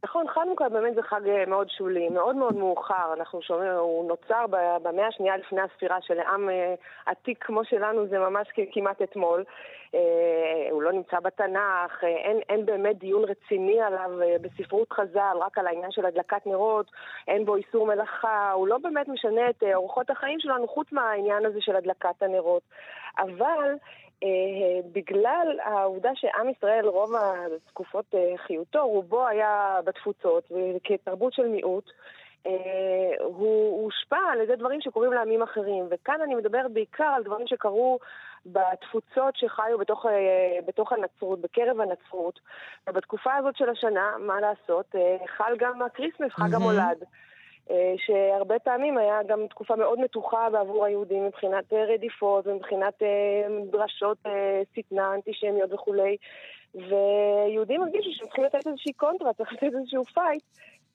[0.03, 3.13] נכון, חנוכה באמת זה חג אה, מאוד שולי, מאוד מאוד מאוחר.
[3.17, 4.45] אנחנו שומעים, הוא נוצר
[4.83, 6.73] במאה השנייה לפני הספירה שלעם אה,
[7.05, 9.43] עתיק כמו שלנו זה ממש כמעט אתמול.
[9.95, 15.37] אה, הוא לא נמצא בתנ"ך, אה, אין, אין באמת דיון רציני עליו אה, בספרות חז"ל,
[15.41, 16.91] רק על העניין של הדלקת נרות,
[17.27, 21.45] אין בו איסור מלאכה, הוא לא באמת משנה את אה, אורחות החיים שלנו חוץ מהעניין
[21.45, 22.63] הזה של הדלקת הנרות.
[23.17, 24.10] אבל אה,
[24.91, 31.91] בגלל העובדה שעם ישראל, רוב התקופות אה, חיותו, רובו היה בתפוצות, וכתרבות של מיעוט,
[32.47, 32.51] אה,
[33.19, 35.87] הוא הושפע על ידי דברים שקורים לעמים אחרים.
[35.89, 37.99] וכאן אני מדברת בעיקר על דברים שקרו
[38.45, 42.39] בתפוצות שחיו בתוך, אה, בתוך הנצרות, בקרב הנצרות.
[42.89, 46.55] ובתקופה הזאת של השנה, מה לעשות, אה, חל גם ה Christmas, חג.
[46.55, 46.79] המולד.
[47.01, 47.07] אה,
[47.97, 53.07] שהרבה פעמים היה גם תקופה מאוד מתוחה בעבור היהודים מבחינת אה, רדיפות ומבחינת אה,
[53.71, 56.17] דרשות אה, שטנה, אנטישמיות וכולי.
[56.75, 60.43] ויהודים הרגישו שהם צריכים לתת איזושהי קונטרה, צריך לתת איזשהו fight.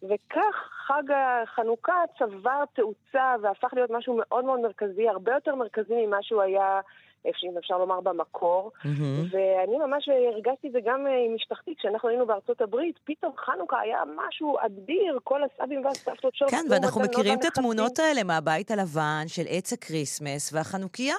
[0.03, 0.55] וכך
[0.87, 6.43] חג החנוכה צבר תאוצה והפך להיות משהו מאוד מאוד מרכזי, הרבה יותר מרכזי ממה שהוא
[6.43, 6.81] היה,
[7.27, 8.73] אם אפשר לומר, במקור.
[9.31, 13.81] ואני ממש הרגשתי את זה גם אה, עם משפחתי, כשאנחנו היינו בארצות הברית, פתאום חנוכה
[13.81, 16.49] היה משהו אדיר, כל הסבים והסבתות שלו.
[16.49, 21.15] כן, ואנחנו מכירים את התמונות האלה מהבית הלבן של עץ ה Christmas והחנוכיה.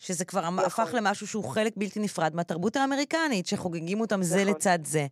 [0.00, 0.64] שזה כבר נכון.
[0.64, 4.54] הפך למשהו שהוא חלק בלתי נפרד מהתרבות האמריקנית, שחוגגים אותם זה נכון.
[4.54, 5.06] לצד זה.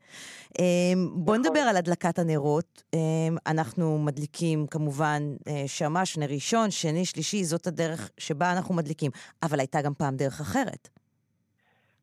[0.59, 0.65] אמ,
[1.13, 2.83] בואו נדבר על הדלקת הנרות.
[2.95, 2.99] אמ,
[3.47, 9.11] אנחנו מדליקים כמובן אה, שמש, נר ראשון, שני, שלישי, זאת הדרך שבה אנחנו מדליקים.
[9.43, 10.89] אבל הייתה גם פעם דרך אחרת.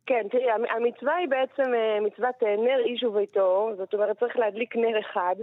[0.06, 4.36] כן, תראי, המ- המצווה היא בעצם אה, מצוות אה, נר איש וביתו, זאת אומרת צריך
[4.38, 5.36] להדליק נר אחד,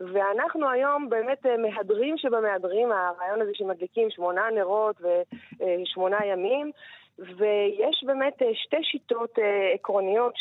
[0.00, 6.70] ואנחנו היום באמת אה, מהדרים שבמהדרים, הרעיון הזה שמדליקים שמונה נרות ושמונה ימים,
[7.18, 10.34] ויש באמת אה, שתי שיטות אה, עקרוניות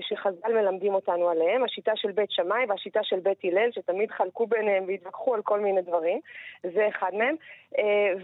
[0.00, 4.84] שחז"ל מלמדים אותנו עליהן, השיטה של בית שמאי והשיטה של בית הלל, שתמיד חלקו ביניהם
[4.88, 6.20] והתווכחו על כל מיני דברים,
[6.62, 7.36] זה אחד מהם,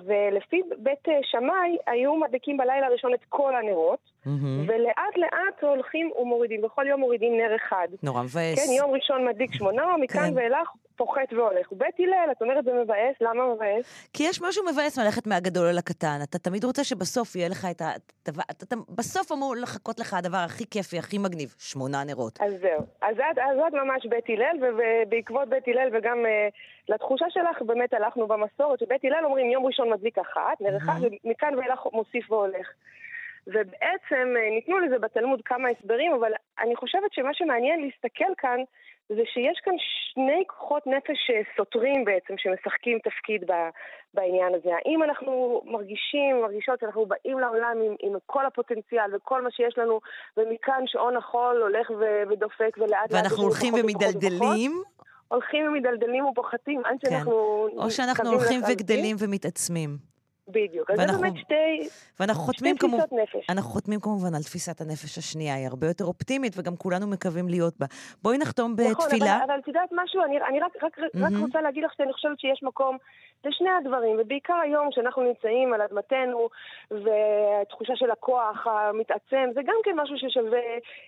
[0.07, 4.11] ולפי בית שמאי היו מדליקים בלילה הראשון את כל הנרות,
[4.67, 7.89] ולאט לאט הולכים ומורידים, בכל יום מורידים נר אחד.
[8.03, 8.67] נורא מבאס.
[8.67, 10.37] כן, יום ראשון מדליק שמונה, מכאן כן.
[10.37, 11.73] ואילך פוחת והולך.
[11.73, 14.09] בית הלל, את אומרת זה מבאס, למה מבאס?
[14.13, 16.19] כי יש משהו מבאס מלכת מהגדול אל הקטן.
[16.23, 17.91] אתה תמיד רוצה שבסוף יהיה לך את ה...
[18.23, 22.39] אתה, אתה, בסוף אמור לחכות לך הדבר הכי כיפי, הכי מגניב, שמונה נרות.
[22.41, 22.81] אז זהו.
[23.03, 27.93] אז את, אז את ממש בית הלל, ובעקבות בית הלל וגם uh, לתחושה שלך, באמת
[27.95, 32.67] הלכנו במסורת, שבית הלל אומרים יום ראשון מדליק אחת, נר אחד, ומכאן ואילך מוסיף והולך.
[33.47, 38.59] ובעצם אה, ניתנו לזה בתלמוד כמה הסברים, אבל אני חושבת שמה שמעניין להסתכל כאן,
[39.09, 39.75] זה שיש כאן
[40.13, 43.45] שני כוחות נפש אה, סותרים בעצם, שמשחקים תפקיד
[44.15, 44.71] בעניין הזה.
[44.85, 50.01] האם אנחנו מרגישים, מרגישות שאנחנו באים לעולם עם, עם כל הפוטנציאל וכל מה שיש לנו,
[50.37, 53.13] ומכאן שעון החול הולך ו, ודופק ולאט לאט...
[53.13, 54.73] ואנחנו הולכים ומדלדלים?
[55.29, 57.11] הולכים ומדלדלים ופוחתים עד כן.
[57.11, 57.69] שאנחנו...
[57.77, 58.61] או שאנחנו הולכים.
[58.69, 59.91] וגדלים ומתעצמים.
[60.53, 60.91] בדיוק.
[60.91, 61.89] אז זה ואנחנו- באמת שתי...
[62.21, 63.51] ואנחנו שתי חותמים תפיסות נפש.
[63.51, 67.75] אנחנו חותמים כמובן על תפיסת הנפש השנייה, היא הרבה יותר אופטימית וגם כולנו מקווים להיות
[67.79, 67.87] בה.
[68.23, 68.91] בואי נחתום בתפילה.
[68.93, 71.45] נכון, אבל, אבל את יודעת משהו, אני, אני רק, רק, רק מהמם.
[71.45, 72.99] רוצה להגיד לך שאני חושבת שיש מקום
[73.45, 76.49] לשני הדברים, ובעיקר היום שאנחנו נמצאים על אדמתנו,
[76.91, 80.59] והתחושה של הכוח המתעצם, זה גם כן משהו ששווה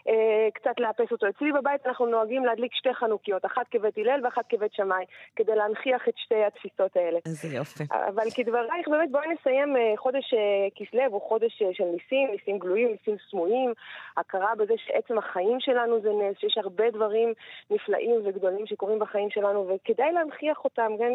[0.09, 1.29] אה, קצת לאפס אותו.
[1.29, 5.05] אצלי בבית אנחנו נוהגים להדליק שתי חנוכיות, אחת כבית הלל ואחת כבית שמאי,
[5.37, 7.19] כדי להנכיח את שתי התפיסות האלה.
[7.27, 7.85] איזה יופי.
[7.91, 12.59] אבל כדברייך, באמת בואי נסיים אה, חודש אה, כסלו, הוא חודש אה, של ניסים, ניסים
[12.59, 13.73] גלויים, ניסים סמויים,
[14.17, 17.33] הכרה בזה שעצם החיים שלנו זה נס, שיש הרבה דברים
[17.71, 21.13] נפלאים וגדולים שקורים בחיים שלנו, וכדאי להנכיח אותם, כן?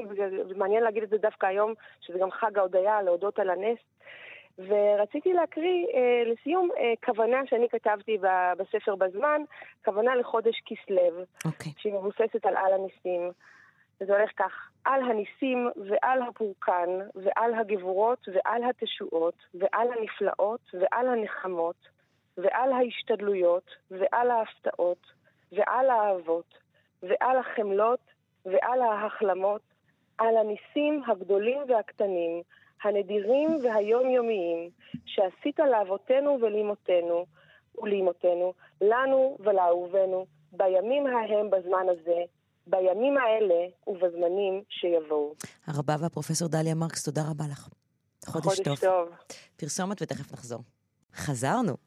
[0.56, 3.80] מעניין להגיד את זה דווקא היום, שזה גם חג ההודיה, להודות על הנס.
[4.58, 9.42] ורציתי להקריא אה, לסיום אה, כוונה שאני כתבתי ב- בספר בזמן,
[9.86, 11.72] כוונה לחודש כסלו, אוקיי.
[11.78, 13.32] שהיא מבוססת על על הניסים.
[14.02, 21.76] וזה הולך כך, על הניסים ועל הפורקן ועל הגבורות ועל התשועות ועל הנפלאות ועל הנחמות
[22.38, 25.12] ועל ההשתדלויות ועל ההפתעות
[25.52, 26.54] ועל האהבות
[27.04, 28.00] ועל החמלות
[28.46, 29.62] ועל ההחלמות,
[30.18, 32.42] על הניסים הגדולים והקטנים,
[32.84, 34.70] הנדירים והיומיומיים,
[35.06, 37.26] שעשית לאבותינו ולאמותינו
[37.82, 42.22] ולאמותינו, לנו ולאהובינו, בימים ההם בזמן הזה,
[42.68, 45.34] בימים האלה ובזמנים שיבואו.
[45.68, 47.70] הרבה והפרופסור דליה מרקס, תודה רבה לך.
[48.26, 49.10] חודש, חודש טוב.
[49.58, 50.60] פרסומת ותכף נחזור.
[51.16, 51.87] חזרנו.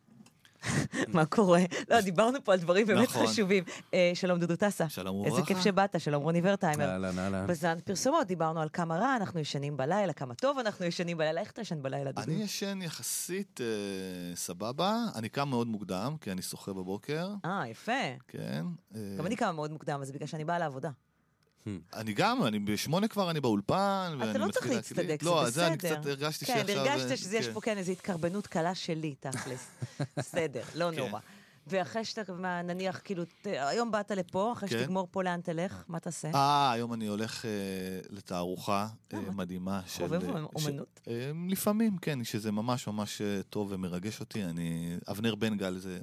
[1.15, 1.61] מה קורה?
[1.91, 3.27] לא, דיברנו פה על דברים באמת נכון.
[3.27, 3.65] חשובים.
[3.95, 4.89] אה, שלום דודו טסה.
[4.89, 5.55] שלום איזה וברכה.
[5.55, 6.85] כיף שבאת, שלום רוני ורטהיימר.
[6.85, 7.47] אהלן, אהלן.
[7.47, 11.41] בזמן פרסומות, דיברנו על כמה רע אנחנו ישנים בלילה, כמה טוב אנחנו ישנים בלילה.
[11.41, 12.32] איך אתה ישן בלילה, דודו?
[12.32, 17.28] אני ישן יחסית אה, סבבה, אני קם מאוד מוקדם, כי אני שוחה בבוקר.
[17.45, 17.93] אה, יפה.
[18.28, 18.66] כן.
[18.95, 20.91] אה, גם אני קמה מאוד מוקדם, אז בגלל שאני באה לעבודה.
[21.95, 24.66] אני גם, אני בשמונה כבר אני באולפן, ואני אתה לא צריך.
[24.66, 25.51] להצטדק, זה לא, בסדר.
[25.51, 26.78] זה אני קצת הרגשתי כן, שעכשיו...
[26.78, 27.53] הרגשת שיש כן.
[27.53, 29.66] פה כן איזו התקרבנות קלה שלי, תכלס.
[30.19, 30.99] בסדר, לא כן.
[30.99, 31.20] נורא.
[31.66, 34.78] ואחרי שאתה, נניח, כאילו, היום באת לפה, אחרי כן.
[34.78, 35.85] שתגמור פה, לאן תלך?
[35.89, 36.31] מה תעשה?
[36.35, 37.51] אה, היום אני הולך אה,
[38.11, 40.03] לתערוכה אה, מדהימה של...
[40.09, 41.01] חובב אה, אומנות?
[41.09, 44.45] אה, לפעמים, כן, שזה ממש ממש אה, טוב ומרגש אותי.
[44.45, 44.97] אני...
[45.11, 45.99] אבנר בן גל זה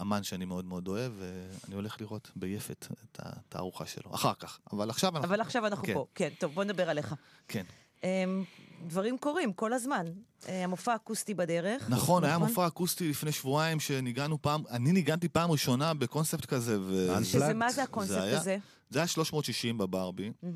[0.00, 4.14] אמן שאני מאוד מאוד אוהב, ואני הולך לראות ביפת את התערוכה שלו.
[4.14, 4.58] אחר כך.
[4.72, 5.28] אבל עכשיו אנחנו...
[5.28, 6.06] אבל עכשיו אנחנו כן, פה.
[6.14, 7.14] כן, טוב, בוא נדבר עליך.
[7.48, 7.64] כן.
[8.04, 8.44] אמ,
[8.86, 10.06] דברים קורים כל הזמן.
[10.48, 11.90] אה, המופע האקוסטי בדרך.
[11.90, 16.80] נכון, היה מופע אקוסטי לפני שבועיים שניגענו פעם, אני ניגנתי פעם ראשונה בקונספט כזה.
[16.80, 17.24] ו...
[17.24, 18.58] שזה מה זה הקונספט הזה?
[18.92, 20.32] זה היה 360 בברבי.
[20.44, 20.48] אה,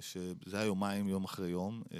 [0.00, 1.82] שזה היה יומיים, יום אחרי יום.
[1.94, 1.98] אה,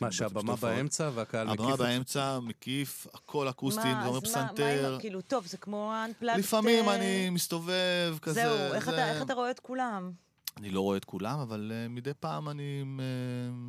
[0.00, 0.56] מה, שהבמה.
[0.56, 1.76] באמצע והקהל מקיף הבמה?
[1.76, 4.94] באמצע, מקיף, הכל אקוסטי, מה, זה אומר אז מה- מה פסנתר.
[4.94, 6.38] עם, כאילו, טוב, זה כמו ה-unplugged...
[6.38, 8.42] לפעמים אני מסתובב כזה.
[8.42, 10.12] זהו, איך זה- אתה- איך אתה רואה את כולם?
[10.56, 12.84] אני לא רואה את כולם, אבל אה, מדי פעם אני...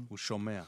[0.10, 0.62] הוא שומע.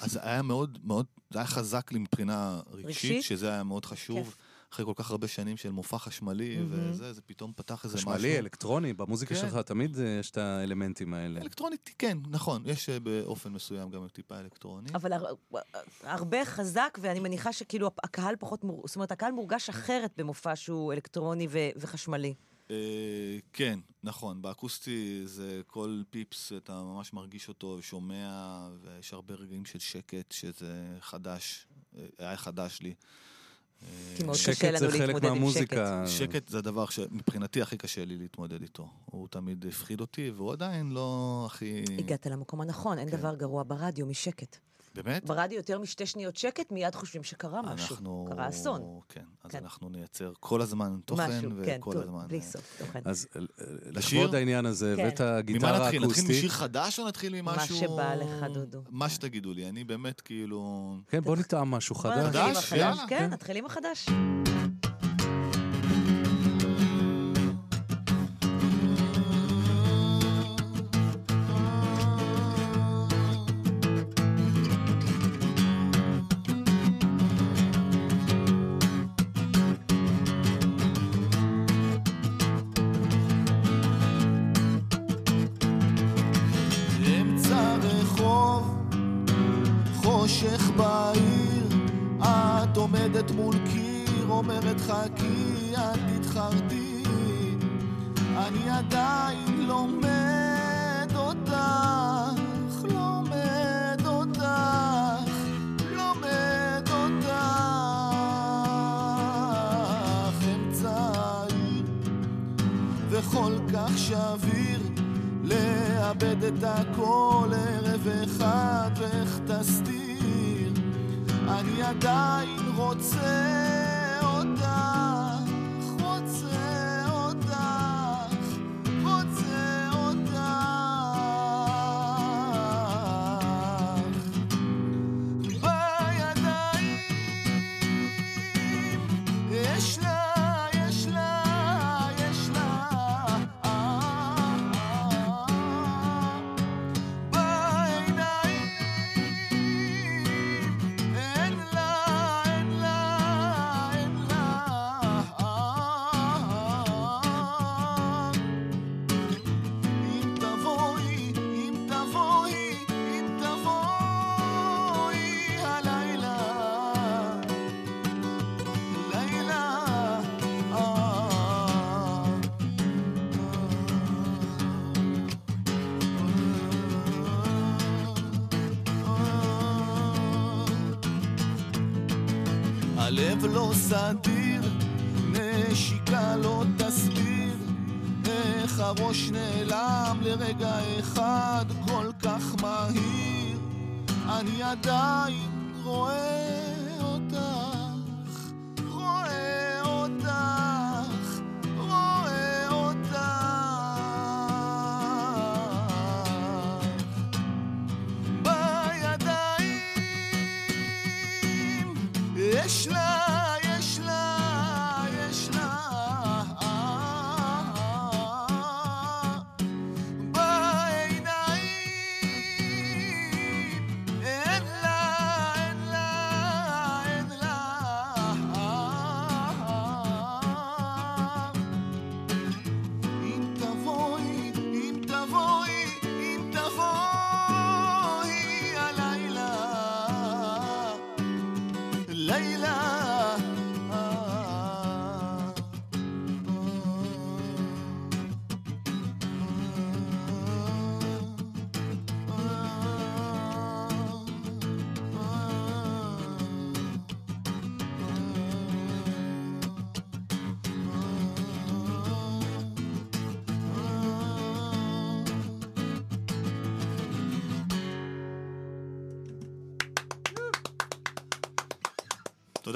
[0.00, 3.22] אז היה מאוד, מאוד, זה היה חזק לי מבחינה רגשית, רגשית?
[3.22, 4.18] שזה היה מאוד חשוב.
[4.24, 4.36] כיף.
[4.72, 6.90] אחרי כל כך הרבה שנים של מופע חשמלי מהמם.
[6.90, 8.10] וזה, זה פתאום פתח איזה משהו.
[8.10, 9.40] חשמלי, אלקטרוני, במוזיקה כן.
[9.40, 11.40] שלך תמיד אה, יש את האלמנטים האלה.
[11.40, 14.88] אלקטרונית, כן, נכון, יש אה, באופן מסוים גם טיפה אלקטרוני.
[14.94, 15.34] אבל הר-
[16.02, 20.92] הרבה חזק, ואני מניחה שכאילו הקהל פחות, מור- זאת אומרת, הקהל מורגש אחרת במופע שהוא
[20.92, 22.34] אלקטרוני ו- וחשמלי.
[22.70, 22.76] אה,
[23.52, 28.28] כן, נכון, באקוסטי זה כל פיפס, אתה ממש מרגיש אותו ושומע,
[28.82, 31.66] ויש הרבה רגעים של שקט, שזה חדש,
[31.98, 32.94] אה, היה חדש לי.
[34.16, 36.04] כי מאוד שקט קשה לנו זה חלק להתמודד עם מהמוזיקה.
[36.06, 36.18] שקט.
[36.18, 38.88] שקט זה הדבר שמבחינתי הכי קשה לי להתמודד איתו.
[39.04, 41.84] הוא תמיד הפחיד אותי, והוא עדיין לא הכי...
[41.98, 44.58] הגעת למקום הנכון, אין דבר גרוע ברדיו משקט.
[44.94, 45.24] באמת?
[45.24, 47.94] ברדיו יותר משתי שניות שקט, מיד חושבים שקרה משהו.
[47.94, 48.26] אנחנו...
[48.30, 49.00] קרה אסון.
[49.08, 49.58] כן, אז כן.
[49.62, 52.24] אנחנו נייצר כל הזמן תוכן, משהו, כן, וכל טוב, הזמן...
[52.28, 53.00] בלי אה, סוף תוכן.
[53.04, 53.40] אז אה,
[53.86, 54.20] לשיר?
[54.20, 55.02] לכבוד העניין הזה, כן.
[55.06, 55.84] הבאת ממה גיטרה נתחיל?
[55.84, 56.30] נתחיל אקוסטית.
[56.30, 57.76] משיר חדש או נתחיל מה ממשהו...
[57.76, 58.82] שבא לך, דודו.
[58.90, 60.90] מה שתגידו לי, אני באמת כאילו...
[61.08, 62.36] כן, בוא נטעם משהו חדש.
[62.36, 62.72] נתחיל עם חדש?
[62.72, 63.04] יאללה.
[63.08, 64.08] כן, נתחיל עם החדש.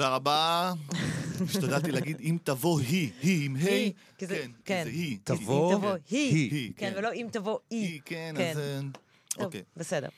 [0.03, 0.73] תודה רבה.
[1.41, 4.81] השתדלתי להגיד אם תבוא היא, היא עם ה', היא, כי זה- כן, כן.
[4.83, 5.17] זה היא.
[5.23, 5.75] תבוא
[6.09, 6.97] היא, היא, כן, כן.
[6.97, 8.01] ולא אם תבוא היא.
[8.05, 8.57] כן, אז...
[8.57, 8.79] אה,
[9.29, 9.61] טוב, אוקיי.
[9.77, 10.09] בסדר.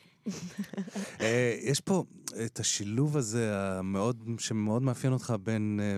[1.22, 2.04] אה, יש פה
[2.46, 5.80] את השילוב הזה המאוד, שמאוד מאפיין אותך בין...
[5.84, 5.98] אה,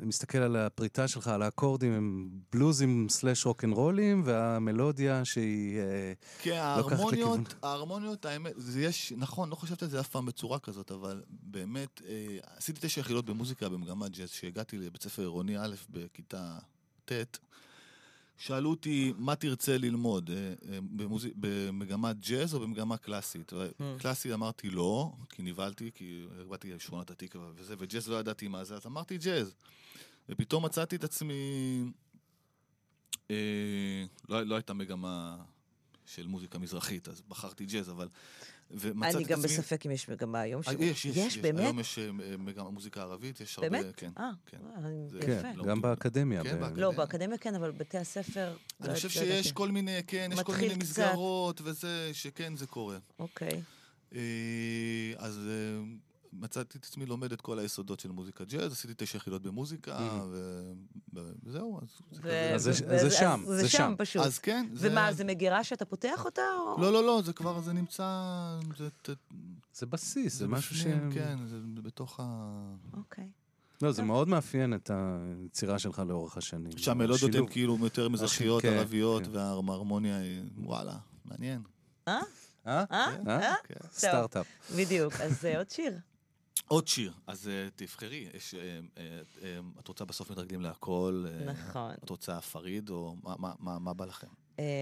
[0.00, 6.12] מסתכל על הפריטה שלך, על האקורדים, הם בלוזים סלאש רוקנרולים, והמלודיה שהיא אה,
[6.42, 7.14] כן, לוקחת לכיוון...
[7.14, 11.22] ההרמוניות, ההרמוניות, האמת, זה יש, נכון, לא חשבתי על זה אף פעם בצורה כזאת, אבל
[11.30, 16.58] באמת, אה, עשיתי תשע יחידות במוזיקה במגמת ג'אז, כשהגעתי לבית ספר עירוני א' בכיתה
[17.04, 17.38] ט',
[18.38, 20.78] שאלו אותי, מה תרצה ללמוד, אה, אה.
[21.36, 23.52] במגמת ג'אז או במגמה קלאסית?
[23.98, 28.74] קלאסי אמרתי לא, כי נבהלתי, כי באתי לשכונת התקווה וזה, וג'אז לא ידעתי מה זה,
[28.74, 29.54] אז אמרתי ג'אז.
[30.28, 31.34] ופתאום מצאתי את עצמי...
[33.30, 35.36] אה, לא, לא הייתה מגמה
[36.06, 38.08] של מוזיקה מזרחית, אז בחרתי ג'אז, אבל...
[38.70, 40.62] ומצאתי אני גם עצמי- בספק אם יש מגמה היום.
[40.68, 41.60] אה, ש- יש, יש, יש, באמת?
[41.60, 43.68] היום יש אה, מגמה מוזיקה ערבית, יש הרבה...
[43.70, 43.94] באמת?
[43.96, 44.10] כן.
[44.18, 44.56] אה, כן.
[45.28, 45.48] יפה.
[45.54, 45.80] לא גם.
[45.80, 46.42] באקדמיה.
[46.42, 46.82] כן, באקדמיה.
[46.82, 48.56] לא, באקדמיה כן, אבל בבתי הספר...
[48.80, 49.52] אני לא- חושב לא שיש.
[49.52, 50.74] כל מיני, כן, יש כל מיני.
[50.74, 52.98] מסגרות וזה, שכן, זה קורה.
[53.18, 53.60] אוקיי.
[54.14, 54.20] אה,
[55.16, 55.40] אז
[56.32, 59.98] מצאתי את עצמי לומד את כל היסודות של מוזיקה ג'אז, עשיתי תשע יחידות במוזיקה,
[61.44, 61.80] וזהו,
[62.54, 63.94] אז זה שם, זה שם.
[63.98, 64.22] פשוט.
[64.22, 66.42] אז כן, ומה, זה מגירה שאתה פותח אותה?
[66.60, 68.04] או- לא, לא, לא, זה כבר, זה נמצא...
[69.74, 70.82] זה, בסיס, זה משהו ש...
[71.14, 72.52] כן, זה בתוך ה...
[72.96, 73.28] אוקיי.
[73.82, 76.78] לא, זה מאוד מאפיין את היצירה שלך לאורך השנים.
[76.78, 77.46] שהמלודיות הן.
[77.46, 79.30] כאילו יותר מזרחיות, כן, ערביות, כן.
[79.32, 81.62] וההרמוניה היא, וואלה, מעניין.
[82.08, 82.20] אה?
[82.66, 82.84] אה?
[82.92, 83.06] אה?
[83.24, 83.54] כן, אה?
[83.92, 84.46] סטארט-אפ.
[84.76, 85.98] בדיוק, אז עוד שיר.
[86.68, 88.60] עוד שיר, אז אה, תבחרי, יש, אה,
[89.42, 91.24] אה, את רוצה בסוף מתרגלים להכל?
[91.46, 91.94] נכון.
[92.04, 94.26] את רוצה פריד, או מה- מה- מה מה בא לכם?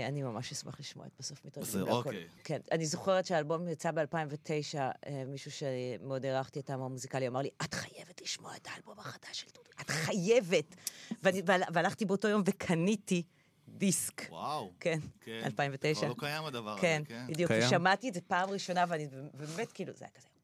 [0.09, 2.09] אני ממש אשמח לשמוע את בסוף זה מתרגלים להכל.
[2.09, 2.27] אוקיי.
[2.45, 4.79] כן, אני זוכרת שהאלבום יצא ב-2009,
[5.27, 9.47] מישהו שמאוד הערכתי את העם המוזיקלי אמר לי, את חייבת לשמוע את האלבום החדש של
[9.55, 10.75] דודו, את חייבת.
[11.23, 13.23] ואני- והל- והלכתי באותו יום וקניתי
[13.69, 14.23] דיסק.
[14.31, 14.73] וואו.
[14.81, 15.41] כן, כן.
[15.45, 16.01] 2009.
[16.01, 17.27] כבר לא קיים הדבר הזה, כן, כן?
[17.29, 17.71] בדיוק, קיים?
[17.71, 20.27] שמעתי את זה פעם ראשונה, ואני באמת, כאילו, זה היה כזה.
[20.29, 20.36] כן,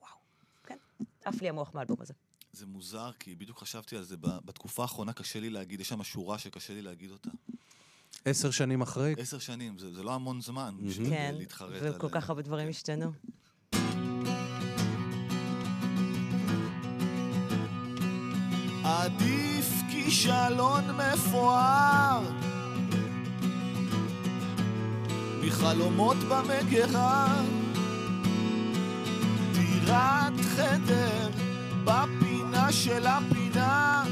[1.24, 2.14] עף לי המוח מהאלבום הזה.
[2.52, 6.38] זה מוזר, כי בדיוק חשבתי על זה, בתקופה האחרונה קשה לי להגיד, יש שם שורה
[6.38, 7.30] שקשה לי להגיד אותה.
[8.24, 11.94] עשר שנים אחרי, עשר שנים, זה זה לא המון זמן בשביל כן, להתחרט על...
[11.94, 13.12] וכל כך הרבה דברים השתנו.
[18.84, 22.22] עדיף כישלון מפואר
[25.44, 27.42] מחלומות במגירה
[29.84, 31.30] דירת חדר
[31.84, 34.04] בפינה של הפינה.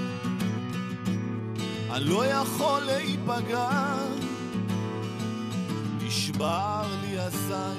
[1.93, 3.97] אני לא יכול להיפגע.
[6.03, 7.79] נשבר לי הזין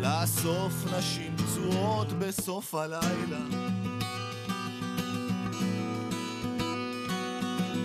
[0.00, 3.44] לאסוף נשים פצועות בסוף הלילה.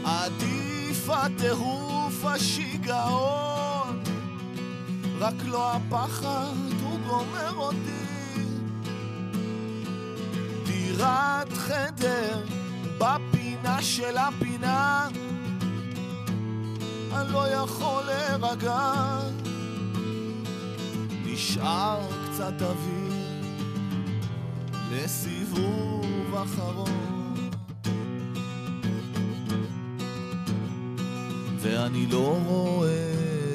[0.05, 4.03] עדיף הטירוף השיגעון
[5.19, 8.06] רק לא הפחד הוא גומר אותי
[10.97, 12.45] דירת חדר
[12.97, 15.07] בפינה של הפינה.
[17.11, 19.19] אני לא יכול להירגע.
[21.25, 23.13] נשאר קצת אוויר
[24.91, 27.49] לסיבוב אחרון.
[31.59, 33.13] ואני לא רואה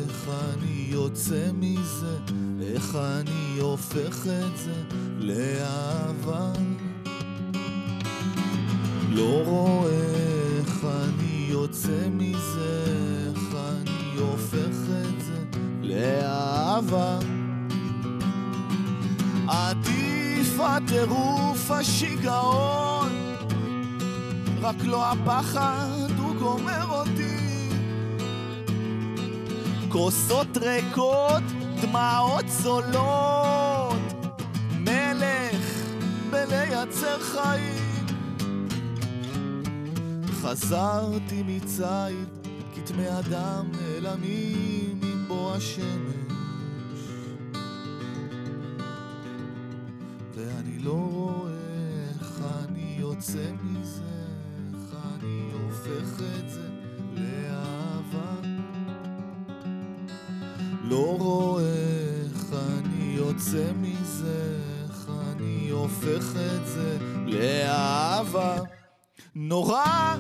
[0.09, 2.17] איך אני יוצא מזה
[2.63, 4.83] איך אני הופך את זה
[5.19, 6.53] לאהבה.
[9.15, 9.93] לא רואה
[10.59, 12.85] איך אני יוצא מזה,
[13.29, 14.77] איך אני הופך
[15.07, 15.45] את זה
[15.83, 17.19] לאהבה.
[19.49, 23.37] עדיף הטירוף השיגעון,
[24.61, 27.69] רק לא הפחד, הוא גומר אותי.
[29.89, 31.43] כוסות ריקות,
[31.83, 33.97] דמעות צולות,
[34.79, 35.67] מלך
[36.31, 37.92] בלייצר חיים.
[40.43, 42.29] חזרתי מציד,
[42.75, 47.01] כתמי אדם נעלמים עם בוא השמש.
[50.35, 51.53] ואני לא רואה
[52.21, 54.27] איך אני יוצא מזה,
[54.75, 56.69] איך אני הופך את זה
[57.15, 58.35] לאהבה.
[60.85, 61.65] לא רואה
[62.35, 64.59] איך אני יוצא מזה,
[64.89, 68.72] איך אני הופך את זה לאהבה.
[69.35, 70.15] נורא,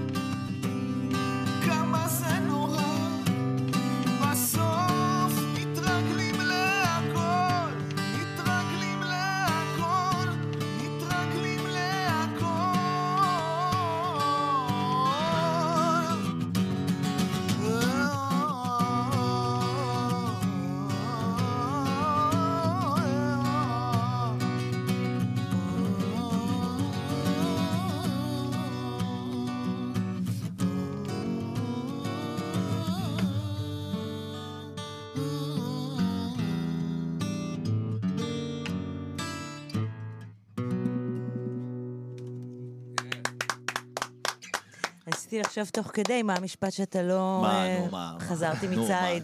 [45.33, 47.39] ניסיתי לחשוב תוך כדי מה המשפט שאתה לא...
[47.43, 48.17] מה, אה, נו, מה?
[48.21, 48.67] חזרתי.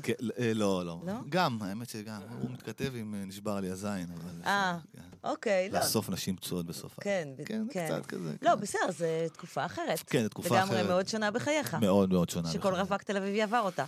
[0.02, 1.00] כן, אה, לא, לא.
[1.06, 1.12] לא?
[1.28, 2.20] גם, האמת שגם.
[2.40, 4.42] הוא מתכתב עם אה, נשבר לי הזין, אבל...
[4.46, 4.78] אה,
[5.24, 5.78] אוקיי, לא.
[5.78, 7.00] לאסוף נשים פצועות בסוף.
[7.00, 7.86] כן, כן, כן.
[7.86, 8.34] קצת כזה.
[8.42, 10.02] לא, בסדר, זו תקופה אחרת.
[10.06, 10.86] כן, זו תקופה לגמרי אחרת.
[10.86, 11.74] מאוד שונה בחייך.
[11.74, 12.50] מאוד מאוד שונה.
[12.50, 13.84] שכל רווק תל אביבי עבר אותה.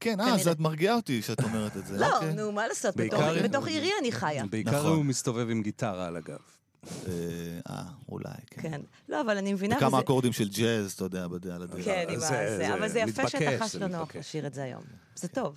[0.00, 1.98] כן, אה, אז את מרגיעה אותי שאת אומרת את זה.
[1.98, 2.34] לא, אוקיי.
[2.34, 2.96] נו, מה לעשות,
[3.44, 4.46] בתוך עירי אני חיה.
[4.46, 4.92] בעיקר נכון.
[4.92, 6.55] הוא מסתובב עם גיטרה על הגב.
[7.68, 8.62] אה, אולי, כן.
[8.62, 8.80] כן.
[9.08, 9.76] לא, אבל אני מבינה...
[9.76, 11.24] וכמה וזה- אקורדים של ג'אז, אתה יודע.
[11.54, 11.84] על הדרך.
[11.84, 12.04] כן,
[12.78, 14.16] אבל זה יפה שאתה חש זה לא נוח מתבקש.
[14.16, 14.82] לשיר את זה היום.
[15.16, 15.56] זה טוב.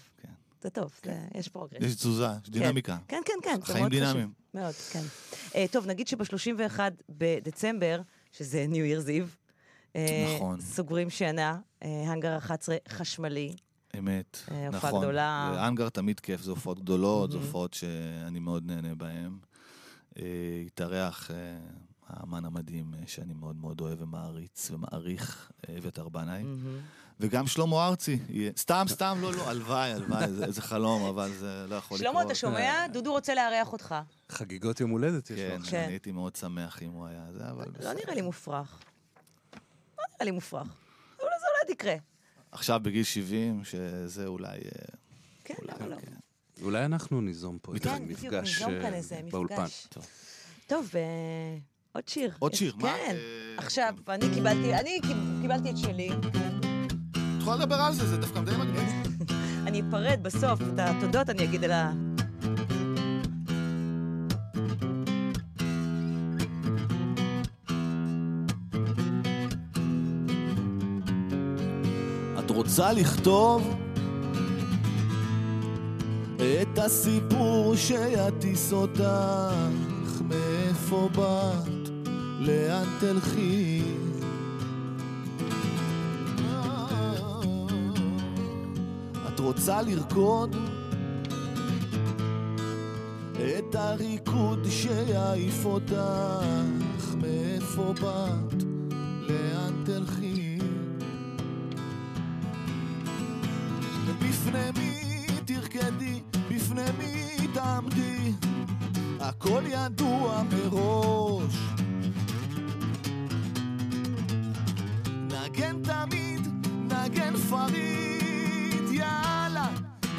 [0.62, 1.82] זה טוב, זה- יש progress.
[1.84, 2.52] יש תזוזה, יש כן.
[2.60, 2.98] דינמיקה.
[3.08, 3.90] כן, כן, כן, חיים.
[3.90, 4.32] דינמיים.
[4.54, 5.04] מאוד, כן.
[5.56, 6.80] אה, טוב, נגיד שב-31
[7.10, 8.02] בדצמבר,
[8.32, 9.36] שזה New Year's Eve,
[9.96, 10.62] אה, נכון.
[10.62, 13.56] סוגרים שנה, אה, האנגר 11 חשמלי.
[13.98, 15.02] אמת, אה, הופעה נכון.
[15.02, 15.28] גדולה.
[15.58, 17.38] האנגר תמיד כיף, זה הופעות גדולות, זה.
[17.38, 19.38] הופעות שאני מאוד נהנה בהן.
[20.20, 20.26] אה,
[20.66, 21.36] התארח אה,
[22.08, 26.44] האמן המדהים אה, שאני מאוד מאוד אוהב ומעריץ ומעריך, אה, אביתר בנאי.
[27.20, 28.20] וגם שלמה ארצי.
[28.58, 32.12] סתם, סתם, לא, לא, הלוואי, הלוואי, זה- זה חלום, אבל זה לא יכול לקרות.
[32.12, 32.88] שלמה, אתה שומע?
[32.94, 33.96] דודו רוצה לארח אותך.
[34.30, 35.66] חגיגות יום הולדת יש כן, לו.
[35.68, 35.84] כן.
[35.84, 38.80] אני הייתי מאוד שמח אם הוא היה זה, אבל לא נראה לי מופרך.
[39.98, 40.68] לא נראה לי מופרך.
[41.18, 41.96] אבל זה אולי תקרה.
[42.52, 44.48] עכשיו בגיל 70, שזה אולי...
[44.58, 44.96] אה,
[45.44, 45.96] כן, למה לא?
[46.62, 49.56] אולי אנחנו ניזום פה איזה כן, בדיוק, מפגש ניזום כאן אה, איזה באולפן.
[49.64, 49.88] מפגש.
[50.68, 51.02] טוב, אה,
[51.92, 52.32] עוד שיר.
[52.40, 52.94] עוד שיר, מה?
[53.08, 53.16] כן.
[53.58, 56.10] עכשיו, אני קיבלתי, אני קיב- קיבלתי את שלי.
[56.12, 56.16] את
[57.42, 58.90] יכולה לדבר על זה, זה דווקא די מגניב.
[59.68, 61.94] אני אפרד בסוף, את התודות אני אגיד על ה...
[72.40, 73.79] את רוצה לכתוב
[76.62, 81.90] את הסיפור שיטיס אותך, מאיפה באת,
[82.40, 83.82] לאן תלכי.
[89.28, 90.56] את רוצה לרקוד
[93.36, 98.64] את הריקוד שיעיף אותך, מאיפה באת,
[99.22, 100.60] לאן תלכי.
[104.20, 105.00] בפני מי
[105.46, 106.22] תרקדי,
[106.70, 108.34] בפני מי תעמדי,
[109.20, 111.56] הכל ידוע מראש.
[115.28, 116.48] נגן תמיד,
[116.86, 119.68] נגן פריד, יאללה,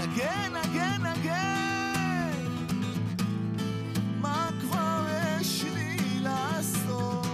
[0.00, 2.46] נגן, נגן, נגן.
[4.20, 5.06] מה כבר
[5.40, 7.26] יש לי לעשות?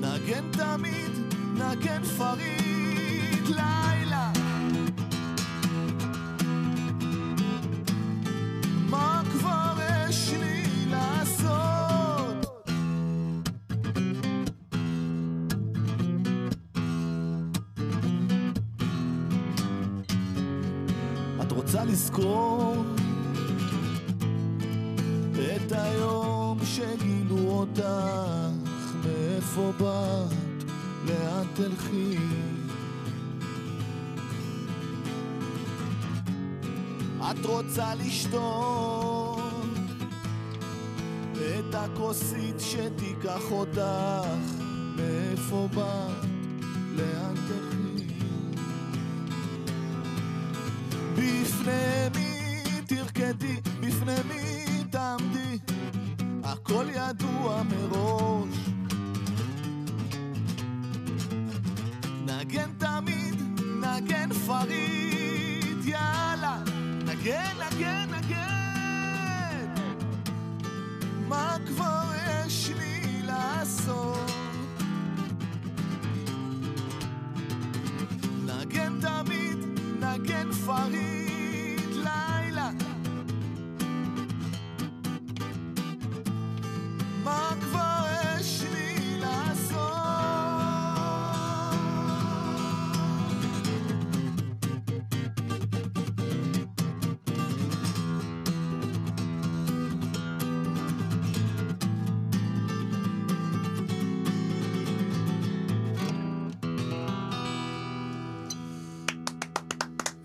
[0.00, 4.01] נגן תמיד, נגן פריד, לילה.
[37.42, 39.40] את רוצה לשתות
[41.36, 44.28] את הכוסית שתיקח אותך,
[44.96, 46.31] מאיפה באת,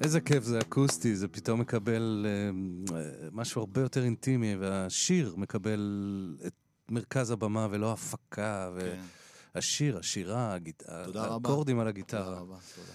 [0.07, 2.31] איזה כיף זה אקוסטי, זה פתאום מקבל אה,
[2.97, 3.01] אה,
[3.31, 5.79] משהו הרבה יותר אינטימי, והשיר מקבל
[6.47, 6.53] את
[6.89, 8.69] מרכז הבמה ולא הפקה,
[9.55, 10.83] והשיר, השירה, הגיט...
[11.15, 12.25] האקורדים על הגיטרה.
[12.25, 12.87] תודה רבה, תודה.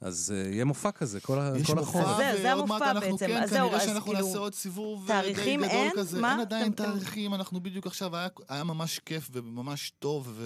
[0.00, 2.06] אז אה, יהיה מופע כזה כל, ה- יש מופע, החורף.
[2.06, 3.26] ועוד מעט המופע אנחנו בעצם.
[3.26, 5.90] כן, כנראה שאנחנו כאילו, נעשה עוד סיבוב תאריכים די גדול אין?
[5.96, 6.20] כזה.
[6.20, 6.32] מה?
[6.32, 8.10] אין עדיין אתם- תאריכים, אנחנו בדיוק עכשיו,
[8.48, 10.40] היה, ממש כיף וממש טוב,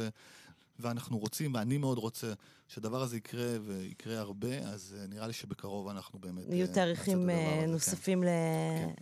[0.80, 2.32] ואנחנו רוצים, ואני מאוד רוצה
[2.74, 6.44] שהדבר הזה יקרה, ויקרה הרבה, אז אה, נראה לי שבקרוב אנחנו באמת...
[6.48, 7.70] יהיו אה, תאריכים אה, כן.
[7.70, 8.28] נוספים ל-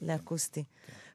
[0.02, 0.64] לאקוסטי.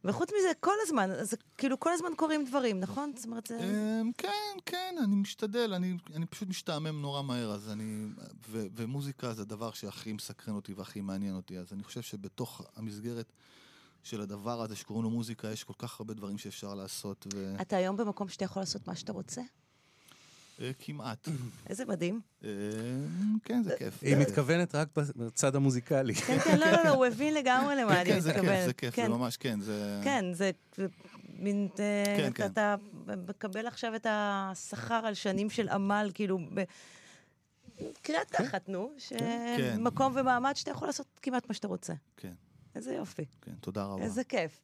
[0.04, 3.12] וחוץ מזה, כל הזמן, אז כאילו כל הזמן קורים דברים, נכון?
[3.16, 3.60] זאת אומרת, זה...
[4.02, 8.06] אמ, כן, כן, אני משתדל, אני, אני פשוט משתעמם נורא מהר, אז אני...
[8.50, 13.34] ו, ומוזיקה זה הדבר שהכי מסקרן אותי והכי מעניין אותי, אז אני חושב שבתוך המסגרת
[14.04, 17.56] של הדבר הזה שקוראים לו מוזיקה, יש כל כך הרבה דברים שאפשר לעשות, ו...
[17.62, 19.42] אתה היום במקום שאתה יכול לעשות מה שאתה רוצה?
[20.62, 21.28] אה, כמעט.
[21.70, 22.22] איזה מדהים.
[22.44, 22.50] אה,
[23.44, 24.04] כן, זה כיף.
[24.04, 26.14] היא מתכוונת רק בצד המוזיקלי.
[26.16, 28.66] כן, כן, לא, לא, לא, הוא הבין לגמרי למה כן, אני כן, זה כיף, מתכוונת.
[28.66, 29.12] זה כיף, זה כן.
[29.12, 30.02] ממש, כן, זה...
[30.04, 30.52] כן, זה
[31.40, 31.68] מין...
[31.80, 32.52] אה, כן, אתה- כן.
[32.52, 32.76] אתה
[33.28, 36.40] מקבל עכשיו את השכר על שנים של עמל, כאילו,
[38.02, 39.76] קריאת תחת, נו, כן.
[39.76, 41.94] שמקום ומעמד שאתה יכול לעשות כמעט מה שאתה רוצה.
[42.18, 42.34] כן.
[42.78, 43.26] איזה יופי.
[43.42, 44.04] כן, תודה רבה.
[44.04, 44.60] איזה כיף.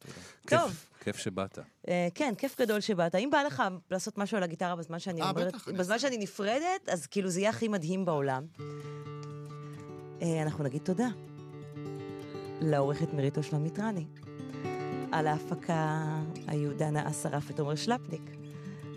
[0.46, 1.58] כיף, טוב, כיף שבאת.
[1.88, 3.14] אה, כן, כיף גדול שבאת.
[3.14, 6.18] אם בא לך לעשות משהו על הגיטרה בזמן שאני אה, אומרת, בטח, אני בזמן שאני
[6.18, 8.46] נפרדת, אז כאילו זה יהיה הכי מדהים בעולם.
[10.22, 11.08] אה, אנחנו נגיד תודה
[12.60, 14.06] לעורכת מירית אושלם מיטרני.
[15.12, 16.04] על ההפקה
[16.46, 18.30] היו דנה אסרף ותומר שלפניק.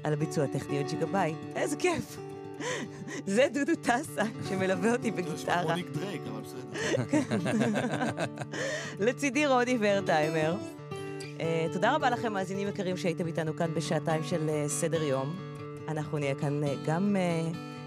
[0.03, 1.35] על הביצוע הטכני יוג'י גבאי.
[1.55, 2.17] איזה כיף!
[3.25, 5.61] זה דודו טסה, שמלווה אותי בגיטרה.
[5.61, 6.65] רוניק דרייק, אבל בסדר.
[9.05, 10.55] לצידי רוני ורטהיימר.
[11.37, 11.41] Uh,
[11.73, 15.35] תודה רבה לכם, מאזינים יקרים, שהייתם איתנו כאן בשעתיים של uh, סדר יום.
[15.87, 17.15] אנחנו נהיה כאן uh, גם...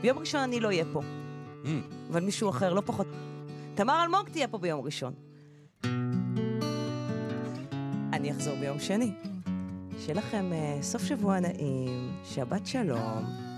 [0.03, 1.01] ביום ראשון אני לא אהיה פה,
[1.65, 1.69] Mm.
[2.11, 3.07] אבל מישהו אחר, לא פחות.
[3.75, 5.13] תמר אלמוג תהיה פה ביום ראשון.
[8.13, 9.11] אני אחזור ביום שני.
[9.99, 10.51] שיהיה לכם
[10.83, 13.50] סוף שבוע נעים, שבת שלום.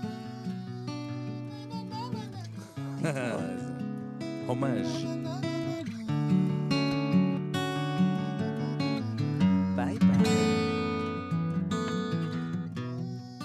[4.47, 5.19] Romance.